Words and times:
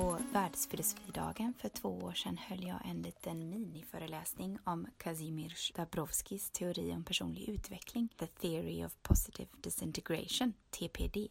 På 0.00 0.18
Världsfilosofidagen 0.32 1.54
för 1.58 1.68
två 1.68 1.88
år 1.88 2.12
sedan 2.12 2.38
höll 2.38 2.64
jag 2.64 2.80
en 2.84 3.02
liten 3.02 3.50
miniföreläsning 3.50 4.58
om 4.64 4.86
Kazimierz 4.96 5.72
Dabrowskis 5.74 6.50
teori 6.50 6.92
om 6.92 7.04
personlig 7.04 7.48
utveckling, 7.48 8.08
The 8.18 8.26
Theory 8.26 8.84
of 8.84 8.96
Positive 9.02 9.48
Disintegration, 9.60 10.52
TPD. 10.70 11.28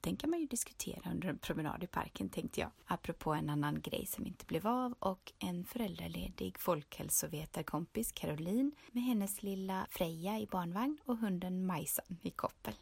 Den 0.00 0.16
kan 0.16 0.30
man 0.30 0.40
ju 0.40 0.46
diskutera 0.46 1.10
under 1.10 1.28
en 1.28 1.38
promenad 1.38 1.82
i 1.82 1.86
parken 1.86 2.28
tänkte 2.28 2.60
jag, 2.60 2.70
apropå 2.86 3.34
en 3.34 3.50
annan 3.50 3.80
grej 3.80 4.06
som 4.06 4.26
inte 4.26 4.46
blev 4.46 4.66
av 4.66 4.94
och 4.98 5.32
en 5.38 5.64
föräldraledig 5.64 6.58
folkhälsovetarkompis 6.58 8.12
Caroline 8.12 8.72
med 8.92 9.02
hennes 9.02 9.42
lilla 9.42 9.86
Freja 9.90 10.38
i 10.38 10.46
barnvagn 10.46 10.98
och 11.04 11.18
hunden 11.18 11.66
Majsan 11.66 12.18
i 12.22 12.30
koppel. 12.30 12.74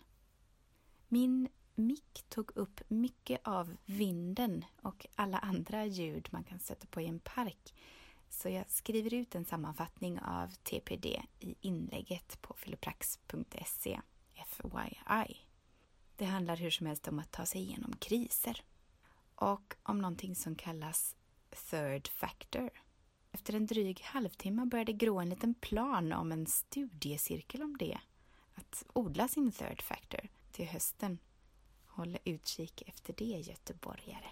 Min 1.09 1.49
mick 1.75 2.25
tog 2.29 2.57
upp 2.57 2.81
mycket 2.89 3.41
av 3.45 3.77
vinden 3.85 4.65
och 4.83 5.07
alla 5.15 5.39
andra 5.39 5.87
ljud 5.87 6.29
man 6.31 6.45
kan 6.45 6.59
sätta 6.59 6.87
på 6.87 7.01
i 7.01 7.07
en 7.07 7.21
park. 7.21 7.75
Så 8.29 8.49
jag 8.49 8.71
skriver 8.71 9.15
ut 9.15 9.35
en 9.35 9.45
sammanfattning 9.45 10.21
av 10.21 10.49
TPD 10.49 11.07
i 11.41 11.55
inlägget 11.61 12.43
på 12.43 12.55
filoprax.se 12.55 14.01
FYI. 14.47 15.37
Det 16.17 16.25
handlar 16.25 16.57
hur 16.57 16.71
som 16.71 16.87
helst 16.87 17.09
om 17.09 17.19
att 17.19 17.31
ta 17.33 17.47
sig 17.47 17.61
igenom 17.61 17.93
kriser. 17.97 18.65
Och 19.35 19.75
om 19.83 19.99
någonting 19.99 20.35
som 20.35 20.55
kallas 20.55 21.17
third 21.51 22.09
factor. 22.09 22.71
Efter 23.33 23.55
en 23.55 23.67
dryg 23.67 24.01
halvtimme 24.01 24.67
började 24.67 24.93
grå 24.93 25.21
en 25.21 25.29
liten 25.29 25.55
plan 25.55 26.13
om 26.13 26.33
en 26.33 26.47
studiecirkel 26.47 27.63
om 27.63 27.77
det. 27.77 27.99
Att 28.55 28.85
odla 28.93 29.29
sin 29.29 29.53
third 29.53 29.83
factor 29.83 30.21
till 30.53 30.67
hösten 30.67 31.19
Håll 31.95 32.19
utkik 32.25 32.83
efter 32.87 33.15
det, 33.19 33.25
göteborgare. 33.25 34.31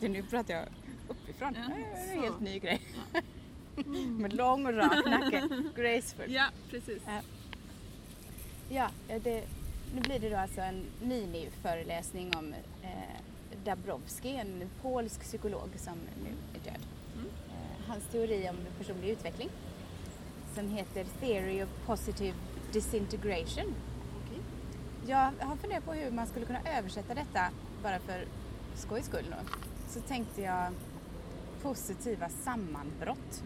nu 0.00 0.22
pratar 0.22 0.54
jag 0.54 0.68
uppifrån. 1.08 1.54
Ja, 1.54 1.74
det 1.76 2.10
är 2.12 2.16
en 2.16 2.22
helt 2.22 2.40
ny 2.40 2.58
grej. 2.58 2.80
Ja. 3.14 3.20
Med 4.08 4.32
lång 4.32 4.66
och 4.66 4.74
rak 4.74 5.06
nacke. 5.06 5.48
Graceful. 5.76 6.32
Ja, 6.32 6.46
precis. 6.70 7.02
Ja, 8.68 8.90
det, 9.08 9.44
nu 9.94 10.00
blir 10.00 10.18
det 10.18 10.30
då 10.30 10.36
alltså 10.36 10.60
en 10.60 10.84
miniföreläsning 11.02 12.36
om 12.36 12.54
eh, 12.82 13.20
Dabrowski, 13.64 14.36
en 14.36 14.70
polsk 14.82 15.20
psykolog 15.20 15.70
som 15.76 15.98
nu 16.24 16.30
är 16.54 16.64
död. 16.64 16.86
Mm. 17.14 17.26
Eh, 17.48 17.88
hans 17.88 18.04
teori 18.12 18.48
om 18.48 18.56
personlig 18.78 19.08
utveckling 19.08 19.48
som 20.54 20.68
heter 20.68 21.06
Theory 21.20 21.62
of 21.62 21.68
Positive 21.86 22.34
Disintegration. 22.72 23.74
Okay. 24.24 24.38
Jag 25.06 25.32
har 25.40 25.56
funderat 25.56 25.84
på 25.84 25.92
hur 25.92 26.10
man 26.10 26.26
skulle 26.26 26.46
kunna 26.46 26.60
översätta 26.78 27.14
detta 27.14 27.50
bara 27.82 27.98
för 27.98 28.24
skojs 28.74 29.06
skull. 29.06 29.26
Då. 29.30 29.36
Så 29.88 30.00
tänkte 30.00 30.42
jag 30.42 30.72
positiva 31.62 32.28
sammanbrott. 32.28 33.42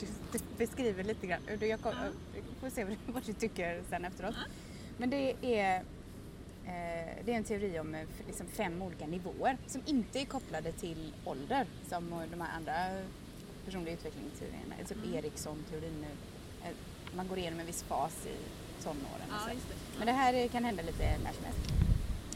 Du, 0.00 0.06
du 0.32 0.38
beskriver 0.58 1.04
lite 1.04 1.26
grann. 1.26 1.40
Jag, 1.60 1.80
får 2.60 2.70
se 2.70 2.96
vad 3.06 3.22
du 3.26 3.32
tycker 3.32 3.82
sen 3.90 4.04
efteråt. 4.04 4.34
Men 4.96 5.10
det 5.10 5.34
är 5.42 5.82
det 7.24 7.32
är 7.32 7.36
en 7.36 7.44
teori 7.44 7.78
om 7.78 7.94
eh, 7.94 8.06
liksom 8.26 8.46
fem 8.46 8.82
olika 8.82 9.06
nivåer 9.06 9.56
som 9.66 9.82
inte 9.86 10.20
är 10.20 10.24
kopplade 10.24 10.72
till 10.72 11.12
ålder 11.24 11.66
som 11.88 12.10
de 12.30 12.40
här 12.40 12.56
andra 12.56 12.74
personliga 13.64 13.94
utvecklingsteorierna, 13.94 14.74
typ 14.88 15.04
mm. 15.04 15.14
Eriksson-teorin 15.14 16.06
eh, 16.64 16.70
Man 17.16 17.28
går 17.28 17.38
igenom 17.38 17.60
en 17.60 17.66
viss 17.66 17.82
fas 17.82 18.26
i 18.26 18.36
tonåren. 18.82 19.28
Ja, 19.30 19.52
det. 19.52 19.98
Men 19.98 20.06
det 20.06 20.12
här 20.12 20.48
kan 20.48 20.64
hända 20.64 20.82
lite 20.82 21.18
när 21.24 21.32
som 21.32 21.44
helst. 21.44 21.72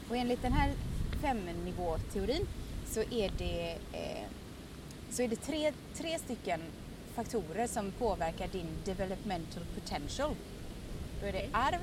Och 0.08 0.16
enligt 0.16 0.42
den 0.42 0.52
här 0.52 0.72
femnivåteorin 1.20 2.46
så 2.86 3.00
är 3.00 3.32
det, 3.38 3.78
eh, 3.92 4.26
så 5.10 5.22
är 5.22 5.28
det 5.28 5.36
tre, 5.36 5.72
tre 5.94 6.18
stycken 6.18 6.60
faktorer 7.14 7.66
som 7.66 7.92
påverkar 7.92 8.48
din 8.48 8.68
developmental 8.84 9.64
potential. 9.74 10.34
Då 11.20 11.26
är 11.26 11.32
det 11.32 11.48
arv, 11.52 11.80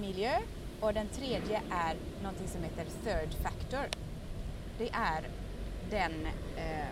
miljö 0.00 0.38
och 0.80 0.94
den 0.94 1.08
tredje 1.08 1.62
är 1.70 1.96
någonting 2.22 2.48
som 2.48 2.62
heter 2.62 2.84
third 2.84 3.34
factor. 3.42 3.88
Det 4.78 4.90
är 4.92 5.28
den 5.90 6.26
eh, 6.56 6.88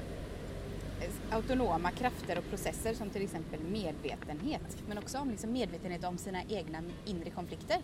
autonoma 1.31 1.91
krafter 1.91 2.39
och 2.39 2.45
processer 2.51 2.95
som 2.95 3.11
till 3.11 3.23
exempel 3.23 3.61
medvetenhet, 3.61 4.83
men 4.89 4.99
också 4.99 5.19
om 5.19 5.31
liksom 5.31 5.53
medvetenhet 5.53 6.05
om 6.05 6.19
sina 6.19 6.43
egna 6.49 6.83
inre 7.05 7.31
konflikter. 7.31 7.77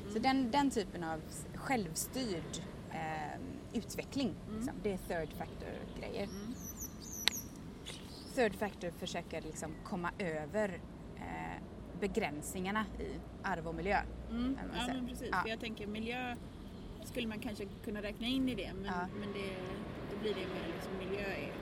Mm. 0.00 0.12
Så 0.12 0.18
den, 0.18 0.50
den 0.50 0.70
typen 0.70 1.04
av 1.04 1.20
självstyrd 1.54 2.62
eh, 2.90 3.40
utveckling, 3.72 4.34
mm. 4.48 4.56
liksom, 4.56 4.74
det 4.82 4.92
är 4.92 4.98
third 4.98 5.32
factor-grejer. 5.38 6.22
Mm. 6.24 6.54
Third 8.34 8.54
factor 8.54 8.90
försöker 8.90 9.40
liksom 9.40 9.74
komma 9.84 10.10
över 10.18 10.80
begränsningarna 12.00 12.86
i 12.98 13.04
arv 13.42 13.68
och 13.68 13.74
miljö. 13.74 13.98
Mm. 14.30 14.58
Ja 14.74 14.86
men 14.86 15.08
precis, 15.08 15.28
ja. 15.32 15.42
jag 15.46 15.60
tänker 15.60 15.86
miljö 15.86 16.36
skulle 17.04 17.28
man 17.28 17.38
kanske 17.38 17.64
kunna 17.84 18.02
räkna 18.02 18.26
in 18.26 18.48
i 18.48 18.54
det 18.54 18.72
men, 18.74 18.84
ja. 18.84 19.06
men 19.20 19.32
det, 19.32 19.56
då 20.10 20.20
blir 20.20 20.34
det 20.34 20.40
mer 20.40 20.74
liksom 20.74 20.92
miljö 20.98 21.26
är, 21.26 21.52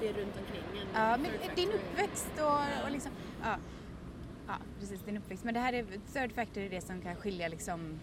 det 0.00 0.08
är 0.08 0.12
runt 0.12 0.38
omkring 0.38 0.82
en. 0.82 0.88
Ja, 0.94 1.16
men 1.16 1.56
din 1.56 1.68
uppväxt 1.68 2.32
och, 2.38 2.84
och 2.84 2.90
liksom, 2.90 3.12
ja. 3.42 3.56
ja 4.46 4.54
precis 4.80 5.00
din 5.00 5.16
uppväxt. 5.16 5.44
Men 5.44 5.54
det 5.54 5.60
här 5.60 5.72
är, 5.72 5.84
third 6.12 6.32
factor 6.32 6.62
är 6.62 6.70
det 6.70 6.80
som 6.80 7.00
kan 7.00 7.16
skilja 7.16 7.48
liksom, 7.48 8.00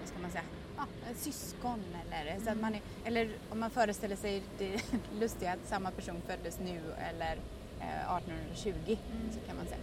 vad 0.00 0.08
ska 0.08 0.18
man 0.18 0.30
säga, 0.30 0.44
ja, 0.76 0.84
syskon 1.14 1.82
eller 2.12 2.32
mm. 2.32 2.44
så 2.44 2.50
att 2.50 2.56
mm. 2.56 2.60
man 2.60 2.74
är, 2.74 2.80
eller 3.04 3.30
om 3.50 3.60
man 3.60 3.70
föreställer 3.70 4.16
sig 4.16 4.42
det 4.58 4.82
lustiga 5.20 5.52
att 5.52 5.68
samma 5.68 5.90
person 5.90 6.22
föddes 6.26 6.60
nu 6.60 6.80
eller 7.10 7.36
eh, 7.80 8.16
1820 8.16 8.70
mm. 8.86 9.32
så 9.32 9.40
kan 9.46 9.56
man 9.56 9.66
säga 9.66 9.80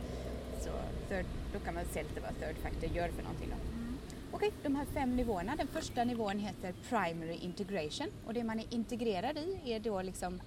så 0.63 0.71
third, 1.09 1.25
då 1.53 1.59
kan 1.59 1.73
man 1.73 1.85
se 1.85 2.03
lite 2.03 2.21
vad 2.21 2.39
third 2.39 2.57
factor 2.63 2.89
gör 2.89 3.09
för 3.09 3.23
någonting. 3.23 3.49
Då. 3.49 3.55
Mm. 3.55 3.97
Okej, 4.31 4.47
okay, 4.47 4.59
de 4.63 4.75
här 4.75 4.85
fem 4.85 5.15
nivåerna. 5.15 5.55
Den 5.55 5.67
första 5.67 6.03
nivån 6.03 6.39
heter 6.39 6.73
primary 6.89 7.37
integration 7.41 8.07
och 8.25 8.33
det 8.33 8.43
man 8.43 8.59
är 8.59 8.73
integrerad 8.73 9.37
i 9.37 9.73
är 9.73 9.79
då 9.79 10.01
liksom 10.01 10.41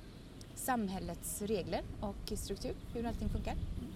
samhällets 0.54 1.42
regler 1.42 1.82
och 2.00 2.38
struktur, 2.38 2.74
hur 2.94 3.06
allting 3.06 3.28
funkar. 3.28 3.52
Mm. 3.52 3.92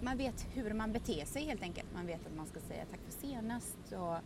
Man 0.00 0.16
vet 0.16 0.46
hur 0.54 0.72
man 0.72 0.92
beter 0.92 1.24
sig 1.24 1.44
helt 1.44 1.62
enkelt. 1.62 1.86
Man 1.94 2.06
vet 2.06 2.26
att 2.26 2.36
man 2.36 2.46
ska 2.46 2.60
säga 2.60 2.84
tack 2.90 3.00
för 3.08 3.26
senast 3.26 3.78
och 3.92 4.16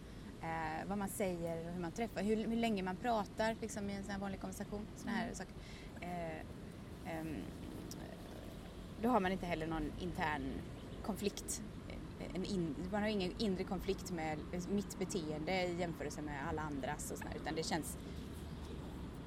eh, 0.47 0.87
vad 0.87 0.99
man 0.99 1.09
säger 1.09 1.67
och 1.67 1.73
hur 1.73 1.81
man 1.81 1.93
träffar, 1.93 2.23
hur, 2.23 2.37
hur 2.37 2.57
länge 2.57 2.83
man 2.83 2.97
pratar 2.97 3.57
liksom, 3.61 3.91
i 3.91 3.95
en 3.95 4.03
sån 4.03 4.13
här 4.13 4.19
vanlig 4.19 4.41
konversation. 4.41 4.87
Såna 4.97 5.13
här 5.13 5.25
mm. 5.25 5.35
saker. 5.35 5.55
Eh, 6.01 6.37
eh, 7.13 7.27
då 9.03 9.09
har 9.09 9.21
man 9.21 9.33
inte 9.33 9.47
heller 9.47 9.67
någon 9.67 9.93
intern 10.01 10.53
konflikt. 11.07 11.63
En 12.35 12.45
in, 12.45 12.75
man 12.93 13.03
har 13.03 13.09
ingen 13.09 13.33
inre 13.39 13.65
konflikt 13.65 14.13
med 14.13 14.39
mitt 14.71 14.99
beteende 14.99 15.53
i 15.53 15.77
jämförelse 15.81 16.23
med 16.23 16.49
alla 16.49 16.63
andras 16.63 17.11
och 17.11 17.19
sådär, 17.19 17.33
utan 17.43 17.55
det 17.55 17.63
känns 17.63 17.97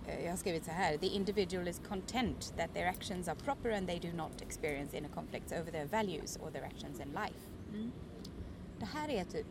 eh, 0.07 0.23
jag 0.23 0.31
har 0.31 0.37
skrivit 0.37 0.65
så 0.65 0.71
här. 0.71 0.97
The 0.97 1.07
individual 1.07 1.67
is 1.67 1.81
content 1.89 2.53
that 2.57 2.73
their 2.73 2.87
actions 2.87 3.27
are 3.27 3.35
proper 3.35 3.71
and 3.71 3.87
they 3.87 3.99
do 3.99 4.17
not 4.17 4.41
experience 4.41 4.97
inner 4.97 5.09
conflicts 5.09 5.51
over 5.51 5.71
their 5.71 5.85
values 5.85 6.37
or 6.37 6.51
their 6.51 6.63
actions 6.63 6.99
in 6.99 7.07
life. 7.07 7.41
Mm. 7.73 7.91
Det 8.79 8.85
här 8.85 9.09
är 9.09 9.23
typ 9.23 9.47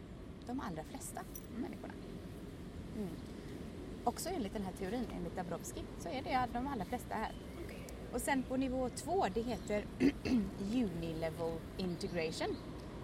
de 0.46 0.60
allra 0.60 0.84
flesta 0.84 1.20
mm. 1.20 1.62
människorna. 1.62 1.94
Mm. 2.96 3.08
Också 4.04 4.28
enligt 4.28 4.52
den 4.52 4.62
här 4.62 4.72
teorin, 4.72 5.06
enligt 5.16 5.36
Dabrowski, 5.36 5.82
så 5.98 6.08
är 6.08 6.22
det 6.22 6.48
de 6.52 6.66
allra 6.66 6.84
flesta 6.84 7.14
här. 7.14 7.32
Och 8.12 8.20
sen 8.20 8.42
på 8.42 8.56
nivå 8.56 8.88
två, 8.88 9.26
det 9.34 9.42
heter 9.42 9.84
Unilevel 10.58 11.58
Integration. 11.76 12.56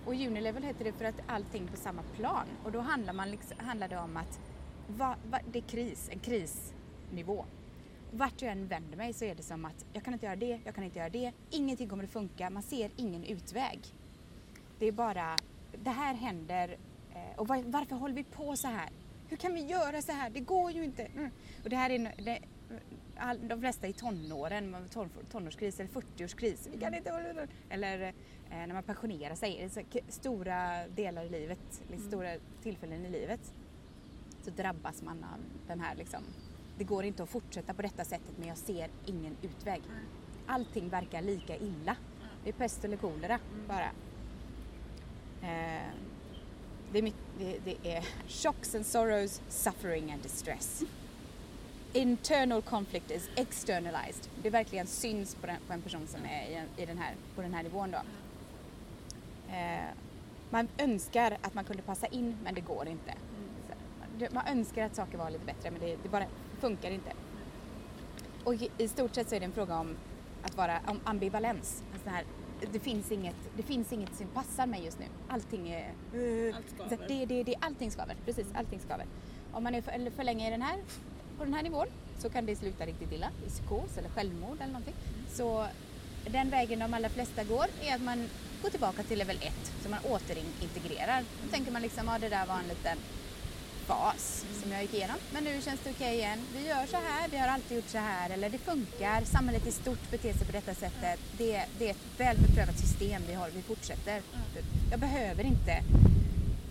Och 0.04 0.12
Unilevel 0.12 0.62
heter 0.62 0.84
det 0.84 0.92
för 0.92 1.04
att 1.04 1.20
allting 1.26 1.64
är 1.64 1.70
på 1.70 1.76
samma 1.76 2.02
plan. 2.02 2.46
Och 2.64 2.72
då 2.72 2.80
handlar, 2.80 3.12
man 3.12 3.30
liksom, 3.30 3.56
handlar 3.58 3.88
det 3.88 3.98
om 3.98 4.16
att 4.16 4.40
va, 4.86 5.16
va, 5.30 5.38
det 5.52 5.58
är 5.58 5.62
kris, 5.62 6.08
en 6.12 6.18
krisnivå. 6.18 7.44
Vart 8.10 8.42
jag 8.42 8.52
än 8.52 8.66
vänder 8.66 8.96
mig 8.96 9.12
så 9.12 9.24
är 9.24 9.34
det 9.34 9.42
som 9.42 9.64
att 9.64 9.84
jag 9.92 10.04
kan 10.04 10.14
inte 10.14 10.26
göra 10.26 10.36
det, 10.36 10.60
jag 10.64 10.74
kan 10.74 10.84
inte 10.84 10.98
göra 10.98 11.08
det, 11.08 11.32
ingenting 11.50 11.88
kommer 11.88 12.04
att 12.04 12.10
funka, 12.10 12.50
man 12.50 12.62
ser 12.62 12.90
ingen 12.96 13.24
utväg. 13.24 13.80
Det 14.78 14.86
är 14.86 14.92
bara, 14.92 15.36
det 15.82 15.90
här 15.90 16.14
händer 16.14 16.76
eh, 17.14 17.38
och 17.38 17.48
var, 17.48 17.62
varför 17.62 17.96
håller 17.96 18.14
vi 18.14 18.24
på 18.24 18.56
så 18.56 18.68
här? 18.68 18.88
Hur 19.28 19.36
kan 19.36 19.54
vi 19.54 19.60
göra 19.60 20.02
så 20.02 20.12
här? 20.12 20.30
Det 20.30 20.40
går 20.40 20.70
ju 20.70 20.84
inte. 20.84 21.02
Mm. 21.02 21.30
Och 21.64 21.70
det 21.70 21.76
här 21.76 21.90
är, 21.90 22.14
det, 22.24 22.38
all, 23.16 23.48
de 23.48 23.60
flesta 23.60 23.86
i 23.86 23.92
tonåren, 23.92 24.76
ton, 24.92 25.10
tonårskris 25.30 25.80
eller 25.80 25.90
40-årskris. 25.90 26.68
Vi 26.72 26.78
kan 26.78 26.94
inte, 26.94 27.48
eller 27.70 28.02
eh, 28.02 28.12
när 28.50 28.74
man 28.74 28.82
pensionerar 28.82 29.34
sig, 29.34 29.70
så 29.70 29.80
stora 30.08 30.88
delar 30.88 31.24
i 31.24 31.28
livet, 31.28 31.58
liksom 31.70 31.94
mm. 31.94 32.08
stora 32.08 32.30
tillfällen 32.62 33.06
i 33.06 33.10
livet 33.10 33.52
så 34.44 34.50
drabbas 34.50 35.02
man 35.02 35.24
av 35.24 35.40
den 35.66 35.80
här 35.80 35.94
liksom, 35.94 36.20
det 36.78 36.84
går 36.84 37.04
inte 37.04 37.22
att 37.22 37.28
fortsätta 37.28 37.74
på 37.74 37.82
detta 37.82 38.04
sättet 38.04 38.38
men 38.38 38.48
jag 38.48 38.58
ser 38.58 38.90
ingen 39.06 39.36
utväg. 39.42 39.82
Allting 40.46 40.88
verkar 40.88 41.22
lika 41.22 41.56
illa 41.56 41.96
Det 42.44 42.50
är 42.50 42.52
pest 42.52 42.84
eller 42.84 42.96
kolera 42.96 43.38
Mm. 43.52 43.66
bara. 43.68 43.90
Eh, 45.42 45.90
det, 46.92 46.98
är 46.98 47.02
mitt, 47.02 47.16
det, 47.38 47.58
det 47.64 47.94
är 47.94 48.04
shocks 48.28 48.74
and 48.74 48.86
sorrows, 48.86 49.42
suffering 49.48 50.12
and 50.12 50.22
distress. 50.22 50.82
Internal 51.96 52.62
conflict 52.62 53.10
is 53.10 53.28
externalized. 53.36 54.28
Det 54.42 54.50
verkligen 54.50 54.86
syns 54.86 55.34
på, 55.34 55.46
den, 55.46 55.56
på 55.66 55.72
en 55.72 55.82
person 55.82 56.06
som 56.06 56.20
är 56.24 56.42
i, 56.42 56.82
i 56.82 56.86
den 56.86 56.98
här, 56.98 57.14
på 57.34 57.42
den 57.42 57.54
här 57.54 57.62
nivån 57.62 57.90
då. 57.90 57.98
Eh, 59.52 59.94
man 60.50 60.68
önskar 60.78 61.38
att 61.42 61.54
man 61.54 61.64
kunde 61.64 61.82
passa 61.82 62.06
in 62.06 62.36
men 62.44 62.54
det 62.54 62.60
går 62.60 62.88
inte. 62.88 63.14
Så, 63.68 64.34
Man 64.34 64.46
önskar 64.46 64.86
att 64.86 64.96
saker 64.96 65.18
var 65.18 65.30
lite 65.30 65.44
bättre 65.44 65.70
men 65.70 65.80
det, 65.80 65.96
det 66.02 66.08
bara 66.08 66.24
funkar 66.60 66.90
inte. 66.90 67.12
Och 68.44 68.54
i, 68.54 68.70
i 68.78 68.88
stort 68.88 69.14
sett 69.14 69.28
så 69.28 69.34
är 69.34 69.40
det 69.40 69.46
en 69.46 69.52
fråga 69.52 69.78
om 69.78 69.96
att 70.42 70.56
vara 70.56 70.80
om 70.86 71.00
ambivalens. 71.04 71.82
En 71.94 72.00
sån 72.00 72.12
här, 72.12 72.24
det, 72.72 72.80
finns 72.80 73.12
inget, 73.12 73.36
det 73.56 73.62
finns 73.62 73.92
inget 73.92 74.14
som 74.14 74.26
passar 74.26 74.66
mig 74.66 74.84
just 74.84 74.98
nu. 74.98 75.06
Allting 75.28 75.68
är... 75.68 75.92
Allt 76.54 76.70
skaver. 76.74 77.08
det, 77.08 77.24
det, 77.24 77.42
det, 77.42 77.54
allting 77.60 77.90
skaver. 77.90 78.16
Precis, 78.24 78.46
allting 78.54 78.80
skaver. 78.80 79.06
Om 79.52 79.64
man 79.64 79.74
är 79.74 79.82
för, 79.82 80.10
för 80.10 80.24
länge 80.24 80.48
i 80.48 80.50
den 80.50 80.62
här, 80.62 80.78
på 81.38 81.44
den 81.44 81.54
här 81.54 81.62
nivån 81.62 81.86
så 82.18 82.30
kan 82.30 82.46
det 82.46 82.56
sluta 82.56 82.86
riktigt 82.86 83.12
illa 83.12 83.30
i 83.46 83.50
psykos 83.50 83.98
eller 83.98 84.08
självmord 84.08 84.56
eller 84.56 84.72
någonting. 84.72 84.94
Så 85.28 85.66
den 86.30 86.50
vägen 86.50 86.78
de 86.78 86.94
allra 86.94 87.08
flesta 87.08 87.44
går 87.44 87.66
är 87.82 87.94
att 87.94 88.02
man 88.02 88.28
går 88.62 88.70
tillbaka 88.70 89.02
till 89.02 89.18
level 89.18 89.38
1 89.40 89.52
så 89.82 89.88
man 89.88 89.98
återintegrerar. 90.04 91.24
Då 91.44 91.50
tänker 91.50 91.72
man 91.72 91.82
liksom, 91.82 92.06
ja 92.06 92.18
det 92.18 92.28
där 92.28 92.46
var 92.46 92.58
en 92.58 92.68
liten 92.68 92.98
fas 93.86 94.44
som 94.62 94.72
jag 94.72 94.82
gick 94.82 94.94
igenom. 94.94 95.16
Men 95.32 95.44
nu 95.44 95.62
känns 95.62 95.80
det 95.84 95.90
okej 95.90 96.14
igen. 96.14 96.38
Vi 96.56 96.68
gör 96.68 96.86
så 96.86 96.96
här, 96.96 97.28
vi 97.28 97.36
har 97.36 97.48
alltid 97.48 97.76
gjort 97.76 97.88
så 97.88 97.98
här. 97.98 98.30
Eller 98.30 98.50
det 98.50 98.58
funkar, 98.58 99.24
samhället 99.24 99.66
i 99.66 99.72
stort 99.72 100.10
beter 100.10 100.32
sig 100.32 100.46
på 100.46 100.52
detta 100.52 100.74
sättet. 100.74 101.20
Det, 101.38 101.64
det 101.78 101.86
är 101.86 101.90
ett 101.90 102.20
väl 102.20 102.36
beprövat 102.38 102.78
system 102.78 103.22
vi 103.28 103.34
har, 103.34 103.50
vi 103.50 103.62
fortsätter. 103.62 104.22
Jag 104.90 105.00
behöver 105.00 105.44
inte 105.44 105.82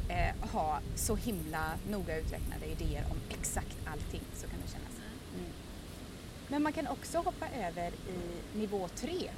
eh, 0.07 0.49
ha 0.51 0.79
så 0.95 1.15
himla 1.15 1.71
noga 1.89 2.17
uträknade 2.17 2.65
idéer 2.65 3.05
om 3.11 3.17
exakt 3.29 3.77
allting. 3.85 4.21
Så 4.33 4.47
kan 4.47 4.59
det 4.65 4.71
kännas. 4.71 4.93
Mm. 5.35 5.51
Men 6.47 6.63
man 6.63 6.73
kan 6.73 6.87
också 6.87 7.17
hoppa 7.17 7.47
över 7.49 7.87
i 7.87 8.57
nivå 8.57 8.87
3. 8.95 9.29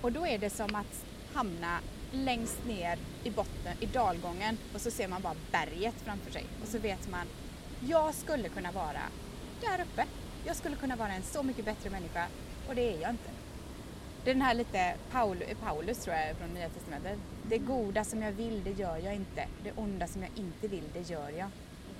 Och 0.00 0.12
då 0.12 0.26
är 0.26 0.38
det 0.38 0.50
som 0.50 0.74
att 0.74 1.04
hamna 1.32 1.80
längst 2.12 2.66
ner 2.66 2.98
i 3.24 3.30
botten, 3.30 3.76
i 3.80 3.86
dalgången 3.86 4.58
och 4.74 4.80
så 4.80 4.90
ser 4.90 5.08
man 5.08 5.22
bara 5.22 5.34
berget 5.52 5.94
framför 6.04 6.30
sig. 6.32 6.46
Och 6.62 6.68
så 6.68 6.78
vet 6.78 7.10
man, 7.10 7.26
jag 7.88 8.14
skulle 8.14 8.48
kunna 8.48 8.72
vara 8.72 9.02
där 9.60 9.84
uppe. 9.84 10.04
Jag 10.44 10.56
skulle 10.56 10.76
kunna 10.76 10.96
vara 10.96 11.12
en 11.12 11.22
så 11.22 11.42
mycket 11.42 11.64
bättre 11.64 11.90
människa 11.90 12.26
och 12.68 12.74
det 12.74 12.94
är 12.94 13.00
jag 13.00 13.10
inte. 13.10 13.30
Det 14.26 14.32
är 14.32 14.34
den 14.34 14.42
här 14.42 14.54
lite 14.54 14.94
Paul, 15.10 15.36
Paulus 15.62 15.98
tror 15.98 16.16
jag 16.16 16.36
från 16.36 16.48
Nya 16.48 16.68
Testamentet. 16.68 17.18
Det 17.42 17.58
goda 17.58 18.04
som 18.04 18.22
jag 18.22 18.32
vill, 18.32 18.64
det 18.64 18.70
gör 18.70 18.96
jag 18.96 19.14
inte. 19.14 19.48
Det 19.64 19.72
onda 19.76 20.06
som 20.06 20.22
jag 20.22 20.30
inte 20.36 20.68
vill, 20.68 20.84
det 20.92 21.10
gör 21.10 21.30
jag. 21.30 21.48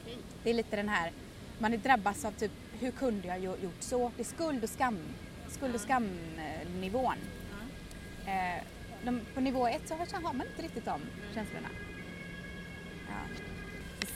Okej. 0.03 0.19
Det 0.43 0.51
är 0.51 0.55
lite 0.55 0.77
den 0.77 0.89
här, 0.89 1.13
man 1.59 1.73
är 1.73 1.77
drabbas 1.77 2.25
av 2.25 2.31
typ, 2.33 2.51
hur 2.81 2.91
kunde 2.91 3.29
jag 3.29 3.39
gjort 3.41 3.81
så? 3.81 4.13
Det 4.17 4.23
är 4.23 4.25
skuld 4.25 4.65
och 4.65 4.71
skam, 4.71 4.99
skuld 5.49 5.75
och 5.75 5.81
skamnivån. 5.81 7.17
Ja. 8.27 8.33
Eh, 8.33 8.63
de, 9.05 9.21
på 9.35 9.41
nivå 9.41 9.67
ett 9.67 9.89
så 9.89 9.95
har, 9.95 10.23
har 10.23 10.33
man 10.33 10.47
inte 10.47 10.63
riktigt 10.63 10.85
de 10.85 11.01
känslorna. 11.35 11.69
Ja. 13.09 13.43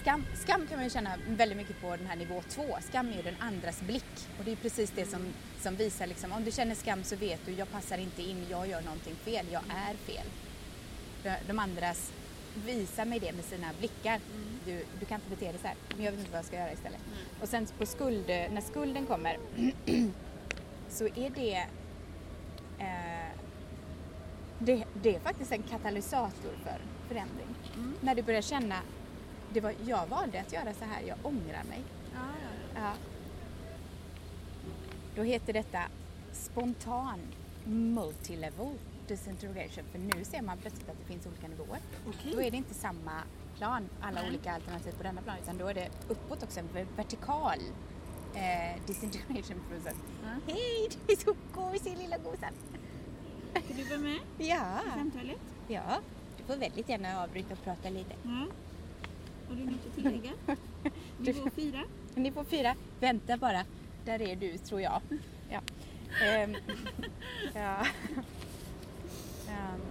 Skam, 0.01 0.25
skam 0.35 0.67
kan 0.67 0.77
man 0.77 0.85
ju 0.85 0.91
känna 0.91 1.11
väldigt 1.29 1.59
mycket 1.59 1.81
på 1.81 1.97
den 1.97 2.07
här 2.07 2.17
nivå 2.17 2.43
två. 2.49 2.79
Skam 2.81 3.09
är 3.09 3.17
ju 3.17 3.23
den 3.23 3.35
andras 3.39 3.83
blick 3.83 4.29
och 4.39 4.45
det 4.45 4.53
är 4.53 4.57
precis 4.57 4.91
det 4.91 5.07
som, 5.07 5.21
som 5.61 5.77
visar 5.77 6.07
liksom, 6.07 6.33
om 6.33 6.45
du 6.45 6.51
känner 6.51 6.75
skam 6.75 7.05
så 7.05 7.17
vet 7.17 7.47
du, 7.47 7.53
jag 7.53 7.71
passar 7.71 7.99
inte 7.99 8.23
in, 8.23 8.47
jag 8.51 8.69
gör 8.69 8.81
någonting 8.81 9.15
fel, 9.15 9.47
jag 9.53 9.63
är 9.69 9.95
fel. 9.95 10.27
De, 11.23 11.37
de 11.47 11.59
andras 11.59 12.13
visar 12.67 13.05
mig 13.05 13.21
det 13.21 13.33
med 13.33 13.45
sina 13.45 13.67
blickar. 13.79 14.21
Du, 14.65 14.85
du 15.01 15.07
kan 15.07 15.21
inte 15.21 15.31
bete 15.31 15.53
dig 15.53 15.61
så 15.61 15.67
här, 15.67 15.77
men 15.97 16.05
jag 16.05 16.13
vet 16.13 16.21
inte 16.21 16.33
vad 16.33 16.39
jag 16.39 16.47
ska 16.47 16.57
göra 16.57 16.73
istället. 16.73 17.01
Och 17.41 17.49
sen 17.49 17.67
på 17.79 17.87
skuld, 17.87 18.27
när 18.29 18.61
skulden 18.61 19.07
kommer 19.07 19.39
så 20.89 21.05
är 21.05 21.31
det 21.31 21.67
eh, 22.79 23.31
det, 24.59 24.85
det 25.03 25.15
är 25.15 25.21
faktiskt 25.21 25.53
en 25.53 25.63
katalysator 25.63 26.53
för 26.65 26.79
förändring. 27.09 27.47
Mm. 27.75 27.95
När 28.01 28.15
du 28.15 28.23
börjar 28.23 28.43
känna, 28.43 28.81
det 29.53 29.61
var, 29.61 29.75
jag 29.87 30.07
valde 30.07 30.41
att 30.41 30.53
göra 30.53 30.75
så 30.75 30.85
här, 30.85 31.03
jag 31.07 31.17
ångrar 31.23 31.65
mig. 31.65 31.83
Ja. 32.75 32.93
Då 35.17 35.23
heter 35.23 35.53
detta 35.53 35.83
spontan 36.33 37.21
multilevel 37.65 38.75
disintegration. 39.09 39.85
För 39.93 39.99
nu 39.99 40.25
ser 40.25 40.43
man 40.43 40.59
plötsligt 40.59 40.89
att 40.89 40.99
det 40.99 41.05
finns 41.05 41.27
olika 41.27 41.49
nivåer. 41.49 41.79
Okej. 42.09 42.33
Då 42.35 42.43
är 42.43 42.51
det 42.51 42.57
inte 42.57 42.75
samma 42.75 43.23
plan, 43.57 43.89
alla 44.01 44.21
Nej. 44.21 44.29
olika 44.31 44.53
alternativ 44.53 44.93
på 44.93 45.03
denna 45.03 45.23
plan, 45.23 45.37
utan 45.43 45.59
då 45.59 45.67
är 45.69 45.75
det 45.75 45.89
uppåt 46.09 46.43
också 46.43 46.61
en 46.61 46.69
ver- 46.69 46.97
vertikal 46.97 47.59
eh, 48.35 48.83
disintegration 48.87 49.61
process. 49.71 49.97
Ja. 50.23 50.53
Hej, 50.55 50.89
du 51.07 51.13
är 51.13 51.17
så 51.17 51.35
gosig 51.55 51.99
lilla 51.99 52.19
gosan! 52.19 52.53
Ska 53.65 53.75
du 53.75 53.85
vara 53.85 53.99
med 53.99 54.19
Ja, 54.39 54.79
i 54.87 54.91
samtalet? 54.99 55.41
ja. 55.69 55.99
Du 56.39 56.45
får 56.45 56.57
väldigt 56.57 56.89
gärna 56.89 57.23
avbryta 57.23 57.53
och 57.53 57.63
prata 57.65 57.91
lite. 57.91 58.15
Ja. 58.23 58.47
Har 59.51 59.57
du 59.57 59.65
något 59.65 59.87
att 59.89 59.95
tillägga? 59.95 60.31
Nivå 61.19 61.51
fyra? 61.57 61.81
Nivå 62.15 62.45
fyra, 62.45 62.75
vänta 63.01 63.37
bara. 63.37 63.65
Där 64.05 64.23
är 64.23 64.37
du, 64.37 64.59
tror 64.59 64.81
jag. 64.81 65.01
Ja, 65.51 65.61
Ehm, 66.27 66.57
ja. 67.55 67.87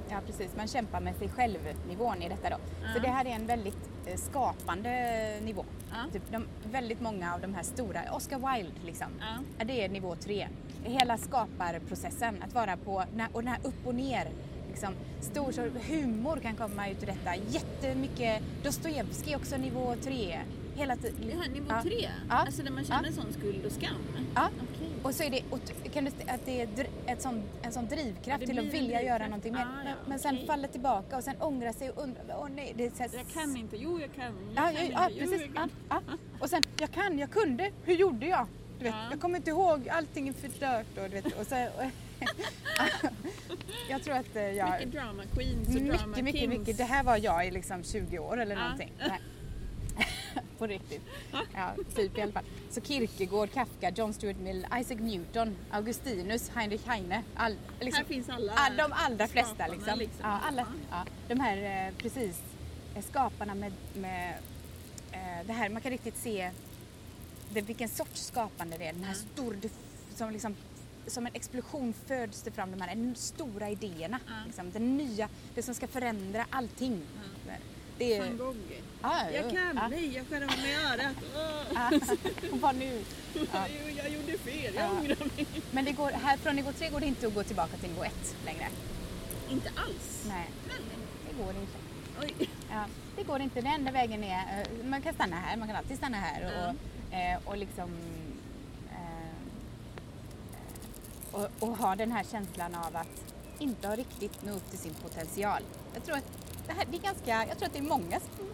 Ja 0.09 0.19
precis. 0.25 0.56
Man 0.57 0.67
kämpar 0.67 1.00
med 1.01 1.15
sig 1.15 1.29
själv-nivån 1.29 2.21
i 2.21 2.29
detta 2.29 2.50
då. 2.50 2.56
Så 2.81 2.97
Ja. 2.97 3.01
det 3.01 3.07
här 3.07 3.25
är 3.25 3.29
en 3.29 3.45
väldigt 3.45 3.89
eh, 4.06 4.15
skapande 4.17 4.89
nivå. 5.44 5.65
Ja. 5.91 5.97
Typ 6.13 6.31
de, 6.31 6.45
väldigt 6.71 7.01
många 7.01 7.33
av 7.33 7.41
de 7.41 7.53
här 7.53 7.63
stora, 7.63 8.01
Oscar 8.13 8.55
Wilde 8.55 8.73
liksom, 8.85 9.07
ja, 9.57 9.63
det 9.65 9.85
är 9.85 9.89
nivå 9.89 10.15
tre. 10.15 10.47
Hela 10.83 11.17
skaparprocessen, 11.17 12.44
att 12.44 12.53
vara 12.53 12.77
på, 12.77 13.03
och 13.33 13.41
den 13.44 13.47
här 13.47 13.59
upp 13.63 13.88
och 13.88 13.95
ner. 13.95 14.27
Liksom, 14.69 14.94
stor 15.21 15.51
så 15.51 15.62
humor 15.88 16.39
kan 16.42 16.56
komma 16.56 16.89
ut 16.89 17.04
ur 17.04 17.07
detta. 17.07 17.36
Jättemycket 17.50 18.42
Dostojevskij 18.63 19.36
också 19.36 19.57
nivå 19.57 19.95
tre. 20.01 20.39
Hela 20.75 20.95
tiden. 20.95 21.30
Jaha, 21.30 21.44
nivå 21.54 21.66
Ja. 21.69 21.81
tre? 21.81 22.10
Ja. 22.30 22.36
Alltså 22.36 22.63
där 22.63 22.71
man 22.71 22.83
känner 22.86 23.10
Ja. 23.10 23.13
sån 23.16 23.33
skuld 23.33 23.66
och 23.66 23.71
skam? 23.71 23.95
Ja. 24.36 24.50
Okej. 24.56 24.89
Och 25.04 25.13
så 25.16 25.24
är 25.24 25.30
det, 25.30 25.41
och 25.50 25.60
kan 25.93 26.05
du, 26.05 26.12
att 26.27 26.46
det 26.46 26.62
är 26.62 26.67
ett 27.05 27.22
sån, 27.22 27.43
en 27.62 27.72
sån 27.72 27.88
drivkraft 27.88 28.41
Ja, 28.41 28.48
till 28.48 28.60
att 28.60 28.65
vilja 28.74 29.01
göra 29.03 29.24
någonting 29.25 29.53
mer. 29.53 29.62
Ah, 29.62 29.86
ja, 29.89 29.93
men, 30.08 30.20
sen 30.20 30.38
faller 30.48 30.67
tillbaka 30.67 31.17
och 31.17 31.24
sen 31.24 31.36
ångra 31.41 31.74
sig 31.74 31.89
och 31.89 32.03
undra, 32.03 32.22
åh 32.39 32.48
nej, 32.55 32.74
det 32.77 32.86
är 32.86 32.89
så 32.89 32.98
här, 33.03 33.10
Jag 33.13 33.27
kan 33.34 33.58
inte, 33.58 33.77
jo 33.77 34.00
jag 34.00 34.13
kan. 34.15 34.25
Jag 34.55 34.74
Ja, 34.74 34.77
kan 34.77 34.86
ja, 34.86 34.91
ja 34.91 35.10
jo, 35.12 35.20
precis. 35.20 35.41
jag 35.41 35.50
Ja, 35.50 35.53
kan. 35.55 35.70
ja. 35.89 36.01
Och 36.39 36.50
sen, 36.50 36.63
jag 36.79 36.91
kan, 36.91 37.20
jag 37.20 37.32
kunde, 37.32 37.72
hur 37.84 37.93
gjorde 37.96 38.25
jag? 38.25 38.48
Du 38.77 38.84
vet, 38.84 38.93
Ja. 38.93 39.08
Jag 39.12 39.22
kommer 39.22 39.38
inte 39.38 39.50
ihåg, 39.50 39.89
allting 39.89 40.27
är 40.27 40.34
förstört 40.34 40.86
och 40.98 41.03
du 41.10 41.22
vet, 41.22 41.25
och 41.25 41.48
så, 41.48 41.55
och, 41.65 41.84
Jag 43.89 44.03
tror 44.03 44.15
att 44.15 44.35
eh, 44.35 44.41
jag... 44.43 44.71
Mycket 44.71 44.91
drama 44.91 45.23
queens 45.33 45.67
och 45.67 45.73
drama 45.81 46.07
mycket, 46.07 46.23
mycket, 46.23 46.41
kings. 46.41 46.57
mycket. 46.59 46.77
Det 46.77 46.83
här 46.83 47.03
var 47.03 47.17
jag 47.17 47.47
i 47.47 47.51
liksom 47.51 47.83
20 47.83 48.19
år 48.19 48.38
eller 48.41 48.55
Ja. 48.55 48.61
någonting. 48.63 48.93
Nej. 48.99 49.19
På 50.57 50.67
riktigt. 50.67 51.01
Ja, 51.53 51.73
typ 51.95 52.17
i 52.17 52.21
alla 52.21 52.31
fall. 52.31 52.43
Så 52.69 52.81
Kierkegaard, 52.81 53.51
Kafka, 53.53 53.89
John 53.89 54.13
Stuart 54.13 54.38
Mill, 54.38 54.67
Isaac 54.79 54.97
Newton, 54.99 55.55
Augustinus, 55.71 56.49
Heinrich 56.49 56.88
Heine. 56.88 57.23
All, 57.35 57.55
liksom, 57.79 57.97
Här 58.03 58.13
finns 58.13 58.29
alla 58.29 58.53
all, 58.53 58.75
de 58.77 58.91
allra 58.91 59.27
flesta 59.27 59.67
liksom. 59.67 59.99
liksom. 59.99 60.19
Ja, 60.23 60.39
alla, 60.47 60.67
ja, 60.91 61.05
de 61.27 61.39
här, 61.39 61.88
eh, 61.88 61.93
precis, 61.97 62.41
eh, 62.95 63.03
skaparna 63.03 63.55
med, 63.55 63.73
med 63.95 64.33
det 65.45 65.53
här, 65.53 65.69
man 65.69 65.81
kan 65.81 65.91
riktigt 65.91 66.17
se 66.17 66.51
det, 67.53 67.61
vilken 67.61 67.89
sorts 67.89 68.21
skapande 68.25 68.77
det 68.77 68.85
är. 68.88 68.93
Den 68.93 69.03
här 69.03 69.13
stor, 69.13 69.55
det 69.61 69.67
f- 69.67 70.15
som 70.15 70.31
liksom 70.31 70.55
som 71.10 71.25
en 71.28 71.36
explosion 71.36 71.94
föds 72.08 72.42
det 72.42 72.51
fram 72.51 72.72
de 72.72 72.82
här 72.82 73.13
stora 73.16 73.70
idéerna. 73.70 74.20
Ja. 74.28 74.34
Liksom, 74.46 74.72
det 74.72 74.80
nya, 74.80 75.30
det 75.56 75.63
som 75.63 75.74
ska 75.75 75.88
förändra 75.88 76.46
allting. 76.50 77.01
Det 77.98 78.18
är, 78.18 78.20
Van 78.22 78.38
Gogh. 78.38 78.58
ja, 79.01 79.32
Jag 79.32 79.51
kan, 79.51 79.75
ja, 79.78 79.88
nej 79.88 80.16
jag 80.16 80.28
skär 80.28 80.42
av 80.42 80.48
mig 80.48 80.75
örat. 80.75 81.16
Ja. 81.74 81.92
Vad 82.62 82.75
nu? 82.75 83.04
Ja. 83.54 83.66
Jo, 83.68 83.89
Jag 83.98 84.10
gjorde 84.10 84.38
fel, 84.38 84.74
jag 84.75 84.84
Ja. 84.86 84.89
ångrar 84.92 85.18
mig. 85.36 85.48
Men 85.72 85.86
det 85.86 85.92
går, 85.92 86.10
här 86.12 86.38
från 86.38 86.56
nivå 86.56 86.72
tre 86.72 86.89
går 86.89 87.00
det 87.00 87.06
inte 87.06 87.28
att 87.28 87.34
gå 87.34 87.44
tillbaka 87.44 87.78
till 87.78 87.89
nivå 87.89 88.04
ett 88.04 88.36
längre. 88.46 88.68
Inte 89.50 89.70
alls. 89.75 90.25
Nej, 90.28 90.50
Nej. 90.68 90.78
det 91.30 91.44
går 91.44 91.54
inte. 91.56 91.78
Oj. 92.39 92.50
Ja, 92.70 92.86
det 93.16 93.24
går 93.24 93.39
inte. 93.42 93.62
Den 93.62 93.74
enda 93.74 93.92
vägen 93.92 94.24
är, 94.24 94.62
eh, 94.62 94.86
man 94.86 95.01
kan 95.01 95.13
stanna 95.13 95.36
här, 95.36 95.58
man 95.58 95.68
kan 95.68 95.78
alltid 95.78 95.98
stanna 95.98 96.18
här 96.18 96.42
och, 96.46 97.16
eh, 97.16 97.39
och 97.46 97.58
liksom 97.58 97.89
eh, 98.92 99.36
och, 101.31 101.48
och 101.59 101.77
ha 101.77 101.95
den 101.95 102.12
här 102.12 102.24
känslan 102.31 102.75
av 102.75 102.95
att 102.95 103.07
inte 103.59 103.88
ha 103.88 103.95
riktigt 103.95 104.43
nå 104.45 104.51
upp 104.53 104.69
till 104.69 104.79
sin 104.79 104.93
potential. 104.93 105.62
Jag 105.93 106.03
tror 106.05 106.17
att 106.17 106.25
det, 106.67 106.74
här, 106.74 106.86
det 106.91 106.98
är 106.98 107.01
ganska, 107.01 107.45
jag 107.48 107.57
tror 107.57 107.65
att 107.67 107.74
det 107.74 107.79
är 107.79 107.83
många, 107.83 108.19
som- 108.19 108.50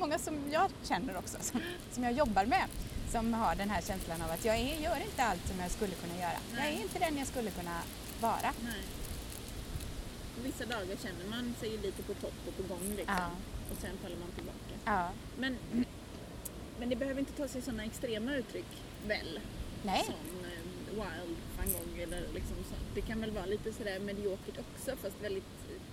många 0.00 0.18
som 0.18 0.34
jag 0.52 0.70
känner 0.82 1.16
också, 1.16 1.36
som, 1.40 1.60
som 1.92 2.04
jag 2.04 2.12
jobbar 2.12 2.44
med, 2.46 2.64
som 3.10 3.34
har 3.34 3.54
den 3.54 3.70
här 3.70 3.80
känslan 3.82 4.22
av 4.22 4.30
att 4.30 4.44
jag 4.44 4.56
är, 4.56 4.80
gör 4.80 4.96
inte 5.04 5.24
allt 5.24 5.48
som 5.48 5.60
jag 5.60 5.70
skulle 5.70 5.94
kunna 5.94 6.16
göra. 6.16 6.38
Jag 6.52 6.60
är 6.66 6.72
Nej. 6.72 6.82
inte 6.82 6.98
den 6.98 7.18
jag 7.18 7.26
skulle 7.26 7.50
kunna 7.50 7.80
vara. 8.20 8.52
Nej. 8.64 8.82
vissa 10.44 10.64
dagar 10.66 10.96
känner 11.02 11.26
man 11.30 11.54
sig 11.60 11.70
lite 11.78 12.02
på 12.02 12.14
topp 12.14 12.34
och 12.48 12.56
på 12.56 12.74
gång 12.74 12.88
liksom. 12.96 13.14
Ja. 13.18 13.26
Och 13.70 13.76
sen 13.80 13.90
faller 14.02 14.16
man 14.16 14.30
tillbaka. 14.34 14.74
Ja. 14.84 15.08
Men, 15.38 15.56
men 16.78 16.88
det 16.88 16.96
behöver 16.96 17.20
inte 17.20 17.32
ta 17.32 17.48
sig 17.48 17.62
sådana 17.62 17.84
extrema 17.84 18.34
uttryck 18.34 18.66
väl? 19.06 19.40
Nej. 19.82 20.04
Som 20.04 20.31
wild 20.92 21.36
fangong 21.56 21.98
eller 22.02 22.20
liksom 22.34 22.56
sånt. 22.68 22.82
Det 22.94 23.00
kan 23.00 23.20
väl 23.20 23.30
vara 23.30 23.46
lite 23.46 23.72
sådär 23.72 23.98
mediokert 23.98 24.58
också 24.58 24.96
fast 24.96 25.16
väldigt 25.22 25.44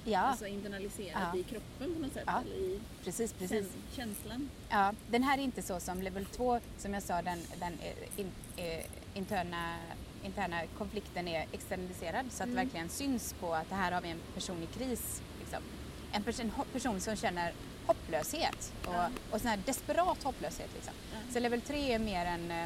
Ja. 0.06 0.20
alltså, 0.20 0.48
internaliserat 0.48 1.22
Ja. 1.34 1.40
i 1.40 1.44
kroppen 1.44 1.94
på 1.96 2.00
något 2.02 2.14
sätt. 2.14 2.24
Ja. 2.28 2.42
Eller 2.46 2.56
i 2.56 2.80
Precis, 3.04 3.34
precis. 3.34 3.52
käns- 3.66 3.96
känslan. 3.96 4.50
Ja, 4.70 4.94
den 5.12 5.24
här 5.24 5.38
är 5.38 5.42
inte 5.42 5.62
så 5.62 5.80
som 5.80 6.02
level 6.02 6.26
2, 6.26 6.60
som 6.78 6.94
jag 6.94 7.04
sa, 7.04 7.22
den, 7.22 7.40
den 7.60 7.74
eh, 7.82 8.20
in, 8.20 8.32
eh, 8.58 8.86
interna, 9.14 9.76
interna 10.24 10.62
konflikten 10.78 11.28
är 11.28 11.46
externaliserad 11.52 12.26
så 12.32 12.44
att 12.44 12.50
det 12.50 12.54
Mm. 12.54 12.66
verkligen 12.66 12.90
syns 12.90 13.34
på 13.40 13.54
att 13.54 13.70
det 13.70 13.76
här 13.76 13.92
har 13.92 14.02
vi 14.02 14.10
en 14.10 14.20
person 14.36 14.64
i 14.64 14.66
kris. 14.78 15.22
Liksom. 15.40 15.64
En 16.12 16.24
person, 16.24 16.52
person 16.74 17.00
som 17.02 17.16
känner 17.16 17.54
hopplöshet 17.86 18.74
och, 18.86 18.94
Ja. 18.94 19.10
och 19.32 19.42
sån 19.42 19.50
här 19.50 19.60
desperat 19.66 20.24
hopplöshet. 20.24 20.70
Liksom. 20.76 20.94
Ja. 21.14 21.34
Så 21.34 21.40
level 21.40 21.62
3 21.62 21.94
är 21.94 22.00
mer 22.00 22.26
en... 22.26 22.52
Eh, 22.52 22.64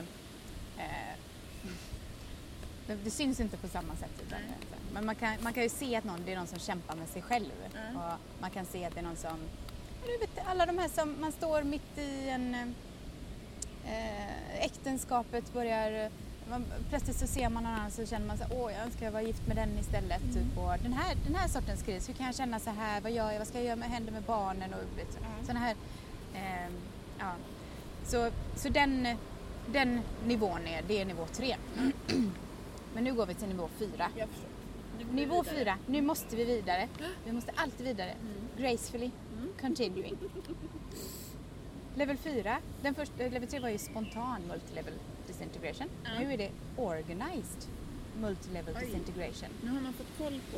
eh, 0.77 1.12
det, 2.87 2.95
det 3.03 3.11
syns 3.11 3.39
inte 3.39 3.57
på 3.57 3.67
samma 3.67 3.95
sätt. 3.95 4.11
Utan, 4.27 4.39
men 4.93 5.05
man 5.05 5.15
kan, 5.15 5.35
man 5.41 5.53
kan 5.53 5.63
ju 5.63 5.69
se 5.69 5.95
att 5.95 6.03
någon, 6.03 6.19
det 6.25 6.33
är 6.33 6.37
någon 6.37 6.47
som 6.47 6.59
kämpar 6.59 6.95
med 6.95 7.07
sig 7.07 7.21
själv. 7.21 7.51
Ja. 7.73 7.79
Och 8.13 8.19
man 8.41 8.49
kan 8.49 8.65
se 8.65 8.85
att 8.85 8.93
det 8.93 8.99
är 8.99 9.03
någon 9.03 9.15
som... 9.15 9.37
Du 10.05 10.17
vet, 10.17 10.47
alla 10.47 10.65
de 10.65 10.77
här 10.77 10.89
som 10.89 11.21
man 11.21 11.31
står 11.31 11.63
mitt 11.63 11.97
i 11.97 12.29
en... 12.29 12.55
Eh, 13.85 14.65
äktenskapet 14.65 15.53
börjar... 15.53 16.09
Man, 16.49 16.65
plötsligt 16.89 17.17
så 17.17 17.27
ser 17.27 17.49
man 17.49 17.63
någon 17.63 17.73
annan 17.73 17.91
så 17.91 18.05
känner 18.05 18.27
man 18.27 18.37
så 18.37 18.43
åh 18.51 18.71
jag 18.73 18.81
önskar 18.85 19.05
jag 19.05 19.11
var 19.11 19.21
gift 19.21 19.47
med 19.47 19.55
den 19.57 19.79
istället. 19.79 20.21
Mm. 20.21 20.33
Typ. 20.33 20.57
Och 20.57 20.73
den, 20.83 20.93
här, 20.93 21.15
den 21.25 21.35
här 21.35 21.47
sortens 21.47 21.83
kris, 21.83 22.09
hur 22.09 22.13
kan 22.13 22.25
jag 22.25 22.35
känna 22.35 22.59
så 22.59 22.69
här, 22.69 23.01
vad 23.01 23.11
gör 23.11 23.31
jag, 23.31 23.39
vad 23.39 23.47
ska 23.47 23.57
jag 23.57 23.65
göra 23.65 23.75
med 23.75 23.89
händer 23.89 24.11
med 24.11 24.23
barnen 24.23 24.73
och 24.73 24.97
vet, 24.97 25.17
Ja. 25.21 25.45
sådana 25.45 25.59
här... 25.59 25.75
Eh, 26.33 26.71
ja. 27.19 27.31
Så, 28.05 28.29
så 28.55 28.69
den, 28.69 29.07
den 29.67 30.01
nivån 30.25 30.67
är, 30.67 30.81
det 30.87 31.01
är 31.01 31.05
nivå 31.05 31.25
tre. 31.33 31.55
Men 32.93 33.03
nu 33.03 33.13
går 33.13 33.25
vi 33.25 33.33
till 33.33 33.47
nivå 33.47 33.69
fyra. 33.77 34.09
Jag 34.17 34.29
förstår. 34.29 34.49
Nivå 35.13 35.43
fyra, 35.43 35.77
nu 35.87 36.01
måste 36.01 36.35
vi 36.35 36.45
vidare. 36.45 36.87
Vi 37.25 37.31
måste 37.31 37.51
alltid 37.55 37.85
vidare. 37.85 38.11
Mm. 38.11 38.33
Gracefully, 38.57 39.11
continuing. 39.61 40.17
Level 41.95 42.17
4, 42.17 42.57
den 42.81 42.95
första, 42.95 43.15
level 43.17 43.47
3 43.47 43.59
var 43.59 43.69
ju 43.69 43.77
spontan 43.77 44.41
multilevel 44.47 44.93
disintegration. 45.27 45.87
Ja. 46.03 46.09
Nu 46.19 46.33
är 46.33 46.37
det 46.37 46.49
organized 46.77 47.67
multilevel 48.21 48.75
Oj. 48.79 48.85
disintegration. 48.85 49.49
Nu 49.63 49.69
har 49.69 49.81
man 49.81 49.93
fått 49.93 50.17
koll 50.17 50.39
på 50.51 50.57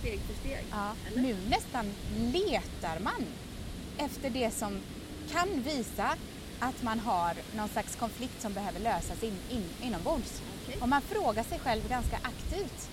steg 0.00 0.20
för 0.20 0.34
steg. 0.34 0.64
Ja, 0.70 0.92
Eller? 1.06 1.22
nu 1.22 1.36
nästan 1.50 1.86
letar 2.32 3.00
man 3.00 3.24
efter 3.98 4.30
det 4.30 4.50
som 4.50 4.78
kan 5.30 5.62
visa 5.62 6.16
att 6.58 6.82
man 6.82 6.98
har 6.98 7.34
någon 7.56 7.68
slags 7.68 7.96
konflikt 7.96 8.42
som 8.42 8.52
behöver 8.52 8.80
lösas 8.80 9.22
in, 9.22 9.36
in, 9.50 9.64
inombords. 9.82 10.42
Okay. 10.68 10.80
Och 10.80 10.88
man 10.88 11.02
frågar 11.02 11.42
sig 11.42 11.58
själv 11.58 11.88
ganska 11.88 12.16
aktivt. 12.16 12.90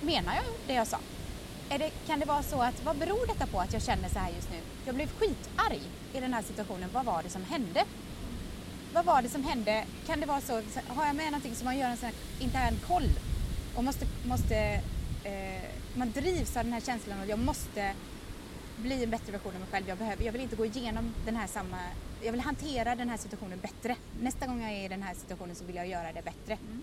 Menar 0.00 0.34
jag 0.34 0.44
det 0.66 0.74
jag 0.74 0.86
sa? 0.86 0.98
Är 1.70 1.78
det, 1.78 1.90
kan 2.06 2.20
det 2.20 2.26
vara 2.26 2.42
så 2.42 2.62
att, 2.62 2.84
vad 2.84 2.96
beror 2.96 3.26
detta 3.26 3.46
på 3.46 3.60
att 3.60 3.72
jag 3.72 3.82
känner 3.82 4.08
så 4.08 4.18
här 4.18 4.30
just 4.30 4.50
nu? 4.50 4.58
Jag 4.86 4.94
blev 4.94 5.08
skitarg 5.08 5.80
i 6.12 6.20
den 6.20 6.34
här 6.34 6.42
situationen. 6.42 6.90
Vad 6.92 7.04
var 7.04 7.22
det 7.22 7.30
som 7.30 7.44
hände? 7.44 7.84
Vad 8.92 9.04
var 9.04 9.22
det 9.22 9.28
som 9.28 9.44
hände? 9.44 9.84
Kan 10.06 10.20
det 10.20 10.26
vara 10.26 10.40
så, 10.40 10.62
har 10.88 11.06
jag 11.06 11.16
med 11.16 11.26
någonting 11.26 11.54
som 11.54 11.64
man 11.64 11.78
gör 11.78 11.88
en 11.88 11.96
sån 11.96 12.06
här 12.06 12.14
intern 12.40 12.78
koll 12.86 13.10
och 13.76 13.84
måste, 13.84 14.06
måste 14.24 14.56
eh, 15.24 15.62
man 15.94 16.12
drivs 16.12 16.56
av 16.56 16.64
den 16.64 16.72
här 16.72 16.80
känslan 16.80 17.20
och 17.20 17.26
jag 17.26 17.38
måste 17.38 17.94
bli 18.76 19.04
en 19.04 19.10
bättre 19.10 19.32
version 19.32 19.54
av 19.54 19.60
mig 19.60 19.68
själv. 19.70 19.88
Jag, 19.88 19.98
behöver, 19.98 20.24
jag 20.24 20.32
vill 20.32 20.42
inte 20.42 20.56
gå 20.56 20.66
igenom 20.66 21.14
den 21.24 21.36
här 21.36 21.46
samma, 21.46 21.78
jag 22.22 22.32
vill 22.32 22.40
hantera 22.40 22.94
den 22.96 23.08
här 23.08 23.16
situationen 23.16 23.58
bättre. 23.60 23.96
Nästa 24.20 24.46
gång 24.46 24.62
jag 24.62 24.72
är 24.72 24.84
i 24.84 24.88
den 24.88 25.02
här 25.02 25.14
situationen 25.14 25.54
så 25.56 25.64
vill 25.64 25.76
jag 25.76 25.88
göra 25.88 26.12
det 26.12 26.22
bättre. 26.22 26.52
Mm. 26.68 26.82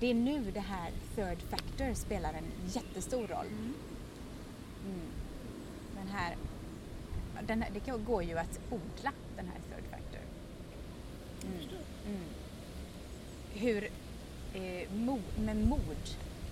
Det 0.00 0.06
är 0.10 0.14
nu 0.14 0.50
det 0.50 0.60
här 0.60 0.90
third 1.14 1.42
factor 1.50 1.94
spelar 1.94 2.34
en 2.34 2.44
jättestor 2.66 3.26
roll. 3.26 3.46
Mm. 3.46 3.74
Mm. 4.86 5.00
Den 5.96 6.08
här, 6.08 6.36
den 7.46 7.62
här, 7.62 7.70
det 7.70 7.92
går 8.06 8.22
ju 8.22 8.38
att 8.38 8.60
odla 8.70 9.12
den 9.36 9.46
här 9.46 9.54
third 9.70 9.90
factor. 9.90 10.20
Mm. 11.44 11.68
Mm. 12.06 12.28
Hur, 13.52 13.84
eh, 14.54 14.92
mo, 14.92 15.20
med 15.44 15.56
mod, 15.56 15.96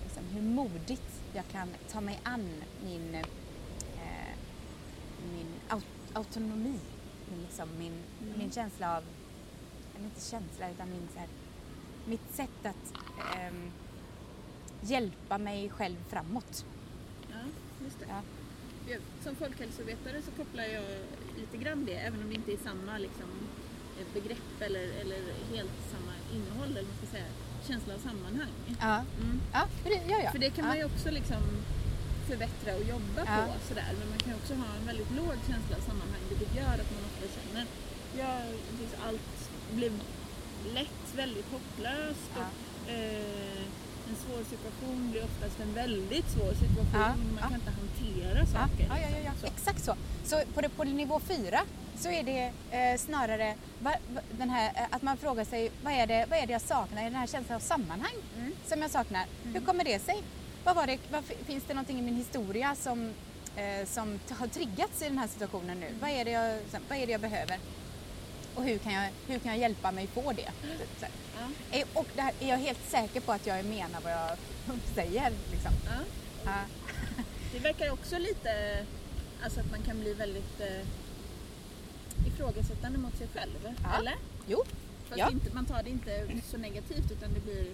liksom, 0.03 0.23
hur 0.33 0.41
modigt 0.41 1.21
jag 1.33 1.47
kan 1.51 1.69
ta 1.91 2.01
mig 2.01 2.19
an 2.23 2.49
min, 2.85 3.15
eh, 3.15 4.33
min 5.33 5.47
aut- 5.69 6.13
autonomi, 6.13 6.79
liksom, 7.41 7.69
min, 7.79 7.93
Mm. 8.21 8.37
min 8.37 8.51
känsla 8.51 8.97
av, 8.97 9.03
eller 9.95 10.05
inte 10.05 10.21
känsla 10.21 10.69
utan 10.71 10.89
min, 10.89 11.07
så 11.13 11.19
här, 11.19 11.27
mitt 12.05 12.35
sätt 12.35 12.65
att 12.65 12.93
ehm, 13.37 13.71
hjälpa 14.81 15.37
mig 15.37 15.69
själv 15.69 15.95
framåt. 16.09 16.65
Ja, 17.29 17.35
just 17.83 17.99
det. 17.99 18.05
Ja. 18.09 18.21
Jag, 18.87 19.01
som 19.23 19.35
folkhälsovetare 19.35 20.21
så 20.21 20.31
kopplar 20.31 20.63
jag 20.63 20.83
lite 21.37 21.57
grann 21.57 21.85
det, 21.85 21.93
även 21.95 22.21
om 22.23 22.29
det 22.29 22.35
inte 22.35 22.51
är 22.53 22.57
samma 22.57 22.97
liksom, 22.97 23.29
eh, 23.99 24.05
begrepp 24.13 24.61
eller, 24.61 24.87
eller 25.01 25.19
helt 25.53 25.71
samma 25.91 26.13
innehåll, 26.33 26.69
eller 26.71 26.83
man 26.89 26.97
ska 26.97 27.07
säga, 27.17 27.25
känsla 27.67 27.93
av 27.93 27.99
sammanhang. 27.99 28.53
Ja, 28.81 28.95
Mm. 29.21 29.41
ja, 29.53 29.67
för 29.83 29.89
det, 29.89 30.01
ja, 30.09 30.17
ja. 30.23 30.31
För 30.31 30.39
det 30.39 30.49
kan 30.49 30.63
ja. 30.65 30.67
man 30.69 30.77
ju 30.77 30.85
också 30.85 31.11
liksom 31.11 31.41
förbättra 32.29 32.75
och 32.75 32.83
jobba 32.83 33.21
Ja. 33.25 33.45
på 33.47 33.67
sådär. 33.67 33.89
Men 33.99 34.09
man 34.09 34.17
kan 34.17 34.33
också 34.33 34.53
ha 34.55 34.69
en 34.79 34.85
väldigt 34.85 35.11
låg 35.11 35.35
känsla 35.49 35.73
av 35.77 35.81
sammanhang 35.89 36.21
vilket 36.29 36.55
gör 36.55 36.73
att 36.83 36.91
man 36.95 37.01
ofta 37.25 37.41
känner 37.47 37.65
ja, 38.17 38.39
liksom 38.81 38.99
allt 39.07 39.49
blir 39.75 39.91
lätt 40.73 41.15
väldigt 41.15 41.45
hopplöst 41.51 42.29
Ja. 42.35 42.41
och 42.41 42.91
eh, 42.91 43.61
en 44.09 44.15
svår 44.15 44.43
situation 44.49 45.11
blir 45.11 45.23
oftast 45.23 45.59
en 45.59 45.73
väldigt 45.73 46.29
svår 46.31 46.53
situation. 46.53 46.89
Ja. 46.93 47.13
Man 47.41 47.49
kan 47.49 47.53
inte 47.53 47.71
hantera 47.71 48.45
saker. 48.45 48.87
ja. 49.25 49.31
Så. 49.41 49.47
exakt 49.47 49.83
så. 49.83 49.95
Så 50.23 50.41
på, 50.53 50.61
det, 50.61 50.69
på 50.69 50.83
nivå 50.83 51.19
fyra 51.19 51.59
så 51.99 52.09
är 52.09 52.23
det 52.23 52.51
eh, 52.77 52.97
snarare 52.99 53.55
va, 53.79 53.93
va, 54.13 54.21
den 54.31 54.49
här, 54.49 54.71
eh, 54.75 54.83
att 54.95 55.01
man 55.01 55.17
frågar 55.17 55.45
sig 55.45 55.71
vad 55.83 55.93
är, 55.93 56.07
det, 56.07 56.25
vad 56.29 56.39
är 56.39 56.45
det 56.47 56.53
jag 56.53 56.61
saknar? 56.61 56.97
Är 56.97 57.03
det 57.03 57.09
den 57.09 57.19
här 57.19 57.27
känslan 57.27 57.55
av 57.55 57.59
sammanhang 57.59 58.15
Mm. 58.37 58.51
som 58.67 58.81
jag 58.81 58.91
saknar? 58.91 59.25
Hur 59.43 59.59
kommer 59.61 59.83
det 59.83 59.99
sig? 59.99 60.23
Vad 60.63 60.75
var 60.75 60.87
det, 60.87 60.97
vad, 61.11 61.23
finns 61.45 61.63
det 61.67 61.73
någonting 61.73 61.99
i 61.99 62.01
min 62.01 62.15
historia 62.15 62.75
som, 62.75 63.13
eh, 63.55 63.85
som 63.87 64.19
har 64.29 64.47
triggats 64.47 65.01
i 65.01 65.05
den 65.05 65.17
här 65.17 65.27
situationen 65.27 65.79
nu? 65.79 65.87
Vad, 66.01 66.09
är 66.09 66.25
det 66.25 66.31
jag, 66.31 66.59
vad 66.89 66.97
är 66.97 67.05
det 67.05 67.11
jag 67.11 67.21
behöver? 67.21 67.59
Och 68.55 68.63
hur 68.63 68.77
kan 68.77 68.93
jag, 68.93 69.09
hur 69.27 69.39
kan 69.39 69.51
jag 69.51 69.59
hjälpa 69.59 69.91
mig 69.91 70.07
få 70.07 70.31
det? 70.33 70.51
Typ 70.79 70.99
så. 70.99 71.05
Ja. 71.39 71.77
Eh, 71.77 71.85
Och 71.93 72.07
där 72.15 72.31
är 72.39 72.49
jag 72.49 72.57
helt 72.57 72.89
säker 72.89 73.21
på 73.21 73.31
att 73.31 73.47
jag 73.47 73.65
menar 73.65 74.01
vad 74.01 74.11
jag 74.11 74.37
säger. 74.95 75.31
Liksom. 75.51 75.71
Ja. 75.85 75.91
Ja. 76.45 76.53
Det 77.53 77.59
verkar 77.59 77.91
också 77.91 78.17
lite, 78.17 78.85
alltså 79.43 79.59
att 79.59 79.71
man 79.71 79.81
kan 79.81 79.99
bli 79.99 80.13
väldigt 80.13 80.59
eh, 80.59 80.87
ifrågasättande 82.27 82.99
mot 82.99 83.17
sig 83.17 83.27
själv. 83.33 83.73
Eller? 83.99 84.15
Jo, 84.47 84.63
Fast 85.09 85.19
Ja. 85.19 85.31
inte, 85.31 85.53
man 85.55 85.65
tar 85.65 85.83
det 85.83 85.89
inte 85.89 86.27
så 86.51 86.57
negativt 86.57 87.11
utan 87.11 87.33
det 87.33 87.39
blir 87.39 87.65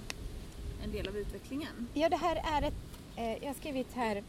en 0.83 0.91
del 0.91 1.07
av 1.07 1.17
utvecklingen. 1.17 1.88
Ja, 1.93 2.09
det 2.09 2.17
här 2.17 2.35
är 2.35 2.67
ett, 2.67 2.73
eh, 3.15 3.31
jag 3.43 3.47
har 3.47 3.53
skrivit 3.53 3.88
här 3.95 4.23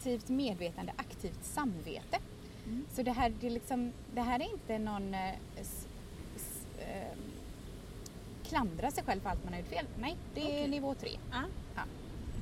aktivt 0.00 0.28
medvetande, 0.28 0.92
aktivt 0.96 1.44
samvete. 1.44 2.18
Mm. 2.66 2.86
Så 2.92 3.02
det 3.02 3.10
här, 3.12 3.32
det, 3.40 3.46
är 3.46 3.50
liksom, 3.50 3.92
det 4.14 4.20
här 4.20 4.40
är 4.40 4.52
inte 4.52 4.78
någon 4.78 5.14
eh, 5.14 5.34
s, 5.60 5.86
s, 6.36 6.66
eh, 6.78 7.16
klandra 8.48 8.90
sig 8.90 9.04
själv 9.04 9.20
för 9.20 9.28
allt 9.30 9.44
man 9.44 9.52
har 9.52 9.60
gjort 9.60 9.68
fel. 9.68 9.86
Nej, 10.00 10.16
det 10.34 10.40
är 10.40 10.46
Okej. 10.46 10.68
nivå 10.68 10.94
tre. 10.94 11.10
Ja. 11.30 11.42
Ja. 11.74 11.82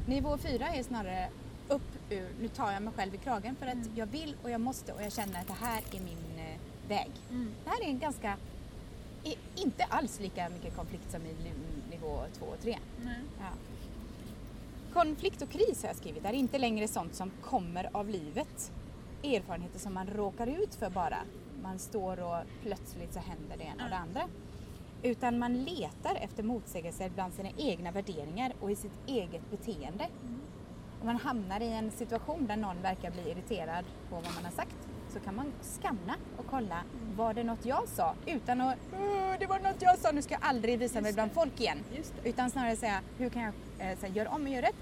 Nivå 0.07 0.38
fyra 0.38 0.69
är 0.69 0.83
snarare 0.83 1.29
upp 1.69 2.11
ur, 2.11 2.29
nu 2.41 2.49
tar 2.49 2.73
jag 2.73 2.83
mig 2.83 2.93
själv 2.97 3.15
i 3.15 3.19
kragen 3.19 3.57
för 3.57 3.67
att 3.67 3.75
Mm. 3.75 3.93
jag 3.97 4.07
vill 4.07 4.37
och 4.43 4.50
jag 4.50 4.61
måste 4.61 4.93
och 4.93 5.03
jag 5.03 5.12
känner 5.12 5.41
att 5.41 5.47
det 5.47 5.53
här 5.61 5.83
är 5.93 6.00
min 6.00 6.38
eh, 6.38 6.59
väg. 6.88 7.11
Mm. 7.31 7.50
Det 7.65 7.71
här 7.71 7.83
är 7.85 7.88
en 7.88 7.99
ganska, 7.99 8.37
inte 9.57 9.85
alls 9.85 10.21
lika 10.21 10.49
mycket 10.49 10.77
konflikt 10.77 11.11
som 11.11 11.21
i 11.23 11.35
nivå 11.91 12.23
två 12.38 12.47
och 12.47 12.61
tre. 12.62 12.79
Ja. 13.38 13.49
Konflikt 14.99 15.43
och 15.43 15.50
kris 15.50 15.83
har 15.83 15.88
jag 15.88 15.97
skrivit 15.97 16.25
är 16.25 16.33
inte 16.33 16.59
längre 16.59 16.88
sånt 16.88 17.14
som 17.14 17.31
kommer 17.43 17.97
av 17.97 18.09
livet. 18.09 18.73
Erfarenheter 19.23 19.78
som 19.78 19.95
man 19.95 20.07
råkar 20.07 20.47
ut 20.47 20.75
för 20.75 20.90
bara. 20.90 21.19
Man 21.62 21.78
står 21.78 22.21
och 22.21 22.38
plötsligt 22.62 23.14
så 23.14 23.21
händer 23.21 23.57
det 23.57 23.64
ena 23.64 23.85
och 23.85 23.90
det 23.90 23.97
andra. 23.97 24.23
Utan 25.02 25.38
man 25.38 25.64
letar 25.64 26.14
efter 26.14 26.43
motsägelser 26.43 27.11
bland 27.14 27.35
sina 27.35 27.49
egna 27.57 27.90
värderingar 27.90 28.52
och 28.61 28.71
i 28.71 28.76
sitt 28.76 29.00
eget 29.07 29.50
beteende. 29.50 30.09
Om 31.00 31.07
man 31.07 31.17
hamnar 31.17 31.61
i 31.61 31.73
en 31.73 31.90
situation 31.90 32.47
där 32.47 32.57
någon 32.57 32.83
verkar 32.83 33.11
bli 33.11 33.31
irriterad 33.31 33.85
på 34.09 34.14
vad 34.14 34.35
man 34.35 34.45
har 34.45 34.52
sagt 34.52 34.76
så 35.09 35.21
kan 35.21 35.37
man 35.37 35.52
skanna 35.62 36.14
och 36.37 36.45
kolla, 36.50 36.83
var 37.19 37.35
det 37.35 37.45
något 37.45 37.67
jag 37.67 37.89
sa? 37.89 38.15
Utan 38.27 38.61
att, 38.61 38.77
"Åh, 38.93 39.35
det 39.41 39.47
var 39.47 39.59
något 39.59 39.83
jag 39.83 39.99
sa, 39.99 40.11
nu 40.13 40.23
ska 40.23 40.35
jag 40.35 40.43
aldrig 40.45 40.79
visa 40.79 41.01
mig 41.01 41.13
bland 41.13 41.31
det. 41.31 41.35
folk 41.35 41.61
igen. 41.61 41.79
Utan 42.25 42.51
snarare 42.51 42.77
säga, 42.77 43.01
hur 43.19 43.29
kan 43.31 43.43
jag 43.43 43.53
eh, 43.79 43.99
här, 44.03 44.09
göra 44.09 44.29
om 44.29 44.43
och 44.43 44.49
göra 44.49 44.67
rätt? 44.67 44.75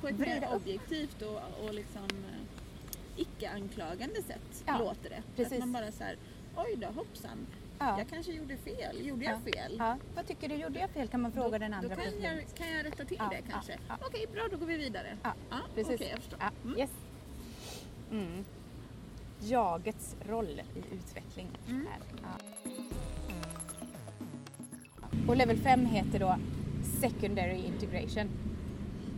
på 0.00 0.08
ett 0.08 0.18
mer 0.18 0.48
objektivt 0.54 1.22
och, 1.22 1.64
och 1.64 1.74
liksom 1.74 2.02
eh, 2.04 3.20
icke-anklagande 3.22 4.22
sätt 4.22 4.64
Ja, 4.66 4.78
låter 4.78 5.10
det. 5.10 5.22
precis. 5.36 5.52
Att 5.52 5.58
man 5.58 5.72
bara 5.72 5.92
så 5.92 6.04
här, 6.04 6.16
oj 6.56 6.76
då 6.76 6.86
hoppsan, 6.86 7.46
Ja. 7.78 7.98
jag 7.98 8.08
kanske 8.08 8.32
gjorde 8.32 8.56
fel. 8.56 9.06
Gjorde 9.06 9.24
jag 9.24 9.40
fel? 9.42 9.76
Ja. 9.78 9.96
Vad 10.14 10.26
tycker 10.26 10.48
du, 10.48 10.54
gjorde 10.54 10.78
jag 10.78 10.90
fel? 10.90 11.08
Kan 11.08 11.20
man 11.20 11.32
fråga 11.32 11.58
den 11.58 11.74
andra 11.74 11.88
Då 11.96 12.02
kan 12.02 12.20
jag, 12.22 12.44
kan 12.54 12.70
jag 12.70 12.86
rätta 12.86 13.04
till 13.04 13.16
Ja, 13.20 13.28
det 13.30 13.36
ja, 13.36 13.42
kanske. 13.52 13.72
ja. 13.88 13.98
Okej, 14.06 14.26
bra 14.32 14.42
då 14.50 14.56
går 14.56 14.66
vi 14.66 14.76
vidare. 14.76 15.16
Ja, 15.22 15.32
Ja, 15.50 15.56
precis. 15.74 15.94
Okej, 15.94 16.08
jag 16.10 16.18
förstår. 16.18 16.38
Ja, 16.42 16.50
Mm. 16.64 16.78
yes. 16.78 16.90
mm. 18.10 18.44
Jagets 19.40 20.16
roll 20.28 20.62
i 20.74 20.94
utveckling. 20.94 21.48
Mm. 21.68 21.86
Ja. 22.22 22.72
Och 25.28 25.36
level 25.36 25.56
5 25.58 25.86
heter 25.86 26.18
då 26.18 26.36
secondary 27.00 27.56
integration. 27.66 28.28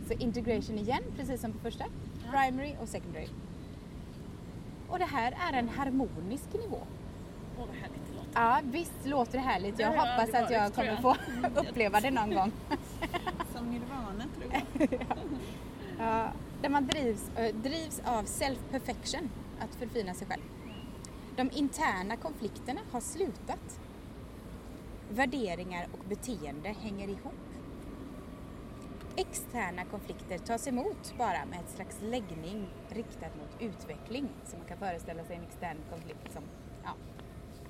Så 0.07 0.13
integration 0.13 0.77
igen, 0.79 1.03
precis 1.17 1.41
som 1.41 1.51
på 1.51 1.59
första. 1.59 1.85
Primary 2.31 2.75
och 2.81 2.87
secondary. 2.87 3.27
Och 4.89 4.99
det 4.99 5.05
här 5.05 5.31
är 5.51 5.57
en 5.59 5.69
harmonisk 5.69 6.53
nivå. 6.53 6.79
Åh, 7.59 7.65
vad 7.67 7.75
härligt 7.75 8.01
det 8.09 8.15
låter. 8.15 8.31
Ja, 8.33 8.59
visst 8.63 9.05
låter 9.05 9.31
det 9.31 9.39
härligt. 9.43 9.79
Jag 9.79 9.93
jag 9.95 9.99
hoppas 9.99 10.33
att 10.33 10.51
jag 10.51 10.73
kommer 10.73 10.87
jag. 10.89 11.01
få 11.01 11.15
uppleva 11.61 11.99
det 11.99 12.11
någon 12.11 12.33
gång. 12.35 12.51
Som 13.55 13.69
nirvana 13.71 14.25
tror 14.37 14.53
jag. 14.53 14.89
Ja, 15.99 16.31
där 16.61 16.69
man 16.69 16.87
drivs, 16.87 17.29
eh, 17.37 17.55
drivs 17.55 18.01
av 18.05 18.23
self-perfection, 18.25 19.29
att 19.61 19.75
förfina 19.75 20.13
sig 20.13 20.27
själv. 20.27 20.41
De 21.35 21.51
interna 21.51 22.17
konflikterna 22.17 22.81
har 22.91 23.01
slutat. 23.01 23.79
Värderingar 25.09 25.87
och 25.91 26.05
beteende 26.09 26.69
hänger 26.69 27.07
ihop. 27.07 27.33
Externa 29.15 29.85
konflikter 29.85 30.37
tas 30.37 30.67
emot 30.67 31.13
bara 31.17 31.45
med 31.45 31.59
ett 31.59 31.69
slags 31.75 32.01
läggning 32.01 32.67
riktad 32.89 33.27
mot 33.27 33.61
utveckling. 33.61 34.29
Så 34.45 34.57
man 34.57 34.67
kan 34.67 34.77
föreställa 34.77 35.23
sig 35.25 35.35
en 35.35 35.43
extern 35.43 35.77
konflikt 35.89 36.33
som, 36.33 36.43
ja, 36.83 36.93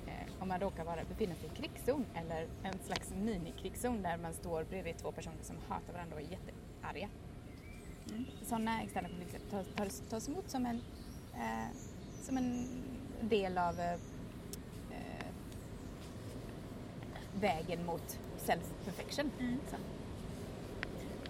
eh, 0.06 0.42
om 0.42 0.48
man 0.48 0.60
råkar 0.60 0.84
vara, 0.84 1.04
befinna 1.04 1.34
sig 1.34 1.50
i 1.54 1.56
krigszon 1.56 2.06
eller 2.14 2.48
en 2.62 2.78
slags 2.86 3.10
minikrigszon 3.14 4.02
där 4.02 4.16
man 4.16 4.34
står 4.34 4.64
bredvid 4.64 4.98
två 4.98 5.12
personer 5.12 5.42
som 5.42 5.56
hatar 5.68 5.92
varandra 5.92 6.16
och 6.16 6.22
är 6.22 6.26
jättearga. 6.26 7.08
Sådana 8.42 8.82
externa 8.82 9.08
konflikter 9.08 9.40
tas, 9.50 9.66
tas, 9.76 10.02
tas 10.10 10.28
emot 10.28 10.50
som 10.50 10.66
en, 10.66 10.80
eh, 11.42 11.76
som 12.22 12.36
en 12.36 12.68
del 13.20 13.58
av 13.58 13.80
eh, 13.80 13.92
eh, 14.90 15.26
vägen 17.40 17.86
mot 17.86 18.18
self-perfection. 18.38 19.30
Mm. 19.40 19.58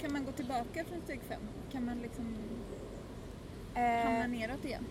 Kan 0.00 0.12
man 0.12 0.25
gå 0.25 0.33
tillbaka 0.33 0.85
från 0.85 1.00
steg 1.04 1.21
fem? 1.28 1.40
Kan 1.73 1.85
man 1.85 1.99
liksom 1.99 2.37
Eh, 3.75 4.04
hamna 4.04 4.26
neråt 4.26 4.64
igen? 4.64 4.87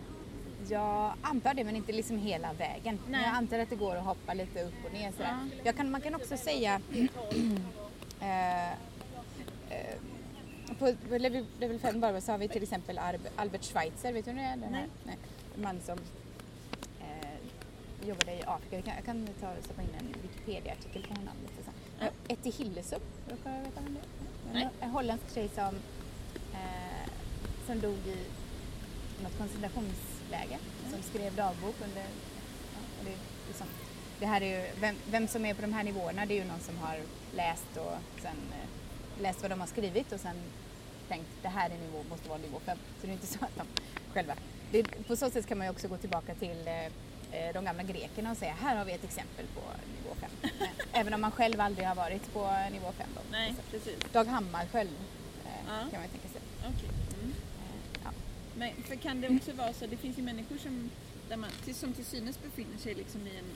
Jag 0.70 1.13
antar 1.22 1.54
det 1.54 1.63
men 1.63 1.75
inte 1.75 1.92
liksom 1.92 2.18
hela 2.18 2.54
vägen. 2.54 3.00
Men 3.04 3.12
Nej. 3.12 3.22
jag 3.25 3.36
antar 3.36 3.60
att 3.60 3.70
det 3.70 3.75
går 3.75 3.96
att 3.96 4.04
hoppa 4.06 4.34
lite 4.34 4.63
upp 4.63 4.86
och 4.86 4.94
ner 4.94 5.12
sådär. 5.12 5.50
Ja. 5.63 5.74
Kan, 5.74 5.92
man 5.92 6.01
kan 6.01 6.16
också 6.16 6.38
säga 6.38 6.82
eh, 8.22 8.74
på, 10.82 11.18
level, 11.18 11.46
level 11.60 11.80
5 11.80 12.00
bara 12.00 12.22
så 12.22 12.32
har 12.32 12.38
vi 12.38 12.48
till 12.48 12.64
exempel 12.64 13.00
Albert 13.36 13.64
Schweitzer, 13.64 14.14
vet 14.14 14.26
du 14.26 14.32
vem 14.32 14.38
det 14.38 14.66
är? 14.66 14.72
Nej. 14.72 14.88
nej. 15.06 15.18
En 15.56 15.62
man 15.62 15.80
som 15.86 15.98
eh, 17.00 18.08
jobbade 18.08 18.32
i 18.32 18.44
Afrika. 18.46 18.76
Jag 18.76 18.86
kan, 18.86 18.96
jag 18.96 19.06
kan 19.06 19.28
ta, 19.42 19.64
stoppa 19.64 19.82
in 19.82 19.90
en 20.00 20.16
Wikipedia-artikel 20.22 21.04
på 21.04 21.14
honom. 21.14 21.34
Lite 21.42 21.64
så. 21.64 21.72
Ja. 22.00 22.06
Eh, 22.06 22.12
Etty 22.28 22.52
Hillesum, 22.52 23.02
råkar 23.30 23.58
du 23.58 23.64
veta 23.64 23.82
vem 23.82 23.94
det 23.94 24.00
är? 24.00 24.54
Nej. 24.54 24.70
En, 24.79 24.90
holländsk 24.90 25.34
tjej 25.34 25.50
som, 25.50 25.75
eh, 26.53 27.10
som 27.68 27.79
dog 27.79 27.98
i 28.08 28.18
något 29.24 29.38
koncentrationsläger 29.38 30.60
som 30.92 31.01
skrev 31.01 31.36
dagbok 31.36 31.75
under... 31.84 32.05
Ja, 32.74 33.05
det, 33.05 33.16
liksom, 33.48 33.68
det 34.20 34.25
här 34.25 34.42
är 34.42 34.60
ju, 34.60 34.72
vem, 34.79 34.96
vem 35.12 35.27
som 35.27 35.46
är 35.46 35.53
på 35.53 35.62
de 35.62 35.74
här 35.74 35.84
nivåerna 35.84 36.25
det 36.25 36.34
är 36.34 36.44
ju 36.44 36.48
någon 36.48 36.60
som 36.60 36.77
har 36.77 36.98
läst 37.36 37.77
och 37.77 38.22
sen 38.22 38.38
eh, 38.51 39.22
läst 39.22 39.42
vad 39.42 39.51
de 39.51 39.60
har 39.60 39.68
skrivit 39.68 40.12
och 40.12 40.20
sen 40.20 40.36
tänkt 41.14 41.30
det 41.42 41.48
här 41.58 41.70
är 41.70 41.78
nivå, 41.78 42.00
måste 42.10 42.30
vara 42.30 42.40
nivå 42.40 42.60
5. 42.66 42.78
Så 43.00 43.06
det 43.08 43.12
är 43.12 43.14
inte 43.14 43.28
så 43.28 43.40
att 43.46 43.56
de 43.58 43.66
själva... 44.14 44.34
Det, 44.72 44.84
på 45.08 45.16
så 45.16 45.30
sätt 45.30 45.46
kan 45.48 45.58
man 45.58 45.68
ju 45.68 45.72
också 45.72 45.88
gå 45.88 45.98
tillbaka 45.98 46.36
till 46.36 46.68
eh, 46.68 46.86
eh, 47.38 47.54
de 47.54 47.66
gamla 47.66 47.84
grekerna 47.84 48.32
och 48.32 48.38
säga 48.38 48.54
här 48.62 48.76
har 48.76 48.86
vi 48.86 48.92
ett 48.92 49.04
exempel 49.04 49.46
på 49.56 49.62
nivå 49.98 50.16
5. 50.22 50.30
Även 50.94 51.14
om 51.14 51.22
man 51.22 51.32
själv 51.32 51.62
aldrig 51.62 51.88
har 51.88 51.96
varit 51.96 52.34
på 52.34 52.42
nivå 52.72 52.92
5 52.92 53.08
då. 53.16 53.22
Nej, 53.32 53.54
Så 53.58 53.72
precis. 53.72 53.98
Dag 54.14 54.26
Hammarskjöld 54.26 54.90
eh, 55.46 55.52
Ja. 55.68 55.78
kan 55.92 56.00
man 56.00 56.04
ju 56.04 56.10
tänka 56.18 56.28
sig. 56.36 56.42
Okej. 56.60 56.90
Mm. 57.20 57.32
Eh, 57.32 58.02
ja. 58.04 58.10
Men 58.56 58.84
för 58.84 58.96
kan 58.96 59.22
det 59.22 59.30
också 59.30 59.52
vara 59.54 59.74
så, 59.74 59.88
det 59.88 59.98
finns 59.98 60.18
ju 60.18 60.22
människor 60.22 60.58
som, 60.58 60.90
där 61.30 61.38
man, 61.38 61.50
som 61.74 61.94
till 61.94 62.06
synes 62.06 62.40
befinner 62.44 62.78
sig 62.78 62.94
liksom 62.94 63.28
i 63.28 63.38
en, 63.38 63.50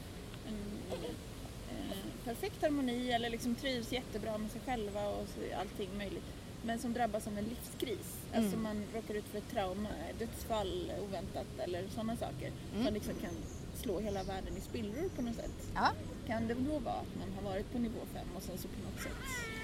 en 0.47 0.59
eh, 0.91 2.25
perfekt 2.25 2.61
harmoni 2.61 3.11
eller 3.11 3.29
liksom 3.29 3.55
trivs 3.55 3.91
jättebra 3.91 4.37
med 4.37 4.51
sig 4.51 4.61
själva 4.65 5.07
och 5.07 5.27
så, 5.27 5.59
allting 5.59 5.97
möjligt. 5.97 6.25
Men 6.65 6.79
som 6.79 6.93
drabbas 6.93 7.27
av 7.27 7.37
en 7.37 7.43
livskris. 7.43 8.07
Mm. 8.33 8.43
Alltså 8.43 8.57
man 8.57 8.83
råkar 8.93 9.13
ut 9.13 9.25
för 9.25 9.37
ett 9.37 9.49
trauma, 9.51 9.89
dödsfall 10.19 10.91
oväntat 11.07 11.47
eller 11.63 11.83
sådana 11.89 12.15
saker. 12.15 12.51
Mm. 12.73 12.85
Som 12.85 12.93
liksom 12.93 13.13
kan 13.13 13.33
slå 13.75 13.99
hela 13.99 14.23
världen 14.23 14.57
i 14.57 14.61
spillror 14.61 15.09
på 15.15 15.21
något 15.21 15.35
sätt. 15.35 15.51
Ja. 15.75 15.91
Kan 16.27 16.47
det 16.47 16.53
då 16.53 16.79
vara 16.79 16.95
att 16.95 17.15
man 17.19 17.29
har 17.35 17.51
varit 17.51 17.71
på 17.71 17.79
nivå 17.79 17.99
5 18.13 18.27
och 18.35 18.43
sen 18.43 18.57
så 18.57 18.67
på 18.67 18.79
något 18.89 19.01
sätt... 19.03 19.11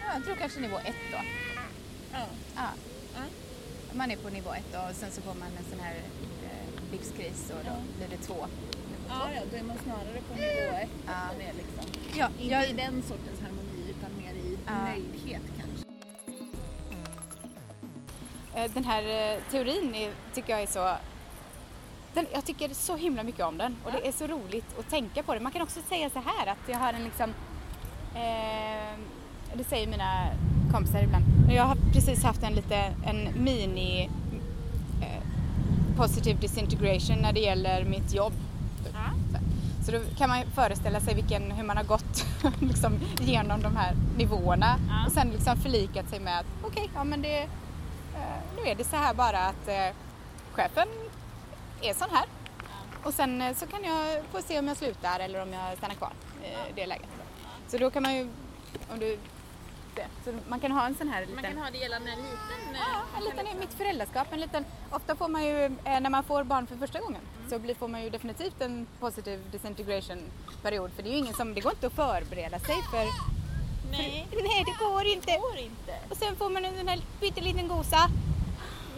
ja, 0.01 0.13
jag 0.15 0.23
tror 0.25 0.35
kanske 0.35 0.59
nivå 0.59 0.77
1 0.77 0.85
då. 1.11 1.17
Ja. 2.13 2.25
Ja. 2.55 2.69
ja. 3.15 3.23
Man 3.93 4.11
är 4.11 4.17
på 4.17 4.29
nivå 4.29 4.53
1 4.53 4.63
och 4.65 4.95
sen 4.95 5.11
så 5.11 5.21
får 5.21 5.33
man 5.33 5.47
en 5.57 5.65
sån 5.69 5.79
här 5.79 5.95
eh, 6.43 6.91
livskris 6.91 7.49
och 7.49 7.63
då 7.65 7.75
blir 7.97 8.17
det 8.17 8.23
2. 8.23 8.35
Ja, 9.09 9.29
ja, 9.35 9.41
då 9.51 9.57
är 9.57 9.63
man 9.63 9.77
snarare 9.83 10.21
på 10.29 10.33
nivå 10.33 10.77
1 10.83 10.89
Ja. 11.05 11.29
liksom. 11.57 11.85
Ja, 12.17 12.27
Inte 12.39 12.53
jag, 12.53 12.69
i 12.69 12.73
den 12.73 13.03
sortens 13.03 13.39
harmoni 13.41 13.83
utan 13.89 14.11
mer 14.23 14.33
i 14.33 14.57
nöjdhet 14.65 15.41
Den 18.73 18.83
här 18.83 19.03
eh, 19.03 19.39
teorin 19.51 19.95
är, 19.95 20.11
tycker 20.33 20.53
jag 20.53 20.61
är 20.61 20.67
så... 20.67 20.93
Den, 22.13 22.25
jag 22.33 22.45
tycker 22.45 22.69
så 22.73 22.95
himla 22.95 23.23
mycket 23.23 23.45
om 23.45 23.57
den 23.57 23.75
och 23.85 23.91
det 23.91 24.07
är 24.07 24.11
så 24.11 24.27
roligt 24.27 24.79
att 24.79 24.89
tänka 24.89 25.23
på 25.23 25.33
det. 25.33 25.39
Man 25.39 25.51
kan 25.51 25.61
också 25.61 25.79
säga 25.89 26.09
så 26.09 26.19
här 26.19 26.47
att 26.51 26.69
jag 26.69 26.77
har 26.77 26.93
en 26.93 27.03
liksom... 27.03 27.29
Eh, 28.15 28.97
det 29.53 29.63
säger 29.63 29.87
mina 29.87 30.27
kompisar 30.71 31.03
ibland. 31.03 31.23
Jag 31.49 31.63
har 31.63 31.77
precis 31.93 32.23
haft 32.23 32.43
en 32.43 32.53
lite 32.53 32.93
en 33.05 33.29
mini 33.43 34.09
eh, 35.01 35.23
positive 35.97 36.39
disintegration 36.39 37.17
när 37.17 37.33
det 37.33 37.39
gäller 37.39 37.83
mitt 37.85 38.13
jobb. 38.13 38.33
Ja. 38.93 38.99
Så. 39.85 39.91
Då 39.91 39.99
kan 40.17 40.29
man 40.29 40.43
föreställa 40.55 40.99
sig 40.99 41.15
vilken, 41.15 41.51
hur 41.51 41.63
man 41.63 41.77
har 41.77 41.83
gått 41.83 42.25
liksom, 42.59 42.99
genom 43.19 43.61
de 43.61 43.75
här 43.75 43.95
nivåerna 44.17 44.75
Ja. 44.89 45.05
och 45.05 45.11
sen 45.11 45.27
liksom 45.29 45.57
förlikat 45.57 46.09
sig 46.09 46.19
med 46.19 46.39
att 46.39 46.45
okej, 46.63 46.89
ja 46.95 47.03
men 47.03 47.21
det, 47.21 47.41
eh, 47.41 47.49
nu 48.55 48.69
är 48.69 48.75
det 48.75 48.83
så 48.83 48.95
här 48.95 49.13
bara 49.13 49.39
att 49.39 49.67
eh, 49.67 49.95
chefen 50.51 50.87
är 51.81 51.93
sån 51.93 52.09
här. 52.11 52.25
Och 53.03 53.13
sen 53.13 53.41
eh, 53.41 53.55
så 53.55 53.67
kan 53.67 53.83
jag 53.83 54.23
få 54.31 54.41
se 54.41 54.59
om 54.59 54.67
jag 54.67 54.77
slutar 54.77 55.19
eller 55.19 55.41
om 55.41 55.53
jag 55.53 55.77
stannar 55.77 55.95
kvar 55.95 56.11
i 56.69 56.73
det 56.75 56.85
läget. 56.85 57.09
Så 57.67 57.77
då 57.77 57.91
kan 57.91 58.03
man 58.03 58.15
ju, 58.15 58.29
om 58.91 58.99
du, 58.99 59.17
så 60.25 60.33
man 60.49 60.59
kan 60.59 60.71
ha 60.71 60.85
en 60.85 60.95
sån 60.95 61.07
här 61.09 61.21
liten 61.21 61.35
Man 61.35 61.43
kan 61.43 61.57
ha 61.57 61.69
det 61.71 61.77
gällande 61.77 62.11
en 62.11 62.17
liten... 62.17 62.75
eh, 62.75 62.81
Ja, 62.93 63.17
en 63.17 63.23
liten, 63.23 63.59
mitt 63.59 63.73
föräldraskap, 63.73 64.27
en 64.31 64.39
liten, 64.39 64.65
ofta 64.91 65.15
får 65.15 65.27
man 65.27 65.43
ju, 65.45 65.65
eh, 65.65 65.99
när 65.99 66.09
man 66.09 66.23
får 66.23 66.43
barn 66.43 66.67
för 66.67 66.75
första 66.75 66.99
gången, 66.99 67.21
så 67.49 67.59
blir, 67.59 67.75
får 67.75 67.87
man 67.87 68.03
ju 68.03 68.09
definitivt 68.09 68.61
en 68.61 68.87
positive 68.99 69.41
disintegration 69.51 70.19
period. 70.61 70.91
För 70.95 71.03
det 71.03 71.09
är 71.09 71.11
ju 71.11 71.17
ingen 71.17 71.33
som, 71.33 71.53
det 71.53 71.61
går 71.61 71.71
inte 71.71 71.87
att 71.87 71.93
förbereda 71.93 72.59
sig 72.59 72.75
för, 72.91 73.05
Nej, 73.91 74.27
för 74.29 74.43
nej 74.43 74.63
det 74.65 74.85
går 74.85 75.05
inte. 75.05 75.31
det 75.31 75.37
går 75.37 75.57
inte. 75.57 75.93
Och 76.09 76.17
sen 76.17 76.35
får 76.35 76.49
man 76.49 76.65
en 76.65 76.77
sån 76.77 76.87
här 76.87 77.01
pytteliten 77.19 77.67
gosa. 77.67 78.09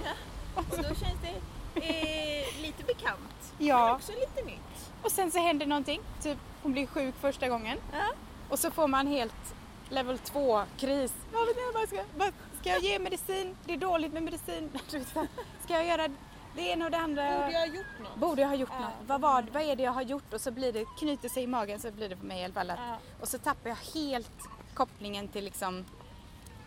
Ja. 0.04 0.12
Och 0.56 0.78
då 0.78 0.84
känns 0.84 1.18
det 1.22 1.34
eh, 1.82 2.62
lite 2.62 2.84
bekant. 2.84 3.54
Men 3.58 3.68
Ja, 3.68 3.96
också 3.96 4.12
lite 4.12 4.46
nytt. 4.46 4.92
och 5.04 5.12
sen 5.12 5.32
så 5.32 5.40
händer 5.40 5.66
någonting, 5.66 6.02
typ 6.22 6.38
hon 6.64 6.72
blir 6.72 6.88
sjuk 6.88 7.16
första 7.22 7.50
gången. 7.50 7.78
Ja. 7.92 8.08
Och 8.50 8.60
så 8.60 8.72
får 8.72 8.88
man 8.88 9.08
helt 9.08 9.56
level 9.90 10.18
2 10.18 10.64
kris. 10.78 11.14
Vad 11.34 11.46
vet 11.48 11.58
jag, 11.58 11.74
vad 11.80 11.88
ska, 11.90 12.04
vad, 12.18 12.34
ska 12.62 12.70
jag 12.70 12.84
ge 12.84 13.00
medicin? 13.00 13.56
Det 13.66 13.74
är 13.74 13.78
dåligt 13.78 14.14
med 14.14 14.24
medicin. 14.24 14.70
Ska 15.64 15.74
jag 15.74 15.86
göra 15.88 16.08
det 16.56 16.62
ena 16.62 16.86
och 16.86 16.92
det 16.92 16.98
andra? 16.98 17.24
Borde 17.40 17.52
jag 17.52 17.60
ha 17.60 17.66
gjort 17.68 18.00
något? 18.00 18.16
Borde 18.16 18.42
jag 18.42 18.50
ha 18.50 18.56
gjort 18.56 18.70
Ja. 18.72 18.80
något? 18.80 18.94
Vad, 19.08 19.22
var, 19.22 19.46
vad 19.54 19.62
är 19.64 19.76
det 19.76 19.84
jag 19.84 19.92
har 19.92 20.02
gjort? 20.02 20.34
Och 20.34 20.42
så 20.42 20.52
blir 20.52 20.74
det, 20.74 20.86
knyter 21.00 21.30
sig 21.30 21.44
i 21.44 21.48
magen 21.48 21.80
så 21.80 21.92
blir 21.92 22.10
det 22.10 22.16
för 22.18 22.26
mig 22.26 22.42
i 22.42 22.44
alla 22.46 22.54
fall 22.54 22.70
att, 22.70 22.80
Ja. 22.80 22.96
Och 23.22 23.28
så 23.28 23.38
tappar 23.38 23.70
jag 23.70 23.78
helt 24.02 24.32
kopplingen 24.74 25.28
till 25.28 25.44
liksom 25.44 25.86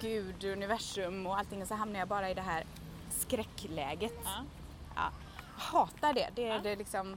Gud, 0.00 0.44
universum 0.44 1.26
och 1.26 1.38
allting 1.38 1.62
och 1.62 1.68
så 1.68 1.74
hamnar 1.74 1.98
jag 1.98 2.08
bara 2.08 2.30
i 2.30 2.34
det 2.34 2.42
här 2.42 2.64
skräckläget. 3.10 4.20
Ja. 4.24 4.30
Ja. 4.96 5.10
Jag 5.56 5.62
hatar 5.78 6.12
det. 6.12 6.28
Det 6.34 6.48
är 6.48 6.54
Ja. 6.54 6.60
det 6.62 6.76
liksom 6.76 7.16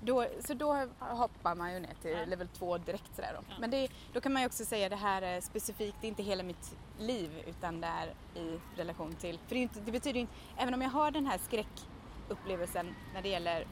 Då, 0.00 0.26
så 0.46 0.54
då 0.54 0.86
hoppar 0.98 1.54
man 1.54 1.72
ju 1.72 1.80
ner 1.80 1.94
till 2.02 2.10
Ja. 2.10 2.24
level 2.24 2.48
2 2.48 2.78
direkt 2.78 3.16
sådär 3.16 3.32
då. 3.34 3.44
Ja. 3.48 3.54
Men 3.60 3.70
det, 3.70 3.88
då 4.12 4.20
kan 4.20 4.32
man 4.32 4.42
ju 4.42 4.46
också 4.46 4.64
säga 4.64 4.88
det 4.88 4.96
här 4.96 5.22
är 5.22 5.40
specifikt, 5.40 5.96
det 6.00 6.06
är 6.06 6.08
inte 6.08 6.22
hela 6.22 6.42
mitt 6.42 6.76
liv 6.98 7.42
utan 7.46 7.80
det 7.80 7.86
är 7.86 8.06
i 8.40 8.60
relation 8.76 9.14
till, 9.14 9.38
för 9.38 9.54
det, 9.54 9.60
inte, 9.60 9.80
det 9.80 9.92
betyder 9.92 10.20
inte, 10.20 10.32
även 10.56 10.74
om 10.74 10.82
jag 10.82 10.90
har 10.90 11.10
den 11.10 11.26
här 11.26 11.38
skräckupplevelsen 11.38 12.94
när 13.14 13.22
det 13.22 13.28
gäller 13.28 13.66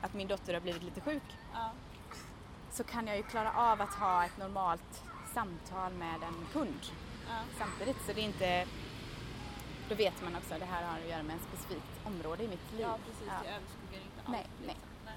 att 0.00 0.14
min 0.14 0.28
dotter 0.28 0.54
har 0.54 0.60
blivit 0.60 0.82
lite 0.82 1.00
sjuk 1.00 1.22
så 2.70 2.84
kan 2.84 3.06
jag 3.06 3.16
ju 3.16 3.22
klara 3.22 3.52
av 3.52 3.80
att 3.80 3.94
ha 3.94 4.24
ett 4.24 4.38
normalt 4.38 5.02
samtal 5.34 5.92
med 5.92 6.22
en 6.22 6.46
kund 6.52 6.80
Ja. 7.28 7.38
samtidigt. 7.58 7.96
Så 8.06 8.12
det 8.12 8.20
är 8.20 8.24
inte, 8.24 8.66
då 9.88 9.94
vet 9.94 10.22
man 10.22 10.36
också 10.36 10.54
att 10.54 10.60
det 10.60 10.66
här 10.66 10.82
har 10.84 10.98
att 10.98 11.08
göra 11.08 11.22
med 11.22 11.36
ett 11.36 11.42
specifikt 11.48 12.06
område 12.06 12.42
i 12.44 12.48
mitt 12.48 12.72
liv. 12.72 12.80
ja, 12.80 12.98
precis. 13.06 13.26
Ja. 13.28 13.34
Det 13.42 13.48
överskuggar 13.48 14.00
inte 14.04 14.20
allt. 14.20 14.28
Nej, 14.28 14.46
nej. 14.58 14.66
liksom. 14.66 14.88
nej. 15.04 15.14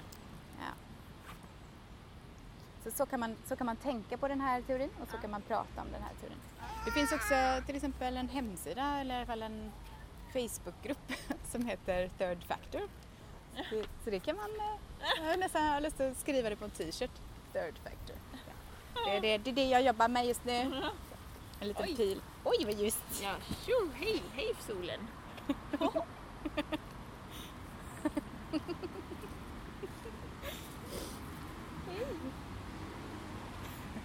Ja. 0.60 0.72
Så, 2.84 2.96
så, 2.96 3.06
kan 3.06 3.20
man, 3.20 3.36
så 3.48 3.56
kan 3.56 3.66
man 3.66 3.76
tänka 3.76 4.18
på 4.18 4.28
den 4.28 4.40
här 4.40 4.62
teorin 4.62 4.90
och 5.02 5.08
så 5.08 5.16
kan 5.16 5.30
man 5.30 5.42
prata 5.42 5.80
om 5.82 5.92
den 5.92 6.02
här 6.02 6.12
teorin. 6.20 6.38
Det 6.84 6.90
finns 6.90 7.12
också 7.12 7.34
till 7.66 7.76
exempel 7.76 8.16
en 8.16 8.28
hemsida 8.28 9.00
eller 9.00 9.14
i 9.14 9.16
alla 9.18 9.26
fall 9.26 9.42
en 9.42 9.72
Facebookgrupp 10.32 11.12
som 11.52 11.66
heter 11.66 12.10
Third 12.18 12.44
Factor. 12.44 12.82
Så, 13.70 13.82
så 14.04 14.10
det 14.10 14.20
kan 14.20 14.36
man, 14.36 14.50
eh, 14.50 14.76
jag 15.22 15.30
har 15.30 15.36
nästan 15.36 15.64
har 15.64 15.80
lust 15.80 16.00
att 16.00 16.16
skriva 16.16 16.50
det 16.50 16.56
på 16.56 16.64
en 16.64 16.70
t-shirt. 16.70 17.10
Third 17.52 17.78
Factor. 17.84 18.16
Det, 19.04 19.16
är 19.16 19.20
det, 19.20 19.38
det 19.38 19.50
är 19.50 19.54
det 19.54 19.64
jag 19.68 19.82
jobbar 19.82 20.08
med 20.08 20.26
just 20.26 20.44
nu. 20.44 20.52
En 21.60 21.68
liten 21.68 21.84
Oj. 21.84 21.96
pil. 21.96 22.20
Oj 22.44 22.64
vad 22.64 22.74
ljust! 22.74 23.22
Ja, 23.22 23.34
tjo, 23.66 23.90
hej, 23.94 24.22
hej 24.32 24.54
solen. 24.66 25.00
hej. 25.80 25.90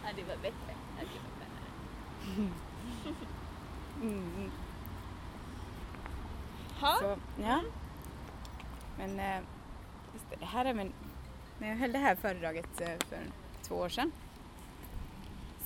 Ja, 0.03 0.09
det 0.15 0.23
var 0.23 0.35
bättre. 0.35 0.75
Ja, 0.97 1.03
det 1.03 1.19
var 1.19 1.39
bättre. 1.39 2.45
Mm. 4.01 4.51
Ha? 6.79 6.97
Så, 6.99 7.17
ja. 7.41 7.61
Men 8.97 9.19
eh, 9.19 9.41
det, 10.29 10.35
det 10.39 10.45
här 10.45 10.65
är 10.65 10.73
min, 10.73 10.93
när 11.59 11.69
jag 11.69 11.75
höll 11.75 11.91
det 11.91 11.99
här 11.99 12.15
föredraget 12.15 12.81
eh, 12.81 12.87
för 13.09 13.19
två 13.61 13.75
år 13.75 13.89
sedan 13.89 14.11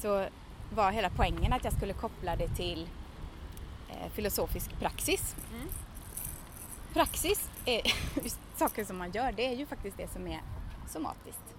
så 0.02 0.28
var 0.74 0.92
hela 0.92 1.10
poängen 1.10 1.54
att 1.54 1.64
jag 1.64 1.74
skulle 1.74 1.94
koppla 1.94 2.36
det 2.36 2.48
till 2.48 2.90
eh, 3.90 4.12
filosofisk 4.12 4.80
praxis. 4.80 5.36
Mm. 5.54 5.68
Praxis 6.94 7.50
är 7.66 7.82
saker 8.58 8.86
som 8.86 8.98
man 8.98 9.12
gör, 9.12 9.32
det 9.32 9.46
är 9.46 9.56
ju 9.56 9.66
faktiskt 9.66 9.98
det 9.98 10.08
som 10.08 10.28
är 10.28 10.42
somatiskt. 10.88 11.56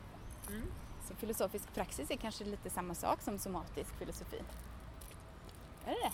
Mm. 0.49 0.63
Så 1.09 1.15
filosofisk 1.15 1.75
praxis 1.75 2.11
är 2.11 2.17
kanske 2.17 2.45
lite 2.45 2.71
samma 2.71 2.95
sak 2.95 3.23
som 3.23 3.39
somatisk 3.39 3.97
filosofi. 3.99 4.43
Är 5.87 5.91
det 5.91 5.97
det? 6.01 6.13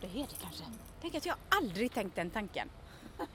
Det 0.00 0.20
är 0.20 0.26
det 0.26 0.36
kanske. 0.42 0.64
Tänk 1.00 1.14
att 1.14 1.26
jag 1.26 1.36
aldrig 1.48 1.92
tänkt 1.92 2.16
den 2.16 2.30
tanken. 2.30 2.68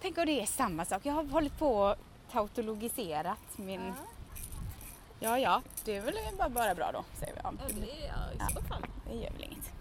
Tänk 0.00 0.18
om 0.18 0.26
det 0.26 0.42
är 0.42 0.46
samma 0.46 0.84
sak. 0.84 1.06
Jag 1.06 1.12
har 1.12 1.24
hållit 1.24 1.58
på 1.58 1.78
och 1.78 1.96
tautologiserat 2.30 3.58
min... 3.58 3.86
Ja. 3.86 3.94
Ja, 5.20 5.38
ja, 5.38 5.62
det 5.84 5.96
är 5.96 6.02
väl 6.02 6.14
bara, 6.38 6.48
bara 6.48 6.74
bra 6.74 6.92
då, 6.92 7.04
säger 7.14 7.34
vi. 7.34 7.40
Ja, 7.44 7.52
det 7.68 8.06
är 8.06 8.12
ja, 8.38 8.48
i 8.50 8.54
så 8.54 8.62
fall. 8.62 8.82
det 9.06 9.14
gör 9.14 9.30
väl 9.30 9.44
inget. 9.44 9.72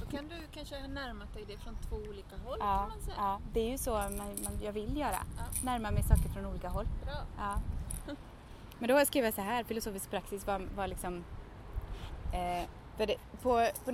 Då 0.00 0.06
kan 0.16 0.28
du 0.28 0.36
kanske 0.54 0.80
ha 0.80 0.86
närmat 0.86 1.34
dig 1.34 1.44
det 1.48 1.56
från 1.56 1.76
två 1.88 1.96
olika 1.96 2.36
håll 2.44 2.56
Ja, 2.60 2.78
kan 2.78 2.88
man 2.88 3.00
säga. 3.00 3.14
ja, 3.16 3.40
det 3.52 3.60
är 3.60 3.70
ju 3.70 3.78
så 3.78 3.90
man, 3.90 4.16
man, 4.44 4.58
jag 4.62 4.72
vill 4.72 4.96
göra. 4.96 5.18
Ja. 5.36 5.42
Närma 5.64 5.90
mig 5.90 6.02
saker 6.02 6.28
från 6.28 6.46
olika 6.46 6.68
håll. 6.68 6.86
Bra. 7.04 7.14
Ja. 7.38 7.60
Men 8.78 8.88
då 8.88 8.94
har 8.94 9.00
jag 9.00 9.06
skrivit 9.06 9.34
så 9.34 9.40
här, 9.40 9.64
filosofisk 9.64 10.10
praxis 10.10 10.46
var, 10.46 10.58
var 10.76 10.86
liksom 10.86 11.24
eh, 12.32 12.68
det, 12.96 13.16
på, 13.42 13.68
på 13.84 13.90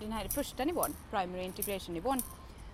den 0.00 0.12
här 0.12 0.28
första 0.28 0.64
nivån, 0.64 0.94
primary 1.10 1.42
integration 1.42 1.94
nivån, 1.94 2.22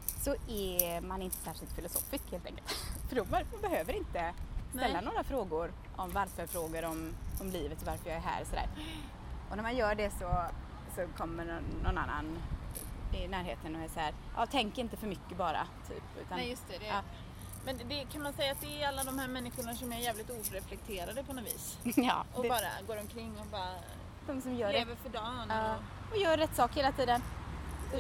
så 0.06 0.34
är 0.48 1.00
man 1.00 1.22
inte 1.22 1.36
särskilt 1.36 1.72
filosofisk 1.72 2.30
helt 2.30 2.46
enkelt. 2.46 2.70
För 3.08 3.16
då 3.16 3.24
man 3.30 3.42
behöver 3.62 3.92
inte 3.92 4.34
ställa 4.72 5.00
Nej. 5.00 5.04
några 5.04 5.24
frågor 5.24 5.72
om 5.96 6.10
varför-frågor 6.10 6.84
om, 6.84 7.14
om 7.40 7.50
livet 7.50 7.80
och 7.80 7.86
varför 7.86 8.08
jag 8.08 8.16
är 8.16 8.20
här. 8.20 8.44
Sådär. 8.44 8.66
Och 9.50 9.56
när 9.56 9.62
man 9.62 9.76
gör 9.76 9.94
det 9.94 10.10
så, 10.10 10.44
så 10.96 11.06
kommer 11.16 11.60
någon, 11.84 11.98
annan 11.98 12.38
i 13.14 13.28
närheten 13.28 13.76
och 13.76 13.82
är 13.82 13.88
så 13.88 14.00
här, 14.00 14.14
ja 14.36 14.46
tänk 14.50 14.78
inte 14.78 14.96
för 14.96 15.06
mycket 15.06 15.36
bara. 15.38 15.66
Typ, 15.88 16.02
utan, 16.20 16.38
Nej, 16.38 16.50
just 16.50 16.68
det. 16.68 16.78
det. 16.78 16.86
Ja. 16.86 17.02
Men 17.64 17.78
det, 17.88 18.04
kan 18.12 18.22
man 18.22 18.32
säga 18.32 18.52
att 18.52 18.60
det 18.60 18.82
är 18.82 18.88
alla 18.88 19.04
de 19.04 19.18
här 19.18 19.28
människorna 19.28 19.74
som 19.74 19.92
är 19.92 19.98
jävligt 19.98 20.30
oreflekterade 20.30 21.24
på 21.24 21.32
något 21.32 21.44
vis? 21.46 21.78
ja, 21.96 22.24
Och 22.34 22.42
det, 22.42 22.48
bara 22.48 22.86
går 22.86 23.00
omkring 23.00 23.32
och 23.40 23.46
bara 23.46 23.74
de 24.26 24.40
som 24.40 24.54
gör 24.54 24.72
det. 24.72 24.78
lever 24.78 24.94
för 24.96 25.08
dagen. 25.08 25.46
Ja, 25.48 25.74
Och, 25.74 26.12
och 26.12 26.18
gör 26.18 26.36
rätt 26.36 26.56
sak 26.56 26.76
hela 26.76 26.92
tiden. 26.92 27.22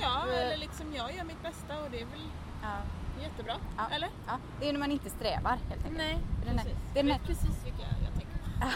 ja, 0.00 0.22
Typ, 0.24 0.32
eh, 0.32 0.40
eller 0.46 0.56
liksom 0.56 0.94
jag 0.94 1.16
gör 1.16 1.24
mitt 1.24 1.42
bästa 1.42 1.82
och 1.82 1.90
det 1.90 2.00
är 2.00 2.04
väl 2.06 2.28
ja, 2.62 2.76
jättebra. 3.22 3.54
Ja. 3.76 3.88
Eller? 3.90 4.08
ja. 4.26 4.38
Det 4.60 4.68
är 4.68 4.72
när 4.72 4.80
man 4.80 4.90
inte 4.90 5.10
strävar 5.10 5.50
helt 5.68 5.72
enkelt. 5.84 5.96
Nej, 5.96 6.18
Den 6.46 6.56
precis. 6.56 6.72
den 6.94 7.06
jag 7.06 7.14
här- 7.14 7.18
vet 7.20 7.26
precis 7.28 7.64
vilka 7.64 7.82
jag 7.82 8.14
tänker 8.14 8.38
på. 8.38 8.68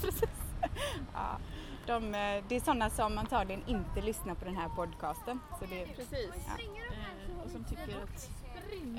Precis. 0.00 0.30
Ja, 1.14 1.38
de, 1.86 2.14
eh, 2.14 2.44
det 2.48 2.56
är 2.56 2.60
sådana 2.60 2.90
som 2.90 3.18
antagligen 3.18 3.62
inte 3.66 4.00
lyssnar 4.00 4.34
på 4.34 4.44
den 4.44 4.56
här 4.56 4.68
podcasten. 4.68 5.40
Så 5.60 5.66
det, 5.66 5.86
Precis. 5.96 6.30
Ja. 6.46 6.62
Eh, 6.62 7.44
och 7.44 7.50
som 7.50 7.64
tycker 7.64 8.02
att 8.02 8.30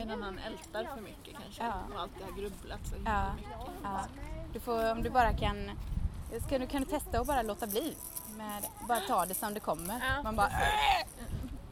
en 0.02 0.12
annan 0.12 0.38
ältar 0.40 0.88
för 0.96 1.02
mycket 1.02 1.34
kanske. 1.42 1.64
Ja. 1.64 1.74
Och 1.96 2.02
alltid 2.02 2.22
har 2.26 2.32
grubblat 2.42 2.80
så 2.88 2.96
Ja. 3.06 3.26
mycket. 3.38 3.52
ja, 3.84 4.00
du 4.54 4.60
får, 4.60 4.92
om 4.92 5.04
du 5.04 5.10
bara 5.10 5.34
kan, 5.34 5.72
ska 6.48 6.60
du, 6.60 6.68
kan 6.68 6.82
du 6.82 6.88
testa 6.90 7.20
att 7.20 7.28
bara 7.28 7.42
låta 7.42 7.68
bli. 7.68 7.96
Med, 8.38 8.64
bara 8.88 9.00
ta 9.00 9.26
det 9.26 9.34
som 9.34 9.54
det 9.54 9.60
kommer. 9.60 10.02
Ja, 10.16 10.24
Man 10.24 10.36
bara, 10.36 10.50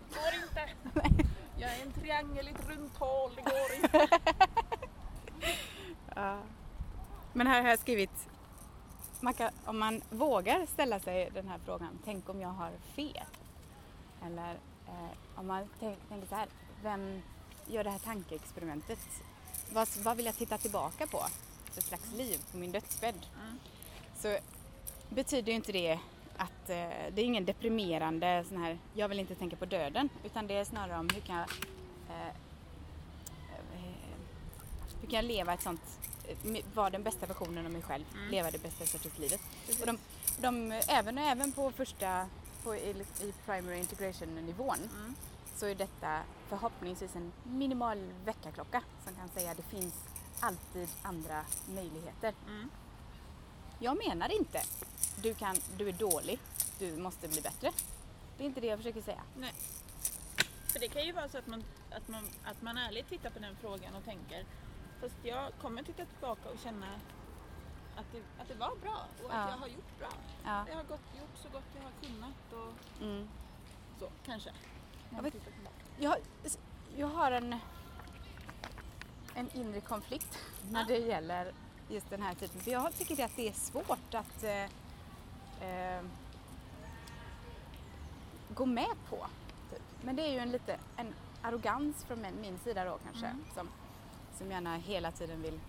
Går 0.10 0.34
inte! 0.44 1.24
Jag 1.62 1.78
är 1.78 1.82
en 1.82 1.92
triangel 1.92 2.48
i 2.48 2.52
ett 2.52 2.70
runt 2.70 2.98
hål, 2.98 3.32
det 3.36 3.42
går 3.42 3.74
inte. 3.84 4.08
Ja. 6.16 6.40
Men 7.34 7.48
här 7.48 7.62
har 7.62 7.70
jag 7.70 7.80
skrivit, 7.80 8.30
man 9.20 9.34
kan, 9.34 9.52
om 9.66 9.80
man 9.80 10.02
vågar 10.10 10.66
ställa 10.66 11.00
sig 11.00 11.30
den 11.34 11.48
här 11.48 11.60
frågan, 11.66 12.00
tänk 12.06 12.30
om 12.30 12.42
jag 12.42 12.50
har 12.50 12.72
fel? 12.96 13.26
Eller 14.26 14.52
eh, 14.88 15.40
om 15.40 15.48
man 15.48 15.70
tänk, 15.80 15.98
tänker 16.10 16.28
så 16.28 16.36
här, 16.36 16.48
vem 16.84 17.22
gör 17.68 17.84
det 17.84 17.90
här 17.90 18.00
tankeexperimentet? 18.00 19.00
Vad, 19.74 19.88
vad 20.04 20.18
vill 20.18 20.26
jag 20.26 20.36
titta 20.36 20.58
tillbaka 20.58 21.08
på 21.08 21.26
för 21.72 21.82
slags 21.82 22.12
liv 22.12 22.40
på 22.52 22.58
min 22.58 22.72
dödsbädd? 22.72 23.26
Mm. 23.42 23.60
Så 24.16 24.38
betyder 25.10 25.52
ju 25.52 25.56
inte 25.56 25.72
det 25.72 26.00
att 26.42 26.70
eh, 26.70 26.76
det 27.14 27.22
är 27.22 27.24
ingen 27.24 27.46
deprimerande 27.46 28.46
sån 28.50 28.58
här, 28.64 28.78
jag 28.94 29.10
vill 29.10 29.20
inte 29.20 29.36
tänka 29.36 29.56
på 29.56 29.66
döden, 29.66 30.10
utan 30.24 30.48
det 30.48 30.54
är 30.58 30.64
snarare 30.66 31.00
om 31.00 31.10
hur 31.14 31.22
kan 31.22 31.36
jag 31.36 31.50
eh, 32.10 32.28
eh, 32.28 33.94
hur 35.02 35.08
kan 35.08 35.16
jag 35.16 35.26
leva 35.26 35.54
ett 35.54 35.62
sånt, 35.62 35.82
eh, 36.28 36.64
vara 36.74 36.90
den 36.90 37.04
bästa 37.04 37.26
versionen 37.26 37.66
av 37.66 37.72
mig 37.72 37.82
själv, 37.82 38.04
Mm. 38.14 38.30
leva 38.32 38.52
det 38.52 38.64
bästa 38.64 38.86
sortens 38.86 39.20
livet. 39.20 39.42
Och 39.82 39.86
de, 39.88 39.98
de, 40.42 40.72
även, 40.88 41.18
även 41.18 41.52
på 41.52 41.72
första, 41.72 42.26
på, 42.64 42.76
i, 42.76 42.90
i 43.22 43.34
primary 43.46 43.78
integration 43.80 44.36
nivån 44.36 44.78
Mm. 44.96 45.16
så 45.56 45.66
är 45.66 45.76
detta 45.76 46.20
förhoppningsvis 46.50 47.16
en 47.16 47.32
minimal 47.44 47.98
väckarklocka 48.26 48.84
som 49.06 49.16
kan 49.16 49.30
säga 49.30 49.52
att 49.52 49.58
det 49.58 49.64
finns 49.78 49.94
alltid 50.40 50.90
andra 51.02 51.46
möjligheter. 51.76 52.34
Mm. 52.48 52.70
Jag 53.80 53.98
menar 54.08 54.32
inte 54.32 54.62
du, 55.22 55.34
kan, 55.34 55.56
du 55.78 55.90
är 55.90 55.94
dålig, 55.94 56.40
du 56.80 56.98
måste 56.98 57.28
bli 57.28 57.42
bättre. 57.42 57.72
Det 58.38 58.44
är 58.44 58.48
inte 58.48 58.62
det 58.62 58.68
jag 58.68 58.80
försöker 58.80 59.02
säga. 59.02 59.22
Nej. 59.38 59.54
För 60.68 60.80
det 60.80 60.88
kan 60.88 61.06
ju 61.06 61.12
vara 61.12 61.30
så 61.30 61.38
att 61.38 61.48
man, 61.48 61.64
att, 61.92 62.08
man, 62.08 62.24
att 62.44 62.62
man 62.62 62.78
ärligt 62.78 63.10
tittar 63.10 63.30
på 63.30 63.40
den 63.40 63.56
frågan 63.62 63.96
och 63.96 64.04
tänker 64.06 64.46
fast 65.02 65.16
jag 65.24 65.52
kommer 65.62 65.84
titta 65.84 66.06
tillbaka 66.06 66.50
och 66.50 66.60
känna 66.64 66.86
att 67.96 68.06
det, 68.12 68.42
att 68.42 68.48
det 68.48 68.54
var 68.56 68.76
bra 68.82 69.06
och 69.24 69.30
att 69.30 69.36
Ja. 69.36 69.50
jag 69.50 69.58
har 69.58 69.68
gjort 69.68 70.00
bra. 70.00 70.10
Ja. 70.44 70.66
Jag 70.70 70.76
har 70.76 70.84
gått, 70.84 71.02
gjort 71.20 71.38
så 71.44 71.50
gott 71.50 71.64
jag 71.76 71.82
har 71.84 71.92
kunnat 72.02 72.54
och 72.54 73.02
Mm. 73.04 73.30
så 74.00 74.10
kanske. 74.26 74.50
Jag 75.10 75.22
vet- 75.24 75.34
Jag, 76.00 76.16
jag 76.98 77.08
har 77.08 77.32
en, 77.32 77.56
en 79.36 79.50
inre 79.54 79.82
konflikt 79.82 80.38
när 80.70 80.86
det 80.86 80.98
gäller 80.98 81.52
just 81.90 82.10
den 82.10 82.22
här 82.22 82.34
typen. 82.36 82.62
För 82.62 82.72
jag 82.72 82.94
tycker 82.98 83.26
att 83.26 83.36
det 83.36 83.48
är 83.48 83.54
svårt 83.54 84.14
att 84.14 84.44
eh, 85.62 85.98
eh, 85.98 86.04
gå 88.50 88.66
med 88.66 88.96
på. 89.10 89.26
Typ. 89.70 89.82
Men 90.02 90.16
det 90.16 90.22
är 90.22 90.32
ju 90.32 90.40
en 90.40 90.52
lite 90.52 90.78
en 90.98 91.14
arrogans 91.42 92.04
från 92.04 92.22
min, 92.22 92.42
min 92.42 92.60
sida 92.60 92.86
då 92.86 92.98
kanske. 93.04 93.26
Mm. 93.26 93.44
Som, 93.56 93.70
som 94.38 94.52
gärna 94.52 94.78
hela 94.78 95.12
tiden 95.12 95.42
vill 95.42 95.60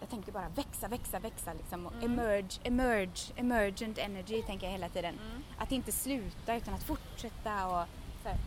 jag 0.00 0.10
tänker 0.10 0.32
bara 0.32 0.48
växa, 0.48 0.88
växa, 0.88 1.18
växa 1.18 1.52
liksom. 1.52 1.86
Och 1.86 1.92
Mm. 1.92 2.12
Emerge, 2.12 2.60
emerge, 2.64 3.32
emergent 3.36 3.98
energy 3.98 4.42
tänker 4.42 4.66
jag 4.66 4.72
hela 4.72 4.88
tiden. 4.88 5.14
Mm. 5.14 5.42
Att 5.58 5.72
inte 5.72 5.92
sluta 5.92 6.56
utan 6.56 6.74
att 6.74 6.82
fortsätta 6.82 7.66
och 7.66 7.86
så 8.22 8.28
här, 8.28 8.38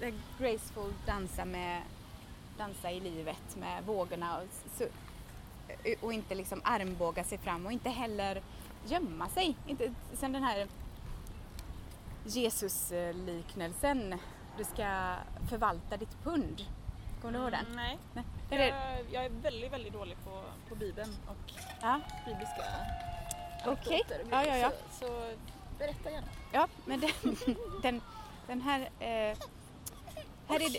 eh, 0.00 0.14
graceful 0.38 0.92
dansa 1.06 1.44
med, 1.44 1.82
dansa 2.58 2.90
i 2.90 3.00
livet 3.00 3.56
med 3.56 3.84
vågorna 3.84 4.38
och, 4.38 4.48
så, 4.76 4.84
och 6.00 6.12
inte 6.12 6.34
liksom 6.34 6.60
armbåga 6.64 7.24
sig 7.24 7.38
fram 7.38 7.66
och 7.66 7.72
inte 7.72 7.90
heller 7.90 8.42
gömma 8.90 9.28
sig. 9.28 9.56
Inte, 9.66 9.94
sen 10.14 10.32
den 10.32 10.42
här 10.42 10.66
Jesus-liknelsen, 12.24 14.18
du 14.58 14.64
ska 14.64 15.14
förvalta 15.50 15.96
ditt 15.96 16.22
pund. 16.24 16.64
Kommer 17.22 17.38
du 17.38 17.44
ihåg 17.44 17.52
den? 17.52 17.60
Mm, 17.66 17.76
nej. 17.76 17.98
Nej. 18.14 18.24
Är 18.50 18.58
det, 18.58 18.66
Jag, 18.68 19.04
jag 19.12 19.24
är 19.24 19.30
väldigt, 19.30 19.72
väldigt 19.72 19.92
dålig 19.92 20.16
på, 20.24 20.42
på 20.68 20.74
Bibeln 20.74 21.10
och 21.26 21.52
ja, 21.82 22.00
bibliska 22.26 22.62
Okej. 23.66 24.02
och 24.08 24.26
Ja, 24.32 24.42
grejer. 24.42 24.56
ja, 24.58 24.70
Så, 25.00 25.06
så 25.06 25.30
berätta 25.78 26.10
gärna. 26.10 26.26
ja, 26.52 26.68
men 26.86 27.00
den, 27.00 27.10
den, 27.82 28.00
den 28.46 28.60
här, 28.60 28.80
eh, 28.80 29.36
här 30.48 30.60
är 30.60 30.72
det, 30.72 30.78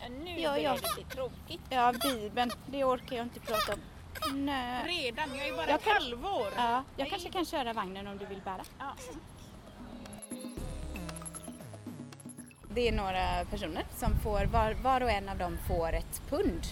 Ja, 0.00 0.08
Nu 0.08 0.40
Ja, 0.40 0.50
börjar 0.50 0.62
ja. 0.62 0.74
det 0.74 0.94
bli 0.94 1.04
tråkigt. 1.04 1.60
ja 1.68 1.92
Bibeln, 2.02 2.50
det 2.66 2.84
orkar 2.84 3.16
jag 3.16 3.26
inte 3.26 3.40
prata 3.40 3.72
om. 3.74 3.80
Nej. 4.34 4.84
Redan, 5.04 5.34
jag 5.38 5.48
är 5.48 5.52
bara 5.56 5.66
Jag 5.66 5.74
ett 5.78 5.84
kan- 5.84 5.92
halvår. 5.92 6.46
Ja, 6.56 6.84
jag 6.96 7.08
kanske 7.08 7.30
kan 7.30 7.44
köra 7.44 7.72
vagnen 7.72 8.06
om 8.06 8.18
du 8.18 8.26
vill 8.26 8.40
bära. 8.44 8.62
Ja. 8.78 8.94
Det 12.74 12.88
är 12.88 12.92
några 12.92 13.44
personer 13.50 13.84
som 13.96 14.16
får, 14.22 14.44
var, 14.44 14.72
var 14.72 15.00
och 15.00 15.10
en 15.10 15.28
av 15.28 15.38
dem 15.38 15.58
får 15.68 15.92
ett 15.92 16.22
pund. 16.28 16.66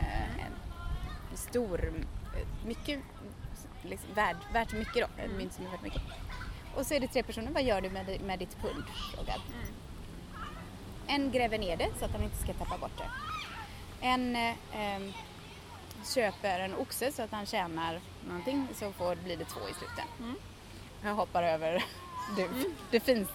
Eh, 0.00 0.46
en 0.46 1.36
stor, 1.36 1.92
mycket, 2.66 3.00
liksom, 3.82 4.08
värd, 4.14 4.36
värt 4.52 4.72
mycket 4.72 4.94
då, 5.16 5.22
en 5.22 5.36
mynt 5.36 5.52
som 5.52 5.66
är 5.66 5.70
värt 5.70 5.82
mycket. 5.82 6.02
Och 6.76 6.86
så 6.86 6.94
är 6.94 7.00
det 7.00 7.08
tre 7.08 7.22
personer, 7.22 7.50
vad 7.52 7.62
gör 7.62 7.80
du 7.80 7.90
med, 7.90 8.20
med 8.20 8.38
ditt 8.38 8.56
pund? 8.62 8.84
Frågar. 9.14 9.36
En 11.06 11.30
gräver 11.32 11.58
ner 11.58 11.76
det 11.76 11.88
så 11.98 12.04
att 12.04 12.10
han 12.10 12.22
inte 12.22 12.36
ska 12.36 12.52
tappa 12.52 12.78
bort 12.78 12.98
det. 12.98 13.10
En 14.06 14.36
eh, 14.36 14.54
ehm, 14.72 15.12
köper 16.14 16.58
en 16.60 16.74
oxe 16.74 17.12
så 17.12 17.22
att 17.22 17.32
han 17.32 17.46
tjänar 17.46 18.00
någonting 18.28 18.68
så 18.74 18.92
får, 18.92 19.14
blir 19.16 19.36
det 19.36 19.44
två 19.44 19.60
i 19.60 19.74
slutet. 19.74 20.04
Jag 21.02 21.14
hoppar 21.14 21.42
över 21.42 21.84
det, 22.36 22.48
det, 22.90 23.00
finns, 23.00 23.28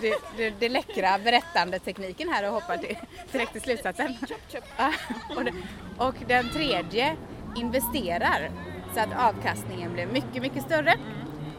det, 0.00 0.14
det, 0.36 0.50
det 0.50 0.68
läckra 0.68 1.18
berättandetekniken 1.18 2.28
här 2.28 2.46
och 2.46 2.52
hoppar 2.52 2.76
till, 2.76 2.98
direkt 3.32 3.52
till 3.52 3.60
slutsatsen. 3.60 4.16
Och, 5.36 5.44
det, 5.44 5.52
och 5.98 6.14
den 6.26 6.50
tredje 6.50 7.16
investerar 7.56 8.50
så 8.94 9.00
att 9.00 9.34
avkastningen 9.34 9.92
blir 9.92 10.06
mycket, 10.06 10.42
mycket 10.42 10.62
större. 10.62 10.94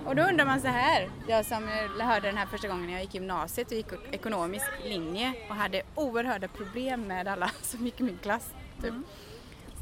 Och 0.05 0.15
då 0.15 0.23
undrar 0.23 0.45
man 0.45 0.61
så 0.61 0.67
här, 0.67 1.09
jag 1.27 1.45
som 1.45 1.67
hörde 1.99 2.27
den 2.27 2.37
här 2.37 2.45
första 2.45 2.67
gången 2.67 2.89
jag 2.89 3.01
gick 3.01 3.15
i 3.15 3.17
gymnasiet 3.17 3.67
och 3.67 3.77
gick 3.77 3.87
ekonomisk 4.11 4.65
linje 4.83 5.33
och 5.49 5.55
hade 5.55 5.81
oerhörda 5.95 6.47
problem 6.47 7.01
med 7.01 7.27
alla 7.27 7.51
som 7.61 7.85
gick 7.85 7.99
i 7.99 8.03
min 8.03 8.17
klass. 8.17 8.49
Typ. 8.81 8.93
Så 8.93 9.03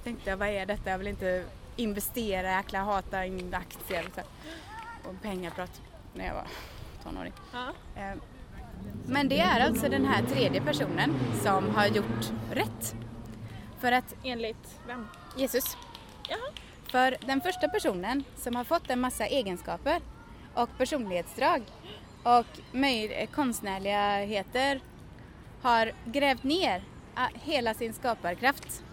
tänkte 0.06 0.30
jag, 0.30 0.38
vad 0.38 0.48
är 0.48 0.66
detta? 0.66 0.90
Jag 0.90 0.98
vill 0.98 1.08
inte 1.08 1.46
investera, 1.76 2.52
jäkla 2.52 2.80
hatar 2.80 3.30
aktier 3.54 4.06
och, 5.04 5.22
pengaprat 5.22 5.82
när 6.14 6.26
jag 6.26 6.34
var 6.34 6.48
tonåring. 7.04 7.34
Ja. 7.54 7.68
Eh, 7.96 8.18
Men 9.06 9.30
det 9.30 9.40
är 9.40 9.60
alltså 9.60 9.90
den 9.90 10.06
här 10.06 10.24
tredje 10.24 10.62
personen 10.62 11.16
som 11.44 11.76
har 11.76 11.88
gjort 11.88 12.32
rätt. 12.52 12.96
För 13.80 13.92
att 13.92 14.16
Enligt 14.24 14.80
vem? 14.88 15.08
Jesus. 15.38 15.78
Jaha. 16.30 16.52
För 16.92 17.18
den 17.28 17.42
första 17.42 17.68
personen 17.70 18.24
som 18.36 18.56
har 18.56 18.64
fått 18.64 18.90
en 18.90 19.00
massa 19.00 19.26
egenskaper 19.26 20.02
och 20.54 20.70
personlighetsdrag 20.78 21.62
och 22.24 22.60
konstnärligheter 23.32 24.80
har 25.62 25.92
grävt 26.06 26.44
ner 26.44 26.84
ah, 27.16 27.28
hela 27.34 27.74
sin 27.74 27.94
skaparkraft 27.94 28.84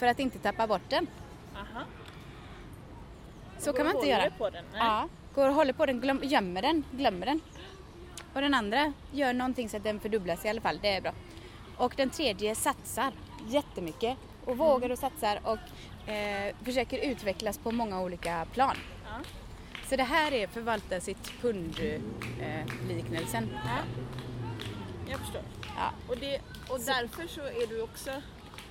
för 0.00 0.06
att 0.06 0.18
inte 0.18 0.38
tappa 0.38 0.66
bort 0.66 0.88
den. 0.88 1.06
Aha. 1.54 1.84
Så 3.58 3.72
kan 3.72 3.86
man 3.86 3.96
inte 3.96 4.08
göra. 4.08 4.30
På 4.30 4.50
den. 4.50 4.64
Nej. 4.72 4.80
Ja, 4.80 5.08
går 5.34 5.48
och 5.48 5.54
håller 5.54 5.72
på 5.72 5.86
den, 5.86 6.00
glöm, 6.00 6.20
gömmer 6.22 6.62
den, 6.62 6.84
glömmer 6.90 7.26
den. 7.26 7.40
Och 8.34 8.40
den 8.40 8.54
andra 8.54 8.92
gör 9.12 9.32
någonting 9.32 9.68
så 9.68 9.76
att 9.76 9.84
den 9.84 10.00
fördubblas 10.00 10.44
i 10.44 10.48
alla 10.48 10.60
fall, 10.60 10.78
det 10.82 10.88
är 10.88 11.00
bra. 11.00 11.12
Och 11.76 11.94
den 11.96 12.10
tredje 12.10 12.54
satsar 12.54 13.12
jättemycket 13.48 14.18
och 14.44 14.58
vågar 14.58 14.90
och 14.90 14.98
satsar 14.98 15.40
och 15.42 15.58
eh, 16.10 16.54
försöker 16.64 17.10
utvecklas 17.10 17.58
på 17.58 17.70
många 17.70 18.00
olika 18.00 18.46
plan. 18.52 18.76
Ja. 19.04 19.10
Så 19.88 19.96
det 19.96 20.02
här 20.02 20.32
är 20.32 20.46
förvalta 20.46 21.00
sitt 21.00 21.32
pund-liknelsen. 21.40 23.48
Ja. 23.52 23.78
Jag 25.10 25.18
förstår. 25.18 25.42
Ja. 25.76 25.92
Och, 26.08 26.16
det, 26.16 26.40
och 26.68 26.80
därför 26.80 27.26
så 27.26 27.40
är 27.40 27.66
du 27.66 27.82
också 27.82 28.10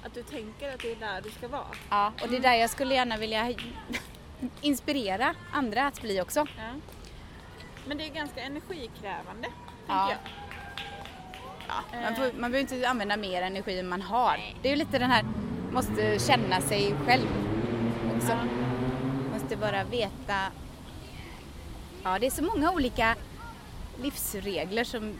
att 0.05 0.13
du 0.13 0.23
tänker 0.23 0.73
att 0.73 0.79
det 0.79 0.91
är 0.91 0.95
där 0.95 1.21
du 1.21 1.29
ska 1.31 1.47
vara. 1.47 1.65
ja, 1.89 2.13
och 2.21 2.29
det 2.29 2.35
är 2.35 2.41
där 2.41 2.53
jag 2.53 2.69
skulle 2.69 2.93
gärna 2.95 3.17
vilja 3.17 3.53
inspirera 4.61 5.35
andra 5.53 5.87
att 5.87 6.01
bli 6.01 6.21
också. 6.21 6.39
Ja. 6.57 6.69
Men 7.85 7.97
det 7.97 8.03
är 8.05 8.09
ganska 8.09 8.41
energikrävande, 8.41 9.47
Ja. 9.87 10.07
tänker 10.07 10.21
jag. 10.23 10.33
Ja, 11.67 12.01
man, 12.01 12.15
får, 12.15 12.39
man 12.39 12.51
behöver 12.51 12.73
inte 12.73 12.89
använda 12.89 13.17
mer 13.17 13.41
energi 13.41 13.79
än 13.79 13.87
man 13.89 14.01
har. 14.01 14.39
Det 14.61 14.67
är 14.67 14.71
ju 14.71 14.75
lite 14.75 14.99
den 14.99 15.11
här, 15.11 15.25
måste 15.71 16.19
känna 16.19 16.61
sig 16.61 16.95
själv 17.05 17.27
också. 18.15 18.29
Ja. 18.31 18.37
Måste 19.33 19.55
bara 19.55 19.83
veta. 19.83 20.37
Ja, 22.03 22.19
det 22.19 22.25
är 22.25 22.31
så 22.31 22.43
många 22.43 22.71
olika 22.71 23.15
livsregler 24.01 24.83
som 24.83 25.13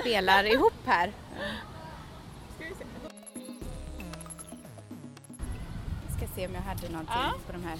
spelar 0.00 0.44
ihop 0.54 0.72
här. 0.86 1.12
Se 6.34 6.46
om 6.46 6.54
jag 6.54 6.62
hade 6.62 6.88
någonting 6.88 7.14
Ja. 7.16 7.32
på 7.46 7.52
de 7.52 7.64
här 7.64 7.78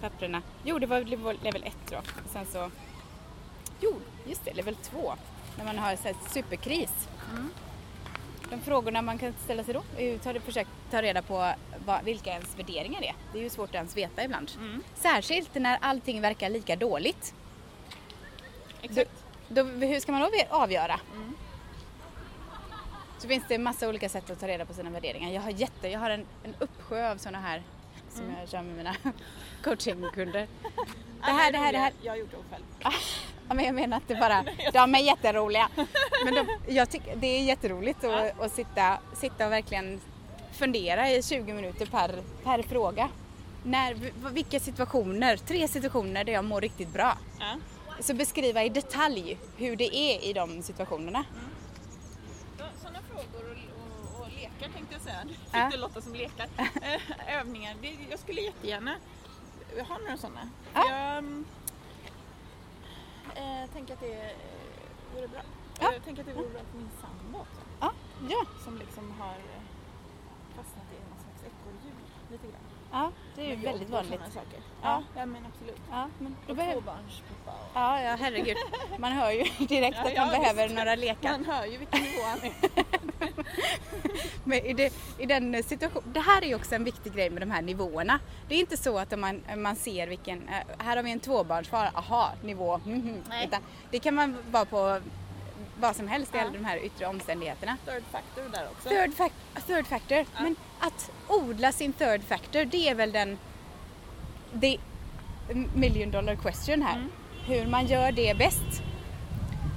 papperna. 0.00 0.42
Jo, 0.64 0.78
det 0.78 0.86
var 0.86 1.00
level- 1.00 1.38
level 1.42 1.62
1 1.64 1.76
då. 1.90 1.96
Och 1.98 2.30
sen 2.32 2.46
så... 2.46 2.70
Jo, 3.80 4.00
just 4.26 4.44
det, 4.44 4.54
level 4.54 4.74
2. 4.76 5.14
När 5.58 5.64
man 5.64 5.78
har 5.78 5.96
så 5.96 6.02
här 6.02 6.16
superkris. 6.30 7.08
Mm. 7.30 7.50
De 8.50 8.60
frågorna 8.60 9.02
man 9.02 9.18
kan 9.18 9.32
ställa 9.44 9.64
sig 9.64 9.74
då 9.74 9.82
är 9.96 10.04
ju 10.04 10.36
att 10.38 10.42
försöka 10.44 10.70
ta 10.90 11.02
reda 11.02 11.22
på 11.22 11.52
vad, 11.86 12.04
vilka 12.04 12.30
ens 12.30 12.58
värderingar 12.58 13.02
är. 13.02 13.14
Det 13.32 13.38
är 13.38 13.42
ju 13.42 13.50
svårt 13.50 13.68
att 13.68 13.74
ens 13.74 13.96
veta 13.96 14.24
ibland. 14.24 14.50
Mm. 14.58 14.82
Särskilt 14.94 15.54
när 15.54 15.78
allting 15.80 16.20
verkar 16.20 16.50
lika 16.50 16.76
dåligt. 16.76 17.34
Exakt. 18.82 19.10
Då, 19.48 19.62
hur 19.62 20.00
ska 20.00 20.12
man 20.12 20.20
då 20.20 20.28
avgöra? 20.56 21.00
Mm. 21.14 21.34
Så 23.18 23.28
finns 23.28 23.44
det 23.48 23.58
massa 23.58 23.88
olika 23.88 24.08
sätt 24.08 24.30
att 24.30 24.40
ta 24.40 24.48
reda 24.48 24.64
på 24.64 24.74
sina 24.74 24.90
värderingar. 24.90 25.30
Jag 25.30 25.40
har, 25.42 25.50
jätte, 25.50 25.88
jag 25.88 26.00
har 26.00 26.10
en, 26.10 26.26
en 26.44 26.54
uppsjö 26.58 27.10
av 27.10 27.16
sådana 27.16 27.40
här 27.40 27.62
som 28.10 28.24
Mm. 28.24 28.36
jag 28.40 28.48
kör 28.48 28.62
med 28.62 28.76
mina 28.76 28.94
coachingkunder. 29.64 30.46
Det 31.20 31.26
här, 31.26 31.48
är 31.48 31.52
det 31.52 31.58
här, 31.58 31.72
det 31.72 31.78
här. 31.78 31.92
Jag 32.02 32.18
gjorde 32.18 32.32
dem 32.32 32.42
själv. 32.50 32.64
Ja, 33.48 33.54
men 33.54 33.64
jag 33.64 33.74
menar 33.74 33.96
att 33.96 34.08
det 34.08 34.14
bara, 34.14 34.44
de 34.72 34.94
är 34.94 34.98
jätteroliga. 34.98 35.68
Men 36.24 36.34
de, 36.34 36.46
jag 36.74 36.90
tycker 36.90 37.16
det 37.16 37.26
är 37.26 37.42
jätteroligt 37.44 38.04
att, 38.04 38.40
att 38.40 38.52
sitta, 38.52 38.98
sitta 39.16 39.46
och 39.46 39.52
verkligen 39.52 40.00
fundera 40.52 41.10
i 41.10 41.22
20 41.22 41.52
minuter 41.52 41.86
per, 41.86 42.22
per 42.44 42.62
fråga. 42.62 43.08
När, 43.64 43.96
vilka 44.32 44.60
situationer, 44.60 45.36
tre 45.36 45.68
situationer 45.68 46.24
där 46.24 46.32
jag 46.32 46.44
mår 46.44 46.60
riktigt 46.60 46.92
bra. 46.92 47.18
Ja. 47.38 47.56
Så 48.00 48.14
beskriva 48.14 48.64
i 48.64 48.68
detalj 48.68 49.38
hur 49.56 49.76
det 49.76 49.96
är 49.96 50.24
i 50.24 50.32
de 50.32 50.62
situationerna. 50.62 51.24
Sådana 52.82 52.98
frågor 53.10 53.49
lekar 54.60 54.74
tänkte 54.74 54.94
jag 54.94 55.02
säga. 55.02 55.70
Det 55.70 55.76
låta 55.76 56.00
som 56.00 56.14
lekar. 56.14 56.48
Eh, 56.82 57.38
Övningar. 57.40 57.76
Det, 57.80 57.96
jag 58.10 58.18
skulle 58.18 58.40
jättegärna 58.40 58.96
ha 59.88 59.98
några 59.98 60.16
sådana. 60.16 60.50
Ja. 60.74 60.90
Jag 63.34 63.62
eh, 63.62 63.70
tänker 63.72 63.94
att 63.94 64.00
det 64.00 64.34
vore 65.14 65.28
bra. 65.28 65.40
Ja. 65.80 65.92
Jag 65.92 66.04
tänker 66.04 66.22
att 66.22 66.28
det 66.28 66.34
vore 66.34 66.48
bra 66.48 66.60
för 66.70 66.78
min 66.78 66.90
sambo 67.00 67.38
också. 67.38 67.60
Ja, 67.80 67.92
ja, 68.28 68.44
Som 68.64 68.78
liksom 68.78 69.10
har 69.20 69.34
eh, 69.34 69.62
fastnat 70.56 70.84
i 70.92 70.96
någon 71.10 71.20
slags 71.20 71.42
ekorrhjul 71.44 71.94
lite 72.30 72.46
grann. 72.46 72.69
Ja 72.92 73.12
det 73.36 73.42
är 73.42 73.48
ju 73.48 73.56
väldigt 73.56 73.88
och 73.88 73.94
vanligt. 73.94 74.20
saker. 74.34 74.58
Ja. 74.82 75.02
Ja, 75.16 75.26
men 75.26 75.42
absolut. 75.46 75.80
Ja, 75.90 76.08
men 76.18 76.36
då 76.46 76.50
Och 76.50 76.56
behöver, 76.56 76.74
tvåbarnspappa 76.80 77.50
och... 77.50 77.70
ja, 77.74 78.02
ja, 78.02 78.16
herregud. 78.20 78.56
Man 78.98 79.12
hör 79.12 79.30
ju 79.30 79.42
direkt 79.66 79.96
Ja, 80.02 80.06
att 80.08 80.14
ja, 80.14 80.26
man 80.26 80.40
behöver 80.40 80.62
visst. 80.62 80.76
några 80.78 80.94
lekar. 80.94 81.30
Man 81.30 81.44
hör 81.44 81.64
ju 81.66 81.76
vilken 81.78 82.02
nivå 82.02 82.22
han 82.26 82.38
är. 82.42 82.52
Men 84.44 84.58
i, 84.58 84.72
det, 84.72 84.92
i 85.18 85.26
den 85.26 85.62
situation, 85.62 86.02
det 86.06 86.20
här 86.20 86.42
är 86.42 86.46
ju 86.46 86.54
också 86.54 86.74
en 86.74 86.84
viktig 86.84 87.12
grej 87.14 87.30
med 87.30 87.42
de 87.42 87.50
här 87.50 87.62
nivåerna. 87.62 88.18
Det 88.48 88.54
är 88.54 88.58
inte 88.60 88.76
så 88.76 88.98
att 88.98 89.18
man, 89.18 89.42
man 89.56 89.76
ser 89.76 90.06
vilken, 90.06 90.48
eh, 90.48 90.54
här 90.84 90.96
har 90.96 91.02
vi 91.02 91.10
en 91.12 91.20
tvåbarnsfar, 91.20 91.90
aha, 91.94 92.30
nivå. 92.42 92.80
Nej. 93.28 93.46
Utan 93.46 93.62
det 93.90 93.98
kan 93.98 94.14
man 94.14 94.36
vara 94.50 94.64
på 94.64 95.00
vad 95.80 95.96
som 95.96 96.08
helst 96.08 96.34
i 96.34 96.38
Ja. 96.38 96.42
alla 96.42 96.50
de 96.52 96.64
här 96.64 96.76
yttre 96.84 97.06
omständigheterna. 97.06 97.76
Third 97.86 98.02
factor 98.12 98.42
där 98.52 98.68
också. 98.70 98.88
Third, 98.88 99.10
fac- 99.14 99.66
third 99.66 99.86
factor, 99.86 100.26
men 100.42 100.56
att 100.80 101.10
odla 101.28 101.72
sin 101.72 101.92
third 101.92 102.22
factor 102.24 102.64
det 102.64 102.88
är 102.88 102.94
väl 102.94 103.12
den 103.12 103.38
the 104.60 104.76
million 105.74 106.10
dollar 106.10 106.34
question 106.36 106.82
här. 106.82 106.96
Mm. 106.96 107.10
Hur 107.46 107.66
man 107.66 107.86
gör 107.86 108.12
det 108.12 108.36
bäst 108.38 108.82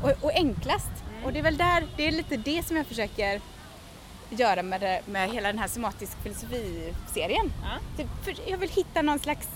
och, 0.03 0.23
och 0.25 0.31
enklast. 0.35 0.89
Mm. 1.11 1.25
Och 1.25 1.33
det 1.33 1.39
är 1.39 1.43
väl 1.43 1.57
där, 1.57 1.87
det 1.97 2.07
är 2.07 2.11
lite 2.11 2.37
det 2.37 2.63
som 2.67 2.77
jag 2.77 2.85
försöker 2.85 3.41
göra 4.29 4.63
med, 4.63 4.81
det, 4.81 5.01
med 5.05 5.29
hela 5.31 5.47
den 5.47 5.59
här 5.59 5.67
somatisk 5.67 6.17
filosofi-serien. 6.23 7.51
Ja. 7.63 8.03
Typ, 8.25 8.37
jag 8.47 8.57
vill 8.57 8.69
hitta 8.69 9.01
någon 9.01 9.19
slags 9.19 9.47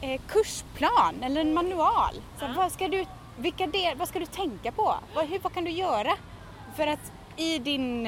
eh, 0.00 0.20
kursplan 0.28 1.22
eller 1.22 1.40
en 1.40 1.54
manual. 1.54 2.14
Så 2.38 2.44
Ja. 2.44 2.52
vad, 2.56 2.72
ska 2.72 2.88
du, 2.88 3.04
vilka 3.42 3.66
del, 3.66 3.96
vad 3.98 4.08
ska 4.08 4.18
du 4.18 4.26
tänka 4.26 4.72
på? 4.72 4.94
Vad, 5.14 5.26
hur, 5.26 5.38
vad 5.38 5.52
kan 5.54 5.64
du 5.64 5.70
göra 5.70 6.16
för 6.76 6.86
att 6.86 7.12
i 7.36 7.58
din 7.58 8.06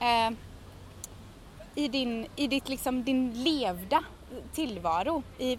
eh, 0.00 0.30
i, 1.74 1.88
din, 1.88 2.26
i 2.36 2.46
ditt, 2.46 2.68
liksom, 2.68 3.04
din 3.04 3.42
levda 3.42 4.04
tillvaro, 4.52 5.22
i 5.38 5.58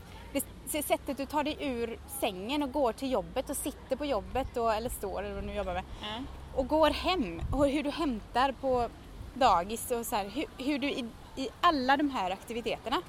det 0.71 0.83
sättet 0.83 1.17
du 1.17 1.25
tar 1.25 1.43
dig 1.43 1.57
ur 1.59 1.99
sängen 2.19 2.63
och 2.63 2.71
går 2.71 2.93
till 2.93 3.11
jobbet 3.11 3.49
och 3.49 3.57
sitter 3.57 3.95
på 3.95 4.05
jobbet 4.05 4.57
och, 4.57 4.73
eller 4.73 4.89
står 4.89 5.23
eller 5.23 5.35
vad 5.35 5.43
du 5.43 5.47
nu 5.47 5.53
jobbar 5.55 5.73
med 5.73 5.83
Ja. 6.01 6.23
och 6.55 6.67
går 6.67 6.89
hem 6.89 7.41
och 7.51 7.67
hur 7.67 7.83
du 7.83 7.89
hämtar 7.89 8.51
på 8.51 8.89
dagis 9.33 9.91
och 9.91 10.05
så 10.05 10.15
här, 10.15 10.29
hur, 10.29 10.45
hur 10.57 10.79
du 10.79 10.89
i, 10.91 11.05
i 11.35 11.49
alla 11.61 11.97
de 11.97 12.09
här 12.09 12.31
aktiviteterna 12.31 13.01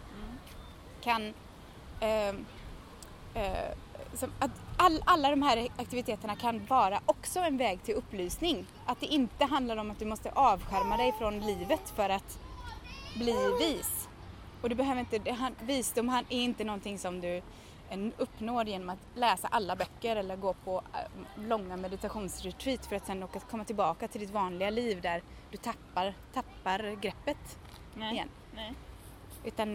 kan 1.01 1.35
eh, 2.01 2.29
eh, 3.35 3.73
som, 4.15 4.33
att 4.39 4.51
all, 4.77 5.03
alla 5.05 5.31
de 5.31 5.43
här 5.43 5.69
aktiviteterna 5.77 6.37
kan 6.37 6.67
vara 6.67 7.01
också 7.07 7.41
en 7.41 7.57
väg 7.57 7.83
till 7.83 7.95
upplysning. 7.95 8.67
Att 8.87 9.01
det 9.01 9.07
inte 9.07 9.45
handlar 9.45 9.77
om 9.77 9.91
att 9.91 9.99
du 9.99 10.05
måste 10.05 10.31
avskärma 10.31 10.97
dig 10.97 11.13
från 11.19 11.41
livet 11.41 11.93
för 11.97 12.09
att 12.09 12.39
bli 13.17 13.37
vis. 13.61 14.09
Och 14.63 14.69
du 14.69 14.75
behöver 14.75 15.01
inte, 15.01 15.19
det, 15.19 15.37
visdom 15.61 16.09
är 16.09 16.25
inte 16.29 16.65
någonting 16.65 16.99
som 16.99 17.21
du 17.21 17.43
uppnår 18.17 18.65
genom 18.65 18.89
att 18.89 18.99
läsa 19.15 19.49
alla 19.49 19.77
böcker 19.77 20.17
eller 20.17 20.37
gå 20.37 20.55
på 20.55 20.83
eh, 20.95 21.43
långa 21.49 21.77
meditationsretreat 21.77 22.87
för 22.87 22.97
att 22.97 23.07
sen 23.07 23.23
åka, 23.23 23.41
komma 23.41 23.65
tillbaka 23.65 24.09
till 24.09 24.21
ditt 24.21 24.31
vanliga 24.31 24.71
liv 24.71 25.01
där 25.01 25.23
du 25.51 25.57
tappar, 25.57 26.15
tappar 26.35 27.01
greppet 27.01 27.59
Nej. 27.95 28.13
igen. 28.13 28.29
Nej. 28.55 28.75
Utan 29.45 29.75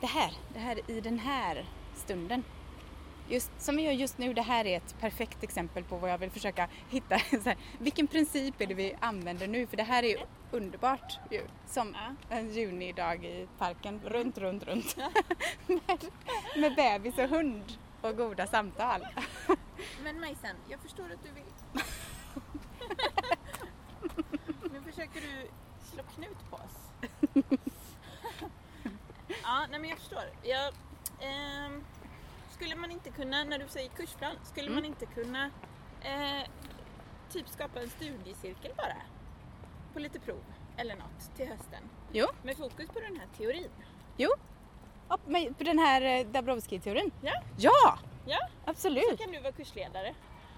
det 0.00 0.06
här, 0.06 0.32
det 0.52 0.58
här 0.58 0.90
i 0.90 1.00
den 1.00 1.18
här 1.18 1.64
stunden. 1.94 2.44
Just, 3.32 3.50
som 3.58 3.76
vi 3.76 3.82
gör 3.82 3.92
just 3.92 4.18
nu, 4.18 4.34
det 4.34 4.42
här 4.42 4.64
är 4.64 4.76
ett 4.76 5.00
perfekt 5.00 5.42
exempel 5.42 5.84
på 5.84 5.96
vad 5.96 6.10
jag 6.10 6.18
vill 6.18 6.30
försöka 6.30 6.68
hitta. 6.88 7.18
Så 7.30 7.48
här, 7.48 7.56
vilken 7.78 8.06
princip 8.06 8.60
är 8.60 8.66
det 8.66 8.74
vi 8.74 8.94
använder 9.00 9.48
nu? 9.48 9.66
För 9.66 9.76
det 9.76 9.82
här 9.82 10.02
är 10.02 10.08
ju 10.08 10.18
underbart 10.50 11.18
ju. 11.30 11.42
Som 11.66 11.96
en 12.28 12.50
junidag 12.50 13.24
i 13.24 13.48
parken, 13.58 14.00
runt, 14.04 14.38
runt, 14.38 14.64
runt. 14.64 14.96
med, 15.66 16.04
med 16.56 16.74
bebis 16.74 17.18
och 17.18 17.28
hund 17.28 17.64
och 18.00 18.16
goda 18.16 18.46
samtal. 18.46 19.06
Men 20.02 20.20
Majsan, 20.20 20.56
jag 20.68 20.80
förstår 20.80 21.04
att 21.04 21.22
du 21.22 21.30
vill. 21.32 21.82
nu 24.72 24.82
försöker 24.90 25.20
du 25.20 25.48
slå 25.90 26.02
knut 26.02 26.50
på 26.50 26.56
oss. 26.56 26.90
ja, 29.42 29.66
nej 29.70 29.80
men 29.80 29.90
jag 29.90 29.98
förstår. 29.98 30.24
Jag, 30.42 30.74
ehm, 31.20 31.84
skulle 32.62 32.76
man 32.76 32.90
inte 32.90 33.10
kunna, 33.10 33.44
när 33.44 33.58
du 33.58 33.68
säger 33.68 33.88
kursplan, 33.88 34.36
skulle 34.44 34.66
Mm. 34.66 34.74
man 34.74 34.84
inte 34.84 35.06
kunna 35.06 35.50
eh, 36.00 36.48
typ 37.30 37.48
skapa 37.48 37.80
en 37.80 37.88
studiecirkel 37.90 38.72
bara? 38.76 38.96
På 39.92 39.98
lite 39.98 40.20
prov 40.20 40.44
eller 40.76 40.96
något 40.96 41.36
till 41.36 41.48
hösten. 41.48 41.82
Jo, 42.12 42.26
Med 42.42 42.56
fokus 42.56 42.88
på 42.88 43.00
den 43.00 43.16
här 43.16 43.26
teorin. 43.38 43.68
jo. 44.16 44.28
Ja, 45.08 45.18
men 45.26 45.54
på 45.54 45.64
den 45.64 45.78
här 45.78 46.02
eh, 46.02 46.26
Dabrowski-teorin. 46.26 47.10
Ja, 47.20 47.42
Ja, 47.58 47.98
ja. 48.26 48.38
Så 48.64 48.70
absolut. 48.70 49.18
kan 49.20 49.32
du 49.32 49.40
vara 49.40 49.52
kursledare. 49.52 50.14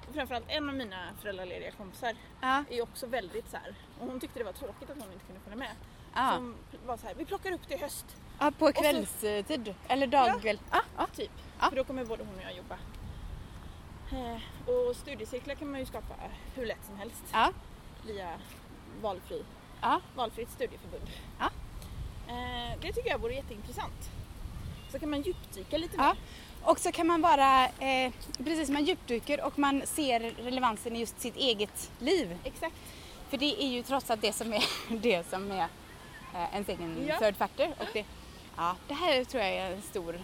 Och 0.08 0.14
framförallt 0.14 0.44
en 0.48 0.68
av 0.68 0.74
mina 0.74 1.08
föräldralediga 1.20 1.70
kompisar 1.70 2.12
Ja, 2.40 2.64
är 2.70 2.82
också 2.82 3.06
väldigt 3.06 3.50
så 3.50 3.56
här. 3.56 3.74
och 4.00 4.06
hon 4.06 4.20
tyckte 4.20 4.38
det 4.38 4.44
var 4.44 4.52
tråkigt 4.52 4.90
att 4.90 4.98
hon 5.02 5.12
inte 5.12 5.24
kunde 5.24 5.40
följa 5.40 5.58
med. 5.58 5.70
ja. 6.14 6.32
Som 6.34 6.54
var 6.86 6.96
så 6.96 7.06
här, 7.06 7.14
vi 7.14 7.24
plockar 7.24 7.52
upp 7.52 7.68
det 7.68 7.74
i 7.74 7.78
höst, 7.78 8.06
ja 8.38 8.50
på 8.58 8.72
kvällstid. 8.72 9.74
Eller 9.88 10.06
dagkväll. 10.06 10.58
Ja, 10.70 10.80
ja. 10.96 11.06
typ. 11.16 11.30
Ja. 11.60 11.68
För 11.68 11.76
då 11.76 11.84
kommer 11.84 12.04
både 12.04 12.24
hon 12.24 12.34
och 12.34 12.42
jag 12.42 12.56
jobba. 12.56 12.78
Eh, 14.12 14.68
och 14.68 14.96
studiecirklar 14.96 15.54
kan 15.54 15.70
man 15.70 15.80
ju 15.80 15.86
skapa 15.86 16.14
hur 16.54 16.66
lätt 16.66 16.84
som 16.86 16.98
helst 16.98 17.22
ja. 17.32 17.52
via 18.06 18.28
valfri, 19.02 19.42
ja. 19.80 20.00
valfritt 20.16 20.50
studieförbund. 20.50 21.10
Ja. 21.38 21.50
Eh, 22.28 22.80
det 22.80 22.92
tycker 22.92 23.10
jag 23.10 23.18
vore 23.18 23.34
jätteintressant. 23.34 24.10
Så 24.92 24.98
kan 24.98 25.10
man 25.10 25.22
djupdyka 25.22 25.78
lite 25.78 25.96
mer. 25.96 26.14
Och 26.62 26.78
så 26.78 26.92
kan 26.92 27.06
man 27.06 27.20
vara, 27.20 27.64
eh, 27.64 28.12
precis 28.44 28.70
man 28.70 28.84
djupdyker 28.84 29.44
och 29.44 29.58
man 29.58 29.82
ser 29.86 30.20
relevansen 30.20 30.96
i 30.96 31.00
just 31.00 31.20
sitt 31.20 31.36
eget 31.36 31.90
liv. 31.98 32.38
Exakt. 32.44 32.74
För 33.28 33.36
det 33.36 33.64
är 33.64 33.68
ju 33.68 33.82
trots 33.82 34.10
allt 34.10 34.20
det 34.20 34.32
som 34.32 34.52
är 34.52 34.64
det 34.88 35.30
som 35.30 35.50
är 35.50 35.68
eh, 36.34 36.52
ens 36.52 36.68
egen 36.68 37.06
Ja. 37.08 37.18
third 37.18 37.36
factor. 37.36 37.68
Och 37.78 37.86
det, 37.92 38.04
ja, 38.56 38.76
det 38.88 38.94
här 38.94 39.24
tror 39.24 39.42
jag 39.42 39.52
är 39.52 39.70
en 39.70 39.82
stor, 39.82 40.20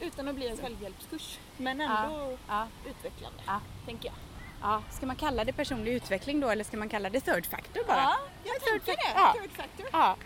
Utan 0.00 0.28
att 0.28 0.34
bli 0.34 0.48
en 0.48 0.56
självhjälpskurs. 0.56 1.38
Men 1.56 1.80
ändå 1.80 2.38
ja, 2.48 2.66
utvecklande, 2.86 3.38
Ja. 3.46 3.60
tänker 3.86 4.06
jag. 4.08 4.14
ja. 4.62 4.82
Ska 4.90 5.06
man 5.06 5.16
kalla 5.16 5.44
det 5.44 5.52
personlig 5.52 5.92
utveckling 5.92 6.40
då 6.40 6.48
eller 6.48 6.64
ska 6.64 6.76
man 6.76 6.88
kalla 6.88 7.10
det 7.10 7.20
third 7.20 7.46
factor 7.46 7.84
bara? 7.86 7.96
Ja, 7.96 8.16
jag 8.44 8.60
tänker 8.62 8.86
det. 8.92 9.12
Ja. 9.14 9.34
Third 9.42 9.50
factor. 9.52 9.86
Ja. 9.92 10.16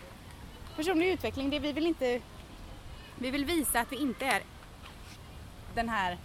Personlig 0.77 1.07
utveckling, 1.09 1.51
det 1.51 1.59
vi 1.59 1.73
vill 1.73 1.87
inte, 1.87 2.21
vi 3.19 3.31
vill 3.31 3.45
visa 3.45 3.81
att 3.81 3.93
vi 3.93 3.97
inte 3.97 4.27
är 4.27 4.43
den 5.75 5.89
här 5.89 6.19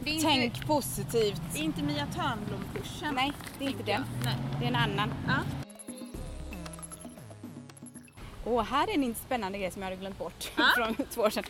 Det 0.00 0.10
är 0.10 0.14
inte, 0.14 0.26
tänk 0.26 0.66
positivt. 0.66 1.42
det 1.52 1.58
är 1.58 1.62
inte 1.62 1.82
Mia 1.82 2.06
Törnblom-kursen. 2.06 3.14
Nej, 3.14 3.32
det 3.58 3.64
är 3.64 3.68
inte 3.68 3.82
den. 3.82 4.04
Nej. 4.24 4.34
Det 4.58 4.64
är 4.64 4.68
en 4.68 4.76
annan. 4.76 5.14
Ja. 5.26 5.65
Och 8.46 8.64
här 8.66 8.88
är 8.90 8.94
en 8.94 9.14
spännande 9.14 9.58
grej 9.58 9.70
som 9.70 9.82
jag 9.82 9.86
hade 9.90 10.00
glömt 10.00 10.18
bort 10.18 10.50
Ja. 10.56 10.64
från 10.76 10.94
två 11.10 11.20
år 11.22 11.30
sedan. 11.30 11.44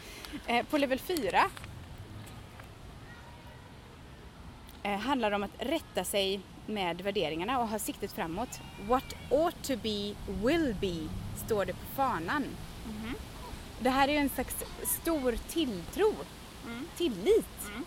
Eh, 0.47 0.67
på 0.67 0.79
level 0.79 0.99
4 0.99 1.45
eh, 4.83 4.99
handlar 4.99 5.31
det 5.31 5.37
om 5.37 5.43
att 5.43 5.51
rätta 5.59 6.05
sig 6.05 6.41
med 6.67 7.01
värderingarna 7.01 7.59
och 7.59 7.69
ha 7.69 7.79
siktet 7.79 8.13
framåt. 8.13 8.61
What 8.89 9.15
ought 9.31 9.63
to 9.63 9.77
be 9.83 10.15
will 10.43 10.75
be 10.81 11.09
står 11.47 11.65
det 11.65 11.73
på 11.73 11.87
fanan. 11.97 12.45
Mhm. 12.87 13.15
Det 13.81 13.91
här 13.91 14.09
är 14.09 14.13
ju 14.13 14.19
en 14.19 14.29
slags 14.29 14.57
stor 15.03 15.37
tilltro, 15.49 16.15
Mm. 16.67 16.87
tillit 16.97 17.67
Mm. 17.69 17.85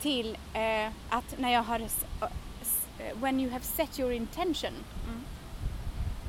till 0.00 0.38
eh, 0.54 0.92
att 1.08 1.38
när 1.38 1.52
jag 1.52 1.62
har 1.62 1.80
eh, 1.80 1.86
eh, 2.20 3.16
when 3.16 3.40
you 3.40 3.50
have 3.52 3.64
set 3.64 3.98
your 3.98 4.12
intention 4.12 4.72
Mm. 5.08 5.24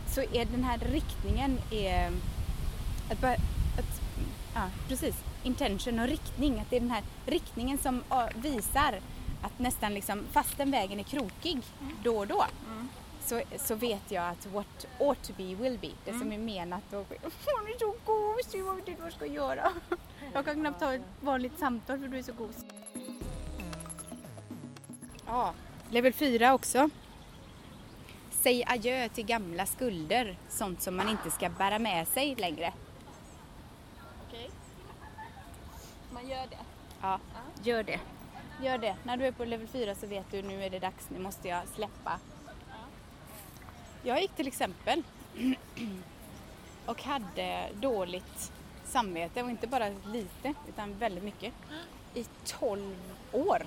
Så 0.09 0.21
är 0.21 0.45
den 0.45 0.63
här 0.63 0.77
riktningen 0.77 1.59
är 1.71 2.11
att, 3.11 3.21
bara, 3.21 3.33
att 3.33 4.01
ja, 4.55 4.61
precis, 4.87 5.15
intention 5.43 5.99
och 5.99 6.07
riktning, 6.07 6.59
att 6.59 6.69
det 6.69 6.75
är 6.75 6.79
den 6.79 6.91
här 6.91 7.03
riktningen 7.25 7.77
som 7.77 8.03
visar 8.35 8.99
att 9.41 9.59
nästan 9.59 9.93
liksom, 9.93 10.23
fastän 10.31 10.71
vägen 10.71 10.99
är 10.99 11.03
krokig 11.03 11.61
då 12.03 12.17
och 12.17 12.27
då 12.27 12.45
Mm. 12.67 12.87
så, 13.25 13.41
så 13.57 13.75
vet 13.75 14.11
jag 14.11 14.29
att 14.29 14.45
what 14.45 14.87
ought 14.99 15.23
to 15.23 15.33
be 15.37 15.43
will 15.55 15.77
be, 15.81 15.89
det 16.05 16.11
som 16.19 16.31
är 16.31 16.37
menat 16.37 16.93
och 16.93 17.05
hon 17.45 17.67
är 17.67 17.79
så 17.79 17.95
gos, 18.05 18.53
jag 18.55 18.75
vet 18.75 18.87
inte 18.87 19.01
vad 19.01 19.07
jag 19.11 19.15
ska 19.15 19.25
göra. 19.25 19.71
Jag 20.33 20.45
kan 20.45 20.55
knappt 20.55 20.79
ta 20.79 20.93
ett 20.93 21.01
vanligt 21.21 21.59
samtal 21.59 21.99
för 21.99 22.07
du 22.07 22.17
är 22.17 22.23
så 22.23 22.33
gos. 22.33 22.55
Ja, 25.25 25.53
level 25.89 26.13
4 26.13 26.53
också. 26.53 26.89
Säg 28.41 28.63
adjö 28.67 29.09
till 29.09 29.25
gamla 29.25 29.65
skulder, 29.65 30.37
sånt 30.49 30.81
som 30.81 30.95
man 30.97 31.09
inte 31.09 31.31
ska 31.31 31.49
bära 31.49 31.79
med 31.79 32.07
sig 32.07 32.35
längre. 32.35 32.73
Okej. 34.27 34.49
Man 36.11 36.27
gör 36.27 36.47
det. 36.49 36.57
Ja, 37.01 37.19
gör 37.63 37.83
det. 37.83 37.99
Gör 38.63 38.77
det. 38.77 38.95
När 39.03 39.17
du 39.17 39.25
är 39.25 39.31
på 39.31 39.45
level 39.45 39.67
4 39.67 39.95
så 39.95 40.07
vet 40.07 40.31
du 40.31 40.41
nu 40.41 40.63
är 40.63 40.69
det 40.69 40.79
dags, 40.79 41.09
nu 41.09 41.19
måste 41.19 41.47
jag 41.47 41.67
släppa. 41.67 42.19
Jag 44.03 44.21
gick 44.21 44.35
till 44.35 44.47
exempel 44.47 45.03
och 46.85 47.03
hade 47.03 47.69
dåligt 47.73 48.51
samvete 48.85 49.43
och 49.43 49.49
inte 49.49 49.67
bara 49.67 49.89
lite 50.05 50.53
utan 50.67 50.97
väldigt 50.97 51.23
mycket 51.23 51.53
i 52.13 52.25
12 52.45 52.95
år 53.31 53.65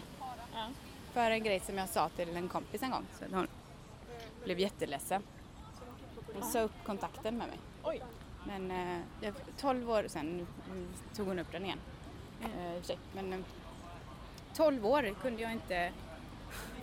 för 1.12 1.30
en 1.30 1.44
grej 1.44 1.60
som 1.60 1.78
jag 1.78 1.88
sa 1.88 2.08
till 2.08 2.36
en 2.36 2.48
kompis 2.48 2.82
en 2.82 2.90
gång 2.90 3.06
så 3.18 3.36
hon 3.36 3.48
blev 4.44 4.58
jätteledsen 4.58 5.22
och 6.36 6.44
sa 6.44 6.60
upp 6.60 6.84
kontakten 6.86 7.38
med 7.38 7.48
mig. 7.48 7.58
Oj. 7.84 8.02
Men 8.46 8.70
eh, 8.70 9.00
jag, 9.20 9.34
12 9.56 9.90
år 9.90 10.04
sen 10.08 10.46
mm, 10.70 10.88
tog 11.16 11.26
hon 11.26 11.38
upp 11.38 11.52
den 11.52 11.64
igen. 11.64 11.78
Eh. 12.42 12.96
Men 13.14 13.32
eh, 13.32 13.40
12 14.54 14.86
år 14.86 15.14
kunde 15.22 15.42
jag 15.42 15.52
inte 15.52 15.92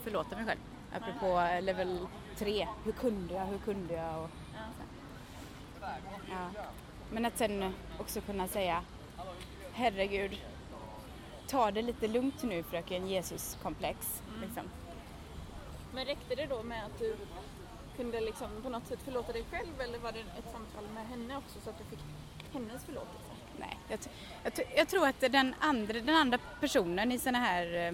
förlåta 0.03 0.35
mig 0.35 0.45
själv. 0.45 0.59
Apropå 0.93 1.39
eh, 1.39 1.61
level 1.61 2.07
3. 2.37 2.67
Hur 2.83 2.91
kunde 2.91 3.33
jag? 3.33 3.45
Hur 3.45 3.57
kunde 3.57 3.93
jag? 3.93 4.23
Och, 4.23 4.29
ja. 6.29 6.63
Men 7.11 7.25
att 7.25 7.37
sen 7.37 7.73
också 7.99 8.21
kunna 8.21 8.47
säga 8.47 8.83
Herregud, 9.73 10.37
ta 11.47 11.71
det 11.71 11.81
lite 11.81 12.07
lugnt 12.07 12.43
nu 12.43 12.63
fröken 12.63 13.07
Jesus-komplex. 13.07 14.21
Liksom. 14.41 14.63
Men 15.97 16.05
räckte 16.05 16.35
det 16.35 16.45
då 16.45 16.63
med 16.63 16.85
att 16.85 16.99
du 16.99 17.15
kunde 17.95 18.21
liksom 18.21 18.47
på 18.63 18.69
något 18.69 18.87
sätt 18.87 18.99
förlåta 19.05 19.31
dig 19.33 19.43
själv 19.51 19.81
eller 19.81 19.99
var 19.99 20.11
det 20.11 20.19
ett 20.19 20.51
samtal 20.51 20.83
med 20.93 21.07
henne 21.07 21.37
också 21.37 21.59
så 21.63 21.69
att 21.69 21.77
du 21.77 21.83
fick 21.83 21.99
hennes 22.53 22.85
förlåtelse? 22.85 23.31
Nej, 23.59 23.77
jag, 23.89 23.99
jag, 24.43 24.53
jag 24.77 24.87
tror 24.87 25.07
att 25.07 25.19
den 25.19 25.55
andra, 25.59 25.93
den 25.93 26.15
andra 26.15 26.37
personen 26.59 27.11
i 27.11 27.19
sådana 27.19 27.37
här 27.37 27.87
eh, 27.87 27.93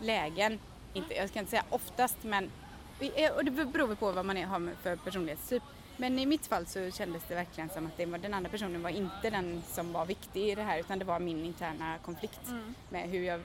lägen, 0.00 0.58
inte, 0.92 1.14
jag 1.14 1.28
ska 1.28 1.38
inte 1.38 1.50
säga 1.50 1.64
oftast 1.70 2.16
men 2.22 2.50
eh, 3.00 3.32
och 3.32 3.44
det 3.44 3.50
beror 3.50 3.94
på 3.94 4.12
vad 4.12 4.24
man 4.24 4.36
är, 4.36 4.46
har 4.46 4.74
för 4.82 4.96
personlighetstyp. 4.96 5.62
Men 5.96 6.18
i 6.18 6.26
mitt 6.26 6.46
fall 6.46 6.66
så 6.66 6.90
kändes 6.90 7.22
det 7.28 7.34
verkligen 7.34 7.70
som 7.70 7.86
att 7.86 7.96
det 7.96 8.06
var, 8.06 8.18
den 8.18 8.34
andra 8.34 8.50
personen 8.50 8.82
var 8.82 8.90
inte 8.90 9.30
den 9.30 9.62
som 9.66 9.92
var 9.92 10.06
viktig 10.06 10.48
i 10.48 10.54
det 10.54 10.62
här 10.62 10.78
utan 10.78 10.98
det 10.98 11.04
var 11.04 11.20
min 11.20 11.44
interna 11.44 11.98
konflikt 12.04 12.48
Mm. 12.48 12.74
med 12.88 13.08
hur 13.10 13.22
jag 13.22 13.40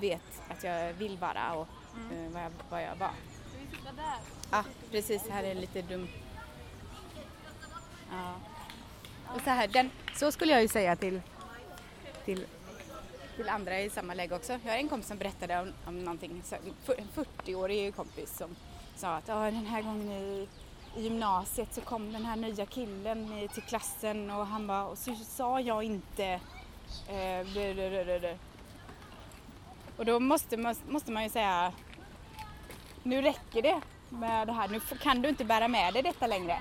vet 0.00 0.42
att 0.48 0.64
jag 0.64 0.92
vill 0.92 1.16
vara 1.16 1.54
och 1.54 1.68
eh, 2.12 2.32
vad, 2.32 2.42
jag, 2.42 2.50
vad 2.70 2.82
jag 2.82 2.96
var. 2.96 3.10
Ska 3.10 3.58
vi 3.70 3.76
sitta 3.76 3.92
där? 3.92 4.18
Ja, 4.50 4.64
precis. 4.90 5.28
Här 5.28 5.44
är 5.44 5.54
lite 5.54 5.82
dum. 5.82 6.08
Ja. 8.10 8.34
Och 9.34 9.40
så 9.40 9.50
här, 9.50 9.68
den, 9.68 9.90
så 10.14 10.32
skulle 10.32 10.52
jag 10.52 10.62
ju 10.62 10.68
säga 10.68 10.96
till, 10.96 11.20
till, 12.24 12.46
till 13.36 13.48
andra 13.48 13.80
i 13.80 13.90
samma 13.90 14.14
läge 14.14 14.34
också. 14.36 14.52
Jag 14.64 14.72
har 14.72 14.78
en 14.78 14.88
kompis 14.88 15.08
som 15.08 15.18
berättade 15.18 15.60
om, 15.60 15.72
om 15.86 16.04
någonting, 16.04 16.42
en 16.98 17.08
40-årig 17.14 17.96
kompis 17.96 18.36
som 18.38 18.56
sa 18.96 19.14
att 19.16 19.28
"Ja, 19.28 19.34
den 19.44 19.66
här 19.66 19.82
gången 19.82 20.12
i, 20.12 20.48
i 20.96 21.02
gymnasiet 21.02 21.74
så 21.74 21.80
kom 21.80 22.12
den 22.12 22.24
här 22.24 22.36
nya 22.36 22.66
killen 22.66 23.32
i, 23.32 23.48
till 23.48 23.62
klassen 23.62 24.30
och 24.30 24.46
han 24.46 24.66
bara, 24.66 24.86
och 24.86 24.98
så 24.98 25.14
sa 25.14 25.60
jag 25.60 25.82
inte 25.82 26.24
eh, 27.08 27.46
blö, 27.52 27.74
blö, 27.74 27.90
blö, 27.90 28.04
blö, 28.04 28.18
blö." 28.18 28.36
Och 29.96 30.04
då 30.04 30.20
måste 30.20 30.56
måste 30.88 31.12
man 31.12 31.22
ju 31.22 31.28
säga 31.28 31.72
nu 33.06 33.22
räcker 33.22 33.62
det 33.62 33.80
med 34.10 34.46
det 34.46 34.52
här. 34.52 34.68
Nu 34.68 34.80
kan 34.80 35.22
du 35.22 35.28
inte 35.28 35.44
bära 35.44 35.68
med 35.68 35.94
dig 35.94 36.02
detta 36.02 36.26
längre. 36.26 36.58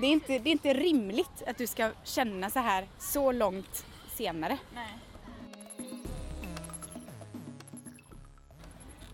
Det 0.00 0.06
är, 0.06 0.10
inte, 0.10 0.38
det 0.38 0.50
är 0.50 0.52
inte 0.52 0.74
rimligt 0.74 1.42
att 1.46 1.58
du 1.58 1.66
ska 1.66 1.90
känna 2.04 2.50
så 2.50 2.58
här 2.58 2.86
så 2.98 3.32
långt 3.32 3.86
senare. 4.08 4.58
Nej. 4.74 4.98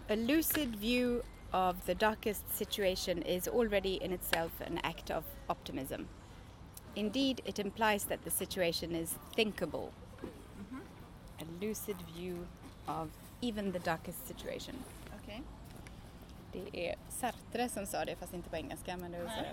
A 0.09 0.15
lucid 0.15 0.77
view 0.77 1.23
of 1.53 1.77
the 1.87 1.95
darkest 1.95 2.57
situation 2.57 3.23
is 3.23 3.49
already 3.49 3.99
in 4.05 4.13
itself 4.13 4.53
an 4.67 4.79
act 4.83 5.11
of 5.11 5.25
optimism. 5.47 6.03
Indeed, 6.95 7.41
it 7.45 7.59
implies 7.59 8.05
that 8.05 8.25
the 8.25 8.31
situation 8.31 8.97
is 8.97 9.15
thinkable. 9.37 9.89
A 11.39 11.45
lucid 11.61 11.97
view 12.17 12.47
of 12.87 13.09
even 13.41 13.73
the 13.73 13.79
darkest 13.79 14.27
situation. 14.29 14.75
Det 16.53 16.89
är 16.91 16.97
Sartre 17.09 17.69
som 17.69 17.87
sa 17.87 18.05
det, 18.05 18.17
fast 18.17 18.35
inte 18.35 18.51
på 18.51 18.57
engelska. 18.57 18.97
Men 18.97 19.13
det 19.13 19.19
så 19.25 19.45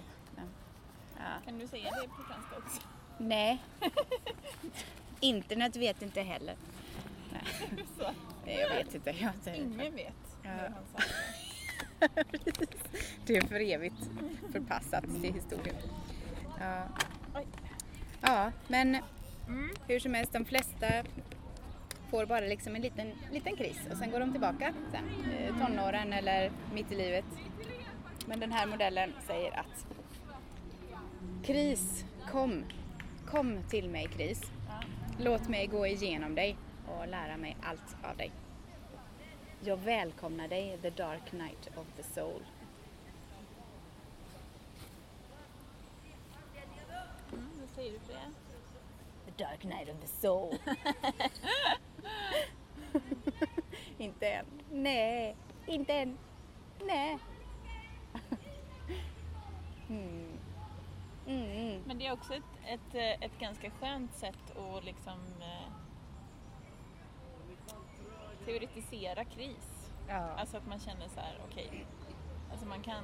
ja. 1.18 1.24
Kan 1.46 1.60
du 1.60 1.68
säga 1.68 1.90
det 2.02 2.08
på 2.08 2.24
franska 2.24 2.56
också? 2.58 2.82
Nej. 3.18 3.64
Internet 5.20 5.76
vet 5.76 6.02
inte 6.02 6.22
heller. 6.22 6.56
Nej. 7.32 7.84
Så. 7.98 8.04
Jag 8.46 8.70
vet 8.70 8.96
inte. 8.96 9.10
Jag 9.10 9.34
inte 9.58 9.82
Ingen 9.82 9.96
vet 9.96 10.14
Ja. 10.44 10.50
han 10.50 10.74
det. 13.26 13.38
Är 13.38 13.42
för 13.48 13.60
evigt 13.60 14.10
förpassat 14.52 15.04
till 15.04 15.34
historien. 15.34 15.76
Ja. 16.60 16.84
Ja, 18.22 18.52
men 18.68 18.98
Mm. 19.48 19.70
hur 19.88 20.00
som 20.00 20.14
helst, 20.14 20.34
de 20.34 20.46
flesta 20.46 20.88
får 22.10 22.26
bara 22.26 22.40
liksom 22.40 22.76
en 22.76 22.82
liten, 22.82 23.12
liten 23.32 23.56
kris 23.56 23.80
och 23.92 23.98
sen 23.98 24.12
går 24.12 24.20
de 24.20 24.32
tillbaka 24.32 24.74
sen, 24.92 25.34
eh, 25.34 25.66
tonåren 25.66 26.14
eller 26.14 26.52
mitt 26.74 26.92
i 26.92 26.96
livet. 26.96 27.26
Men 28.26 28.40
den 28.40 28.52
här 28.52 28.68
modellen 28.68 29.14
säger 29.28 29.60
att 29.60 29.88
kris, 31.44 32.06
kom, 32.32 32.64
kom 33.26 33.64
till 33.70 33.90
mig 33.90 34.08
kris. 34.08 34.42
Låt 35.20 35.50
mig 35.50 35.68
gå 35.68 35.88
igenom 35.88 36.36
dig 36.36 36.58
och 36.88 37.08
lära 37.08 37.38
mig 37.38 37.58
allt 37.64 37.96
av 38.04 38.18
dig. 38.18 38.32
Jag 39.62 39.78
välkomnar 39.78 40.48
dig, 40.48 40.78
the 40.82 40.90
dark 40.90 41.32
night 41.32 41.70
of 41.76 41.88
the 41.98 42.04
soul. 42.04 42.42
Mm, 47.34 47.50
vad 47.60 47.70
säger 47.70 47.92
du 47.92 48.00
för 48.00 48.14
det? 48.14 48.32
The 49.26 49.44
dark 49.44 49.64
night 49.64 49.90
of 49.90 50.02
the 50.02 50.08
soul. 50.22 50.58
inte 54.08 54.28
än. 54.28 54.46
Nej, 54.72 55.36
inte 55.66 55.94
än. 55.94 56.18
Nej. 56.86 57.18
mm. 59.90 60.38
Mm. 61.28 61.82
Men 61.86 61.98
det 61.98 62.08
är 62.08 62.14
också 62.14 62.34
ett, 62.34 62.44
ett, 62.68 62.96
eh, 62.96 63.26
ett 63.26 63.40
ganska 63.40 63.72
skönt 63.72 64.14
sätt 64.14 64.58
att 64.58 64.84
liksom 64.84 65.20
eh, 65.42 65.72
teoretisera 68.46 69.26
kris. 69.26 69.90
Ja. 70.08 70.16
Alltså 70.16 70.58
att 70.58 70.68
man 70.68 70.80
känner 70.80 71.08
så 71.08 71.20
här, 71.20 71.40
okej, 71.50 71.86
alltså 72.52 72.66
man 72.66 72.82
kan, 72.82 73.04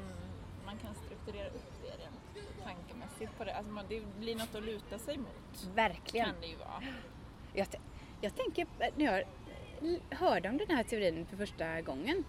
man 0.65 0.77
kan 0.77 0.95
strukturera 0.95 1.47
upp 1.47 1.73
det 1.81 2.03
rent 2.03 2.63
tankemässigt 2.63 3.37
på 3.37 3.43
det. 3.43 3.55
Alltså 3.55 3.71
man, 3.71 3.85
det 3.89 4.19
blir 4.19 4.35
något 4.35 4.55
att 4.55 4.63
luta 4.63 4.99
sig 4.99 5.17
mot. 5.17 5.67
Verkligen. 5.75 6.25
Kan 6.25 6.41
det 6.41 6.47
ju 6.47 6.55
vara. 6.55 6.83
Jag, 7.53 7.67
jag 8.21 8.35
tänker, 8.35 8.67
när 8.95 9.05
jag 9.05 9.23
hörde 10.09 10.49
om 10.49 10.57
den 10.57 10.77
här 10.77 10.84
teorin 10.84 11.25
för 11.25 11.38
första 11.38 11.81
gången 11.81 12.23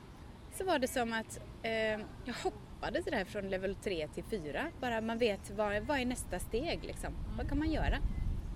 så 0.52 0.64
var 0.64 0.78
det 0.78 0.88
som 0.88 1.12
att 1.12 1.40
eh, 1.62 2.00
jag 2.24 2.34
hoppade 2.42 3.02
sådär 3.02 3.24
från 3.24 3.50
level 3.50 3.74
3 3.74 4.09
till 4.09 4.24
4. 4.24 4.66
Bara 4.80 5.00
man 5.00 5.18
vet 5.18 5.50
vad, 5.50 5.82
vad 5.82 5.98
är 5.98 6.05
nästa 6.05 6.38
steg 6.38 6.84
liksom. 6.84 7.12
Vad 7.36 7.48
kan 7.48 7.59
man 7.59 7.70
göra? 7.70 7.96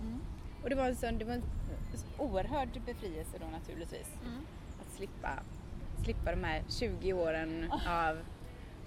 Mm. 0.00 0.20
Och 0.62 0.70
det 0.70 0.76
var 0.76 0.88
en 0.88 0.96
sån, 0.96 1.18
det 1.18 1.24
var 1.24 1.34
en 1.34 1.42
oerhörd 2.18 2.80
befrielse 2.86 3.38
då 3.40 3.46
naturligtvis. 3.46 4.08
Mm. 4.26 4.46
Att 4.80 4.92
slippa, 4.96 5.30
slippa 6.04 6.30
de 6.30 6.44
här 6.44 6.62
20 6.68 7.12
åren 7.12 7.72
av 7.88 8.18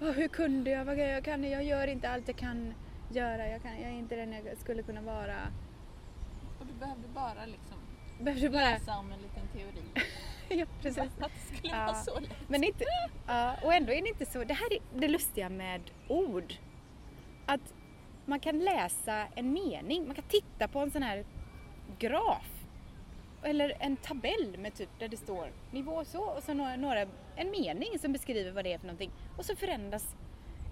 "Åh, 0.00 0.10
hur 0.10 0.28
kunde 0.28 0.70
jag, 0.70 0.84
vad 0.84 0.98
jag 0.98 1.24
kan, 1.24 1.44
jag 1.50 1.64
gör 1.64 1.86
inte 1.86 2.08
allt 2.08 2.28
jag 2.28 2.36
kan 2.36 2.74
göra, 3.10 3.48
jag, 3.48 3.62
kan, 3.62 3.72
jag 3.80 3.90
är 3.90 3.98
inte 3.98 4.16
den 4.16 4.32
jag 4.32 4.58
skulle 4.58 4.82
kunna 4.82 5.00
vara. 5.02 5.36
Och 6.60 6.66
du 6.66 6.72
behövde 6.72 7.08
bara 7.14 7.46
liksom 7.46 7.78
Behövde 8.22 8.50
bara, 8.50 8.70
läsa 8.70 8.98
om 8.98 9.12
en 9.12 9.18
liten 9.20 9.48
teori. 9.52 10.06
ja 10.60 10.66
precis. 10.82 10.98
Att 10.98 11.18
det 11.18 11.56
skulle 11.56 11.72
Ja. 11.76 11.84
vara 11.86 11.94
så 11.94 12.20
lätt. 12.20 12.30
Men 12.48 12.64
inte, 12.64 12.84
ja, 13.26 13.56
och 13.62 13.74
ändå 13.74 13.92
är 13.92 14.02
det 14.02 14.08
inte 14.08 14.26
så. 14.26 14.44
Det 14.44 14.54
här 14.54 14.72
är 14.72 14.78
det 15.00 15.08
lustiga 15.08 15.48
med 15.48 15.80
ord. 16.08 16.54
Att 17.46 17.74
man 18.26 18.40
kan 18.40 18.58
läsa 18.58 19.26
en 19.34 19.52
mening, 19.52 20.06
man 20.06 20.14
kan 20.14 20.24
titta 20.28 20.68
på 20.68 20.78
en 20.78 20.90
sån 20.90 21.02
här 21.02 21.24
graf. 21.98 22.48
Eller 23.42 23.76
en 23.80 23.96
tabell 23.96 24.56
med 24.58 24.74
typ 24.74 24.88
där 24.98 25.08
det 25.08 25.16
står 25.16 25.52
nivå 25.70 26.04
så 26.04 26.22
och 26.22 26.42
så 26.42 26.54
några, 26.54 26.76
några, 26.76 27.00
en 27.36 27.50
mening 27.50 27.98
som 27.98 28.12
beskriver 28.12 28.50
vad 28.52 28.64
det 28.64 28.72
är 28.72 28.78
för 28.78 28.86
någonting. 28.86 29.10
Och 29.36 29.44
så 29.44 29.56
förändras 29.56 30.16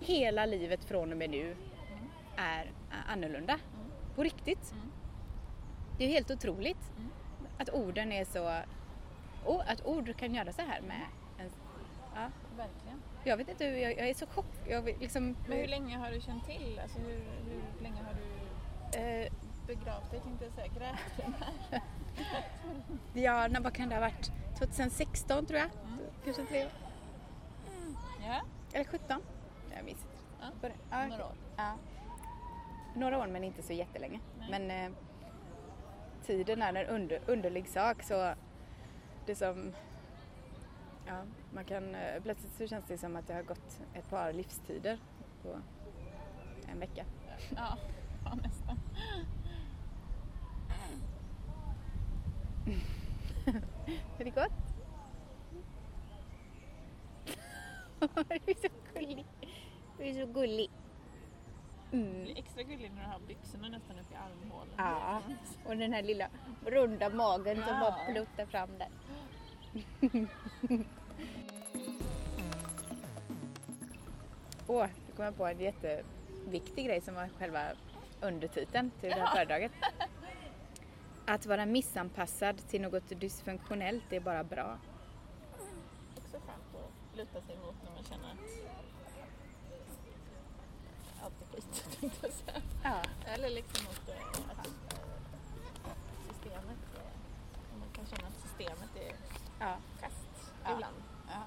hela 0.00 0.46
livet 0.46 0.84
från 0.84 1.12
och 1.12 1.18
med 1.18 1.30
nu 1.30 1.56
är 2.36 2.60
är 2.90 3.12
annorlunda. 3.12 3.58
På 4.16 4.22
riktigt. 4.22 4.72
Mm. 4.72 4.90
Det 5.98 6.04
är 6.04 6.08
helt 6.08 6.30
otroligt 6.30 6.90
Mm. 6.96 7.10
Att 7.60 7.68
orden 7.68 8.12
är 8.12 8.24
så... 8.24 8.62
Och 9.44 9.70
att 9.70 9.86
ord 9.86 10.16
kan 10.16 10.34
göra 10.34 10.52
så 10.52 10.62
här 10.62 10.80
med 10.80 11.06
en... 11.38 11.50
Ja, 12.14 12.30
Verkligen. 12.56 13.02
jag 13.24 13.36
vet 13.36 13.48
inte, 13.48 13.64
jag, 13.64 13.98
jag 13.98 14.08
är 14.08 14.14
så 14.14 14.26
chock. 14.26 14.46
Jag 14.68 14.82
vill 14.82 14.98
liksom... 15.00 15.36
Men 15.48 15.58
hur 15.58 15.66
länge 15.66 15.98
har 15.98 16.10
du 16.10 16.20
känt 16.20 16.46
till? 16.46 16.80
Alltså 16.82 16.98
hur, 16.98 17.20
hur 17.50 17.82
länge 17.82 18.02
har 18.02 18.14
du 18.14 18.98
eh, 18.98 19.32
begravt 19.66 20.10
dig 20.10 20.20
tänkte 20.20 20.44
jag 20.44 20.54
säga, 20.54 20.66
grävt 20.78 21.20
ja, 23.14 23.48
när, 23.48 23.60
vad 23.60 23.74
kan 23.74 23.88
det 23.88 23.94
ha 23.94 24.00
varit? 24.00 24.32
2016 24.58 25.46
tror 25.46 25.58
jag. 25.58 25.68
Mm. 25.84 25.98
Kanske 26.24 26.44
tre 26.44 26.66
Ja, 28.26 28.40
Eller 28.72 28.84
17? 28.84 29.22
Jag 29.76 29.84
minns 29.84 29.98
inte. 29.98 30.72
Ja, 30.90 31.06
några 31.06 31.24
år. 31.24 31.34
Ja. 31.56 31.76
Några 32.94 33.18
år 33.18 33.26
men 33.26 33.44
inte 33.44 33.62
så 33.62 33.72
jättelänge. 33.72 34.20
Nej. 34.38 34.48
Men 34.50 34.70
eh, 34.70 34.92
tiden 36.30 36.62
är 36.62 36.74
en 36.74 36.86
under, 36.86 37.20
underlig 37.26 37.68
sak 37.68 38.02
så 38.02 38.34
det 39.26 39.34
som 39.34 39.72
Ja, 41.06 41.22
man 41.54 41.64
kan, 41.64 41.94
eh, 41.94 42.22
plötsligt 42.22 42.52
så 42.52 42.66
känns 42.66 42.84
det 42.84 42.98
som 42.98 43.16
att 43.16 43.26
det 43.26 43.34
har 43.34 43.42
gått 43.42 43.80
ett 43.94 44.10
par 44.10 44.32
livstider 44.32 44.98
på 45.42 45.60
en 46.72 46.80
vecka. 46.80 47.04
Ja, 47.56 47.78
ja 48.24 48.34
nästan. 48.34 48.78
Är 54.18 54.24
det 54.24 54.30
gott? 54.30 54.52
du 58.46 58.50
är 58.52 58.54
så 58.62 58.68
gullig. 58.94 59.26
Du 59.98 60.04
är 60.04 60.26
så 60.26 60.32
gullig. 60.32 60.70
Det 61.90 61.96
Mm. 61.96 62.22
blir 62.22 62.38
extra 62.38 62.62
gulligt 62.62 62.94
när 62.94 63.02
du 63.02 63.08
har 63.10 63.20
byxorna 63.20 63.68
nästan 63.68 63.98
upp 63.98 64.12
i 64.12 64.14
armhålan. 64.14 64.69
Ja, 65.28 65.34
och 65.70 65.76
den 65.76 65.92
här 65.92 66.02
lilla 66.02 66.28
runda 66.66 67.08
magen 67.10 67.56
som 67.56 67.64
Ja. 67.74 67.80
bara 67.80 68.12
pluttar 68.12 68.46
fram 68.46 68.68
där. 68.78 68.88
Åh, 74.66 74.86
nu 75.06 75.12
kom 75.16 75.24
jag 75.24 75.36
på 75.36 75.46
en 75.46 75.60
jätteviktig 75.60 76.86
grej 76.86 77.00
som 77.00 77.14
var 77.14 77.28
själva 77.38 77.62
undertiteln 78.20 78.90
till 79.00 79.10
det 79.10 79.16
här 79.16 79.34
föredraget. 79.34 79.72
Att 81.26 81.46
vara 81.46 81.66
missanpassad 81.66 82.56
till 82.68 82.80
något 82.80 83.08
dysfunktionellt 83.20 84.12
är 84.12 84.20
bara 84.20 84.44
bra. 84.44 84.78
Också 86.16 86.36
skönt 86.36 86.74
att 86.74 87.16
luta 87.16 87.40
sig 87.40 87.56
mot 87.56 87.74
när 87.84 87.92
man 87.92 88.04
känner 88.04 88.28
att 88.30 88.38
allt 91.24 91.42
är 91.42 91.46
skit, 91.56 91.98
tänkte 92.00 92.18
jag 92.26 92.32
säga. 92.32 92.60
Ja. 92.84 93.02
Eller 93.26 93.50
liksom 93.50 93.84
mot 93.84 94.08
eh, 94.08 94.14
att 94.50 94.66
eh, 94.66 94.72
systemet 96.28 96.78
är, 96.96 97.78
man 97.78 97.88
kan 97.92 98.06
känna 98.06 98.28
att 98.28 98.40
systemet 98.60 98.96
är 98.96 99.14
Ja. 99.60 99.76
kast 100.00 100.52
Ja. 100.64 100.72
ibland. 100.74 100.96
ja. 101.28 101.42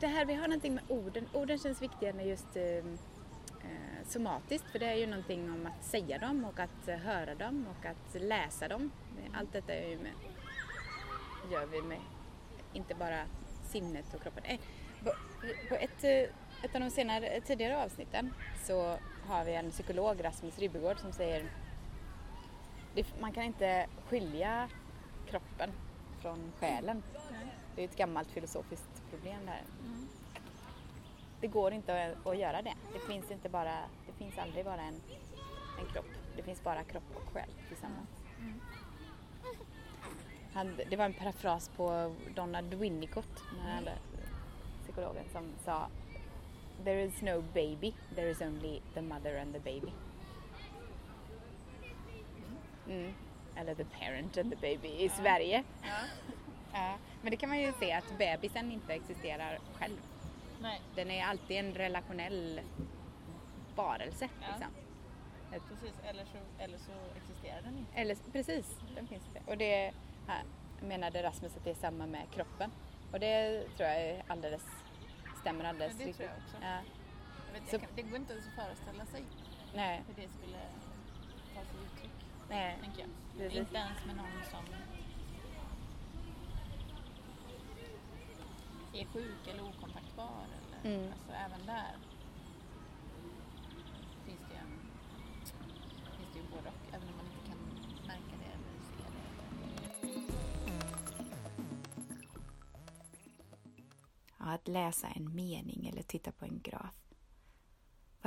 Det 0.00 0.06
här, 0.06 0.24
vi 0.24 0.34
har 0.34 0.48
någonting 0.48 0.74
med 0.74 0.84
orden. 0.88 1.28
Orden 1.32 1.58
känns 1.58 1.82
viktigare 1.82 2.20
än 2.20 2.28
just 2.28 2.56
eh, 2.56 2.62
eh, 2.64 2.82
somatiskt 4.06 4.70
för 4.70 4.78
det 4.78 4.86
är 4.86 4.94
ju 4.94 5.06
någonting 5.06 5.50
om 5.52 5.66
att 5.66 5.84
säga 5.84 6.18
dem 6.18 6.44
och 6.44 6.58
att 6.60 6.88
eh, 6.88 6.96
höra 6.96 7.34
dem 7.34 7.66
och 7.78 7.86
att 7.86 8.22
läsa 8.22 8.68
dem. 8.68 8.90
Allt 9.34 9.52
detta 9.52 9.72
är 9.74 9.88
ju 9.88 9.98
med, 9.98 10.12
gör 11.52 11.66
vi 11.66 11.82
med 11.82 11.98
inte 12.72 12.94
bara 12.94 13.24
sinnet 13.68 14.14
och 14.14 14.22
kroppen. 14.22 14.44
Eh, 14.44 14.58
på, 15.04 15.12
på 15.68 15.74
ett, 15.74 16.04
ett 16.62 16.74
av 16.74 16.80
de 16.80 16.90
senare, 16.90 17.40
tidigare 17.40 17.84
avsnitten 17.84 18.34
så 18.64 18.98
har 19.26 19.44
vi 19.44 19.54
en 19.54 19.70
psykolog, 19.70 20.24
Rasmus 20.24 20.58
Ribbegård, 20.58 20.98
som 20.98 21.12
säger 21.12 21.50
det, 22.98 23.20
man 23.20 23.32
kan 23.32 23.42
inte 23.42 23.86
skilja 24.08 24.68
kroppen 25.30 25.70
från 26.20 26.52
själen. 26.60 27.02
Det 27.74 27.82
är 27.82 27.88
ett 27.88 27.96
gammalt 27.96 28.28
filosofiskt 28.28 29.02
problem 29.10 29.46
där. 29.46 29.62
Mm. 29.84 30.08
Det 31.40 31.46
går 31.46 31.72
inte 31.72 32.06
att, 32.06 32.26
att 32.26 32.38
göra 32.38 32.62
det. 32.62 32.74
Det 32.92 32.98
finns, 32.98 33.30
inte 33.30 33.48
bara, 33.48 33.78
det 34.06 34.12
finns 34.12 34.38
aldrig 34.38 34.64
bara 34.64 34.80
en, 34.80 35.00
en 35.78 35.92
kropp. 35.92 36.06
Det 36.36 36.42
finns 36.42 36.64
bara 36.64 36.84
kropp 36.84 37.16
och 37.16 37.32
själ 37.32 37.50
tillsammans. 37.68 38.08
Mm. 38.38 38.60
Han, 40.52 40.80
det 40.90 40.96
var 40.96 41.04
en 41.04 41.14
parafras 41.14 41.68
på 41.68 42.14
Donald 42.34 42.74
Winnicott, 42.74 43.42
den 43.62 43.76
andra 43.76 43.92
psykologen, 44.82 45.24
som 45.32 45.52
sa 45.64 45.88
There 46.84 47.04
is 47.04 47.22
no 47.22 47.42
baby, 47.54 47.94
there 48.14 48.30
is 48.30 48.40
only 48.40 48.80
the 48.94 49.02
mother 49.02 49.38
and 49.38 49.52
the 49.54 49.60
baby. 49.60 49.92
Mm. 52.88 53.14
Eller 53.56 53.74
the 53.74 53.84
parent 53.84 54.38
and 54.38 54.50
the 54.50 54.56
baby 54.56 54.88
i 55.04 55.08
Sverige. 55.08 55.64
Ja. 55.82 55.88
Ja, 56.72 56.98
men 57.22 57.30
det 57.30 57.36
kan 57.36 57.48
man 57.48 57.58
ju 57.60 57.72
se 57.72 57.92
att 57.92 58.18
bebisen 58.18 58.72
inte 58.72 58.94
existerar 58.94 59.58
själv. 59.74 59.96
Nej, 60.60 60.80
Den 60.94 61.10
är 61.10 61.24
alltid 61.24 61.56
en 61.56 61.74
relationell 61.74 62.60
varelse. 63.74 64.28
Ja. 64.40 64.46
Liksom. 65.52 65.68
precis. 65.68 65.94
Eller 66.06 66.24
så, 66.24 66.62
eller 66.64 66.78
så 66.78 66.92
existerar 67.16 67.62
den 67.62 67.78
inte. 67.78 67.92
Eller, 68.00 68.16
precis, 68.32 68.76
den 68.94 69.06
finns 69.08 69.22
det. 69.34 69.40
Och 69.52 69.58
det 69.58 69.92
här, 70.26 70.42
menade 70.82 71.22
Rasmus 71.22 71.56
att 71.56 71.64
det 71.64 71.70
är 71.70 71.74
samma 71.74 72.06
med 72.06 72.22
kroppen. 72.34 72.70
Och 73.12 73.20
det 73.20 73.64
tror 73.76 73.88
jag 73.88 74.02
är 74.02 74.22
alldeles, 74.28 74.66
stämmer 75.40 75.64
alldeles 75.64 75.96
Ja, 76.00 76.06
det 76.06 76.12
tror 76.12 76.28
jag 76.28 76.36
riktigt. 76.36 76.54
också. 76.54 76.66
Ja, 76.66 76.78
Jag 77.46 77.60
vet, 77.60 77.70
Så- 77.70 77.74
jag 77.74 77.80
kan, 77.80 77.90
det 77.96 78.02
går 78.02 78.16
inte 78.16 78.32
ens 78.32 78.46
att 78.48 78.54
föreställa 78.64 79.04
sig 79.06 79.22
nej, 79.74 80.02
hur 80.08 80.22
det 80.22 80.28
skulle 80.28 80.58
ta 81.54 81.60
sig 81.60 81.78
uttryck, 81.86 82.07
nej. 82.48 82.78
tänker 82.82 83.00
jag. 83.00 83.08
Precis. 83.36 83.58
Inte 83.58 83.76
ens 83.76 84.04
med 84.06 84.16
någon 84.16 84.42
som 84.50 84.64
är 88.92 89.04
sjuk 89.04 89.46
eller 89.46 89.62
okontaktbar. 89.62 90.44
Eller, 90.44 90.58
Mm. 90.84 91.12
Alltså 91.12 91.32
även 91.32 91.66
där 91.66 91.96
finns 94.24 94.40
det 94.50 94.62
finns 96.16 96.32
det 96.32 96.38
ju 96.38 96.44
både 96.50 96.68
och, 96.68 96.94
även 96.94 97.08
om 97.08 97.16
man 97.16 97.26
inte 97.26 97.48
kan 97.48 97.58
märka 98.06 98.36
det 98.38 98.44
eller 98.44 98.80
se 98.80 99.02
det. 99.12 100.28
Ja, 104.38 104.44
att 104.54 104.68
läsa 104.68 105.06
en 105.08 105.34
mening 105.34 105.86
eller 105.88 106.02
titta 106.02 106.32
på 106.32 106.44
en 106.44 106.60
graf. 106.62 107.07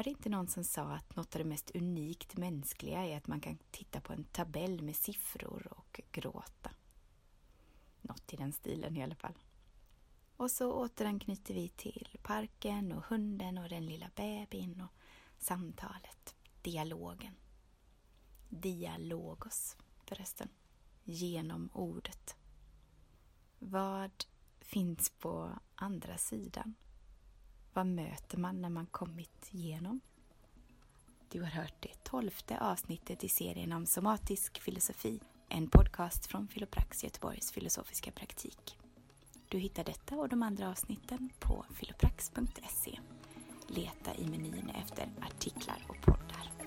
Var 0.02 0.04
det 0.04 0.10
inte 0.10 0.30
någon 0.30 0.48
som 0.48 0.64
sa 0.64 0.82
att 0.82 1.16
något 1.16 1.36
av 1.36 1.40
det 1.40 1.50
mest 1.50 1.72
unikt 1.76 2.38
mänskliga 2.38 3.06
är 3.06 3.18
att 3.18 3.28
man 3.28 3.42
kan 3.42 3.58
titta 3.72 4.02
på 4.02 4.14
en 4.14 4.24
tabell 4.24 4.82
med 4.82 4.96
siffror 4.96 5.68
och 5.72 6.02
gråta? 6.12 6.72
Något 8.02 8.34
i 8.34 8.36
den 8.36 8.54
stilen 8.54 8.98
i 8.98 9.04
alla 9.04 9.16
fall. 9.16 9.34
Och 10.38 10.52
så 10.52 10.74
återanknyter 10.74 11.54
vi 11.54 11.70
till 11.70 12.18
parken 12.24 12.92
och 12.92 13.04
hunden 13.04 13.58
och 13.58 13.70
den 13.70 13.86
lilla 13.86 14.10
bebisen 14.16 14.82
och 14.82 14.92
samtalet, 15.38 16.36
dialogen. 16.62 17.36
Dialogos 18.50 19.78
förresten, 20.06 20.50
genom 21.04 21.70
ordet. 21.74 22.36
Vad 23.60 24.26
finns 24.60 25.10
på 25.10 25.60
andra 25.76 26.18
sidan? 26.18 26.76
Vad 27.74 27.86
möter 27.86 28.38
man 28.38 28.62
när 28.62 28.70
man 28.70 28.86
kommit 28.86 29.50
igenom? 29.52 30.02
Du 31.30 31.42
har 31.42 31.50
hört 31.50 31.74
det 31.80 32.04
tolfte 32.04 32.60
avsnittet 32.60 33.24
i 33.24 33.30
serien 33.30 33.72
om 33.72 33.86
somatisk 33.86 34.62
filosofi, 34.62 35.20
en 35.50 35.70
podcast 35.70 36.26
från 36.26 36.48
Filoprax 36.48 37.04
Göteborgs 37.04 37.52
filosofiska 37.52 38.12
praktik. 38.12 38.78
Du 39.48 39.58
hittar 39.58 39.84
detta 39.84 40.16
och 40.16 40.30
de 40.30 40.44
andra 40.44 40.70
avsnitten 40.70 41.30
på 41.40 41.66
filoprax.se. 41.74 43.00
Leta 43.68 44.16
i 44.16 44.28
menyn 44.28 44.70
efter 44.70 45.10
artiklar 45.22 45.86
och 45.88 46.02
poddar. 46.02 46.61